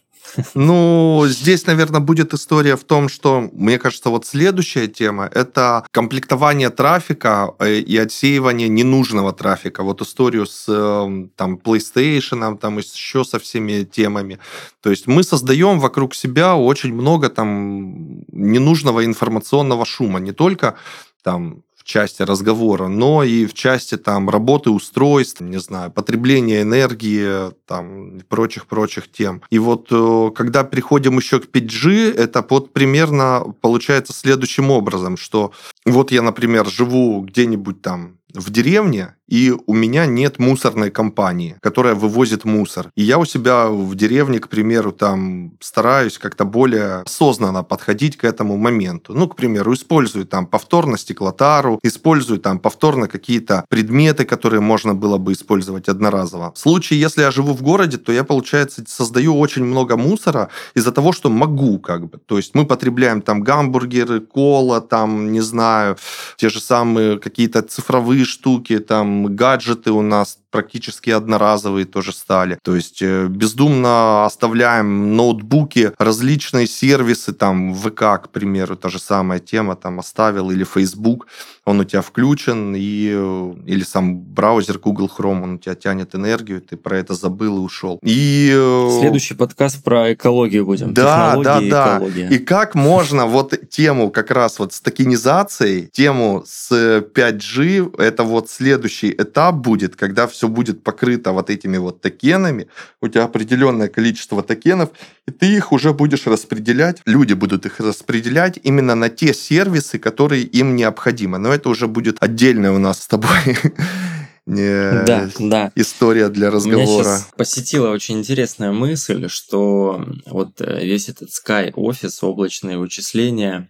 Ну, 0.54 1.24
здесь, 1.26 1.66
наверное, 1.66 2.00
будет 2.00 2.34
история 2.34 2.76
в 2.76 2.84
том, 2.84 3.08
что, 3.08 3.48
мне 3.52 3.78
кажется, 3.78 4.10
вот 4.10 4.26
следующая 4.26 4.88
тема– 4.88 5.30
это 5.34 5.84
комплектование 5.90 6.70
трафика 6.70 7.54
э, 7.58 7.74
и 7.74 7.96
отсеивание 7.96 8.68
ненужного 8.68 9.32
трафика. 9.32 9.82
Вот 9.82 10.00
историю 10.02 10.46
с 10.46 10.68
эм, 10.68 11.30
там, 11.36 11.56
PlayStation, 11.56 12.56
там 12.58 12.78
еще 12.78 13.24
со 13.24 13.38
всеми 13.38 13.84
темами. 13.84 14.38
То 14.80 14.90
есть 14.90 15.06
мы 15.06 15.22
создаем 15.22 15.80
вокруг 15.80 16.14
себя 16.14 16.56
очень 16.56 16.94
много 16.94 17.28
там 17.28 18.24
ненужного 18.32 19.04
информационного 19.04 19.84
шума. 19.84 20.20
Не 20.20 20.32
только 20.32 20.76
там 21.22 21.62
части 21.90 22.22
разговора, 22.22 22.86
но 22.86 23.24
и 23.24 23.46
в 23.46 23.52
части 23.52 23.96
там 23.96 24.30
работы 24.30 24.70
устройств, 24.70 25.40
не 25.40 25.58
знаю, 25.58 25.90
потребления 25.90 26.62
энергии, 26.62 27.50
там, 27.66 28.20
прочих-прочих 28.28 29.10
тем. 29.10 29.42
И 29.50 29.58
вот 29.58 29.88
э, 29.90 30.30
когда 30.36 30.62
переходим 30.62 31.18
еще 31.18 31.40
к 31.40 31.46
5G, 31.46 32.14
это 32.14 32.46
вот 32.48 32.72
примерно 32.72 33.44
получается 33.60 34.12
следующим 34.12 34.70
образом, 34.70 35.16
что 35.16 35.50
вот 35.84 36.12
я, 36.12 36.22
например, 36.22 36.66
живу 36.66 37.22
где-нибудь 37.22 37.82
там 37.82 38.18
в 38.34 38.50
деревне, 38.50 39.16
и 39.30 39.54
у 39.66 39.74
меня 39.74 40.06
нет 40.06 40.38
мусорной 40.38 40.90
компании, 40.90 41.56
которая 41.62 41.94
вывозит 41.94 42.44
мусор. 42.44 42.90
И 42.96 43.02
я 43.02 43.18
у 43.18 43.24
себя 43.24 43.68
в 43.68 43.94
деревне, 43.94 44.40
к 44.40 44.48
примеру, 44.48 44.92
там 44.92 45.52
стараюсь 45.60 46.18
как-то 46.18 46.44
более 46.44 47.02
осознанно 47.02 47.62
подходить 47.62 48.16
к 48.16 48.24
этому 48.24 48.56
моменту. 48.56 49.14
Ну, 49.14 49.28
к 49.28 49.36
примеру, 49.36 49.72
использую 49.72 50.26
там 50.26 50.46
повторно 50.46 50.98
стеклотару, 50.98 51.78
использую 51.82 52.40
там 52.40 52.58
повторно 52.58 53.06
какие-то 53.06 53.64
предметы, 53.68 54.24
которые 54.24 54.60
можно 54.60 54.94
было 54.94 55.16
бы 55.18 55.32
использовать 55.32 55.88
одноразово. 55.88 56.52
В 56.52 56.58
случае, 56.58 57.00
если 57.00 57.22
я 57.22 57.30
живу 57.30 57.54
в 57.54 57.62
городе, 57.62 57.98
то 57.98 58.12
я, 58.12 58.24
получается, 58.24 58.82
создаю 58.88 59.38
очень 59.38 59.64
много 59.64 59.96
мусора 59.96 60.48
из-за 60.74 60.90
того, 60.90 61.12
что 61.12 61.30
могу 61.30 61.78
как 61.78 62.10
бы. 62.10 62.18
То 62.18 62.36
есть 62.36 62.54
мы 62.54 62.66
потребляем 62.66 63.22
там 63.22 63.42
гамбургеры, 63.42 64.20
кола, 64.20 64.80
там, 64.80 65.30
не 65.30 65.40
знаю, 65.40 65.96
те 66.36 66.48
же 66.48 66.60
самые 66.60 67.20
какие-то 67.20 67.62
цифровые 67.62 68.24
штуки, 68.24 68.80
там 68.80 69.19
гаджеты 69.28 69.92
у 69.92 70.02
нас 70.02 70.38
практически 70.50 71.10
одноразовые 71.10 71.86
тоже 71.86 72.12
стали. 72.12 72.58
То 72.62 72.76
есть 72.76 73.02
э, 73.02 73.26
бездумно 73.26 74.24
оставляем 74.24 75.16
ноутбуки, 75.16 75.92
различные 75.98 76.66
сервисы, 76.66 77.32
там 77.32 77.74
ВК, 77.74 78.22
к 78.22 78.28
примеру, 78.32 78.76
та 78.76 78.88
же 78.88 78.98
самая 78.98 79.38
тема, 79.38 79.76
там 79.76 80.00
оставил, 80.00 80.50
или 80.50 80.64
Facebook, 80.64 81.26
он 81.64 81.80
у 81.80 81.84
тебя 81.84 82.02
включен, 82.02 82.74
и, 82.76 83.10
э, 83.12 83.54
или 83.66 83.84
сам 83.84 84.18
браузер 84.18 84.78
Google 84.78 85.10
Chrome, 85.16 85.42
он 85.42 85.54
у 85.54 85.58
тебя 85.58 85.74
тянет 85.74 86.14
энергию, 86.14 86.60
ты 86.60 86.76
про 86.76 86.98
это 86.98 87.14
забыл 87.14 87.58
и 87.58 87.60
ушел. 87.60 87.98
И... 88.02 88.50
Э, 88.52 88.98
Следующий 89.00 89.34
подкаст 89.34 89.82
про 89.84 90.12
экологию 90.12 90.66
будем. 90.66 90.92
Да, 90.94 91.36
да, 91.36 91.60
и 91.60 91.70
да. 91.70 91.96
Экология. 91.96 92.28
И 92.28 92.38
как 92.38 92.74
можно 92.74 93.26
вот 93.26 93.54
тему 93.70 94.10
как 94.10 94.30
раз 94.30 94.58
вот 94.58 94.72
с 94.72 94.80
токенизацией, 94.80 95.88
тему 95.92 96.42
с 96.46 96.72
5G, 96.72 98.00
это 98.00 98.24
вот 98.24 98.50
следующий 98.50 99.10
этап 99.10 99.56
будет, 99.56 99.96
когда 99.96 100.26
все 100.26 100.39
все 100.40 100.48
будет 100.48 100.82
покрыто 100.82 101.32
вот 101.32 101.50
этими 101.50 101.76
вот 101.76 102.00
токенами, 102.00 102.68
у 103.02 103.08
тебя 103.08 103.24
определенное 103.24 103.88
количество 103.88 104.42
токенов, 104.42 104.88
и 105.28 105.30
ты 105.30 105.54
их 105.54 105.70
уже 105.70 105.92
будешь 105.92 106.26
распределять, 106.26 107.02
люди 107.04 107.34
будут 107.34 107.66
их 107.66 107.78
распределять 107.78 108.58
именно 108.62 108.94
на 108.94 109.10
те 109.10 109.34
сервисы, 109.34 109.98
которые 109.98 110.44
им 110.44 110.76
необходимы. 110.76 111.36
Но 111.36 111.52
это 111.52 111.68
уже 111.68 111.88
будет 111.88 112.16
отдельная 112.20 112.72
у 112.72 112.78
нас 112.78 113.02
с 113.02 113.06
тобой 113.06 113.36
не 114.46 115.04
да, 115.04 115.28
да. 115.38 115.72
история 115.74 116.30
для 116.30 116.50
разговора. 116.50 116.86
Меня 116.86 117.04
сейчас 117.04 117.28
посетила 117.36 117.90
очень 117.90 118.20
интересная 118.20 118.72
мысль, 118.72 119.28
что 119.28 120.02
вот 120.24 120.58
э, 120.62 120.86
весь 120.86 121.10
этот 121.10 121.28
Sky 121.28 121.70
офис, 121.74 122.22
облачные 122.22 122.78
вычисления, 122.78 123.68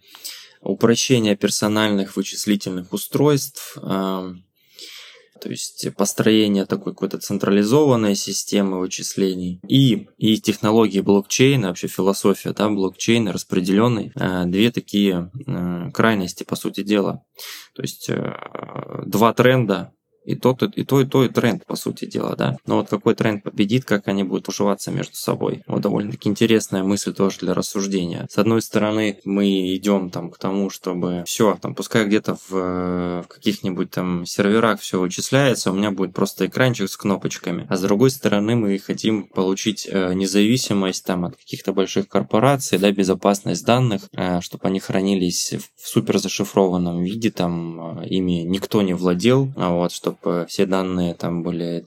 упрощение 0.61 1.35
персональных 1.35 2.15
вычислительных 2.15 2.93
устройств, 2.93 3.77
то 5.41 5.49
есть 5.49 5.89
построение 5.97 6.67
такой 6.67 6.93
какой-то 6.93 7.19
централизованной 7.19 8.15
системы 8.15 8.79
вычислений 8.79 9.61
и, 9.67 10.09
и 10.19 10.41
технологии 10.41 11.01
блокчейна, 11.01 11.69
вообще 11.69 11.89
философия 11.89 12.53
да, 12.53 12.69
блокчейна 12.69 13.33
распределенный, 13.33 14.13
э, 14.15 14.45
две 14.47 14.71
такие 14.71 15.31
э, 15.47 15.91
крайности, 15.93 16.45
по 16.45 16.57
сути 16.57 16.83
дела. 16.83 17.25
То 17.75 17.83
есть 17.83 18.09
э, 18.09 18.35
два 19.07 19.33
тренда 19.33 19.93
и 20.25 20.35
тот, 20.35 20.63
и 20.63 20.85
то, 20.85 21.01
и 21.01 21.05
то, 21.07 21.25
и 21.25 21.29
тренд, 21.29 21.65
по 21.67 21.77
сути 21.77 22.05
дела, 22.05 22.37
да. 22.37 22.57
Но 22.67 22.77
вот 22.77 22.89
какой 22.89 23.15
тренд 23.15 23.43
победит, 23.43 23.85
как 23.85 24.09
они 24.09 24.25
будут 24.25 24.49
уживаться 24.49 24.91
между 24.91 25.15
собой. 25.15 25.63
Вот 25.67 25.83
довольно-таки 25.83 26.29
интересная 26.29 26.83
мысль 26.83 27.13
тоже 27.13 27.39
для 27.41 27.55
рассуждения. 27.55 28.27
С 28.31 28.39
одной 28.39 28.63
стороны, 28.63 29.19
мы 29.25 29.75
идем 29.75 30.11
там 30.11 30.31
к 30.31 30.39
тому, 30.39 30.71
чтобы 30.71 31.25
все, 31.27 31.59
там, 31.61 31.75
пускай 31.75 32.05
где-то 32.05 32.37
в, 32.49 32.51
в 32.51 33.27
каких-нибудь 33.29 33.91
там 33.91 34.27
серверах 34.27 34.81
все 34.81 35.01
вычисляется, 35.01 35.71
у 35.71 35.75
меня 35.75 35.91
будет 35.91 36.15
просто 36.15 36.47
экранчик 36.47 36.89
с 36.89 36.97
кнопочками. 36.97 37.67
А 37.69 37.77
с 37.77 37.83
другой 37.83 38.11
стороны, 38.11 38.57
мы 38.57 38.79
хотим 38.79 39.25
получить 39.25 39.89
э, 39.91 40.15
независимость 40.15 41.05
там 41.05 41.25
от 41.25 41.37
каких-то 41.37 41.73
больших 41.73 42.09
корпораций, 42.09 42.79
да, 42.79 42.91
безопасность 42.93 43.65
данных, 43.65 44.09
э, 44.13 44.41
чтобы 44.41 44.69
они 44.69 44.81
хранились 44.81 45.55
в 45.77 45.89
супер 45.89 46.19
зашифрованном 46.19 47.03
виде, 47.03 47.31
там, 47.31 48.01
э, 48.01 48.09
ими 48.09 48.43
никто 48.43 48.83
не 48.83 48.95
владел, 48.95 49.53
а 49.57 49.71
вот, 49.71 49.93
чтобы 49.93 50.19
чтобы 50.21 50.47
все 50.47 50.67
данные 50.67 51.15
там 51.15 51.43
были 51.43 51.87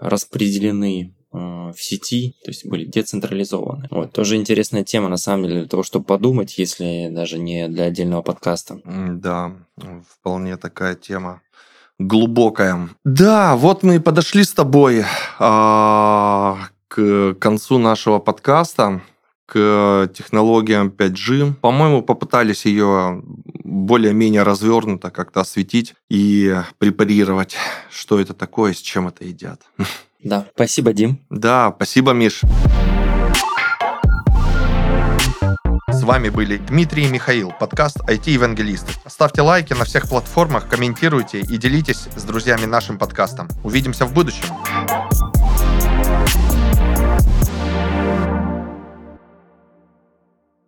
распределены 0.00 1.14
э, 1.32 1.36
в 1.36 1.76
сети, 1.76 2.34
то 2.44 2.50
есть 2.50 2.66
были 2.66 2.84
децентрализованы. 2.84 3.88
Вот, 3.90 4.12
тоже 4.12 4.36
интересная 4.36 4.84
тема, 4.84 5.08
на 5.08 5.16
самом 5.16 5.44
деле, 5.44 5.60
для 5.60 5.68
того, 5.68 5.82
чтобы 5.82 6.04
подумать, 6.04 6.58
если 6.58 7.08
даже 7.10 7.38
не 7.38 7.68
для 7.68 7.84
отдельного 7.84 8.22
подкаста. 8.22 8.80
Да, 8.84 9.52
вполне 10.08 10.56
такая 10.56 10.94
тема 10.94 11.42
глубокая. 11.98 12.90
Да, 13.04 13.56
вот 13.56 13.82
мы 13.82 14.00
подошли 14.00 14.44
с 14.44 14.52
тобой 14.52 15.04
а, 15.38 16.58
к 16.88 17.34
концу 17.40 17.78
нашего 17.78 18.18
подкаста 18.18 19.00
к 19.46 20.10
технологиям 20.12 20.88
5G. 20.88 21.54
По-моему, 21.54 22.02
попытались 22.02 22.66
ее 22.66 23.22
более-менее 23.66 24.42
развернуто 24.42 25.10
как-то 25.10 25.40
осветить 25.40 25.94
и 26.08 26.56
препарировать, 26.78 27.56
что 27.90 28.20
это 28.20 28.32
такое, 28.32 28.72
с 28.72 28.78
чем 28.78 29.08
это 29.08 29.24
едят. 29.24 29.62
Да, 30.24 30.44
спасибо, 30.56 30.92
Дим. 30.92 31.20
Да, 31.30 31.72
спасибо, 31.76 32.10
Миш. 32.10 32.40
С 35.88 36.02
вами 36.02 36.30
были 36.30 36.56
Дмитрий 36.56 37.04
и 37.04 37.08
Михаил, 37.08 37.52
подкаст 37.60 37.98
IT-евангелисты. 38.08 38.92
Ставьте 39.06 39.42
лайки 39.42 39.72
на 39.74 39.84
всех 39.84 40.08
платформах, 40.08 40.68
комментируйте 40.68 41.40
и 41.40 41.56
делитесь 41.58 42.08
с 42.16 42.22
друзьями 42.24 42.64
нашим 42.64 42.98
подкастом. 42.98 43.48
Увидимся 43.62 44.04
в 44.04 44.12
будущем. 44.12 44.46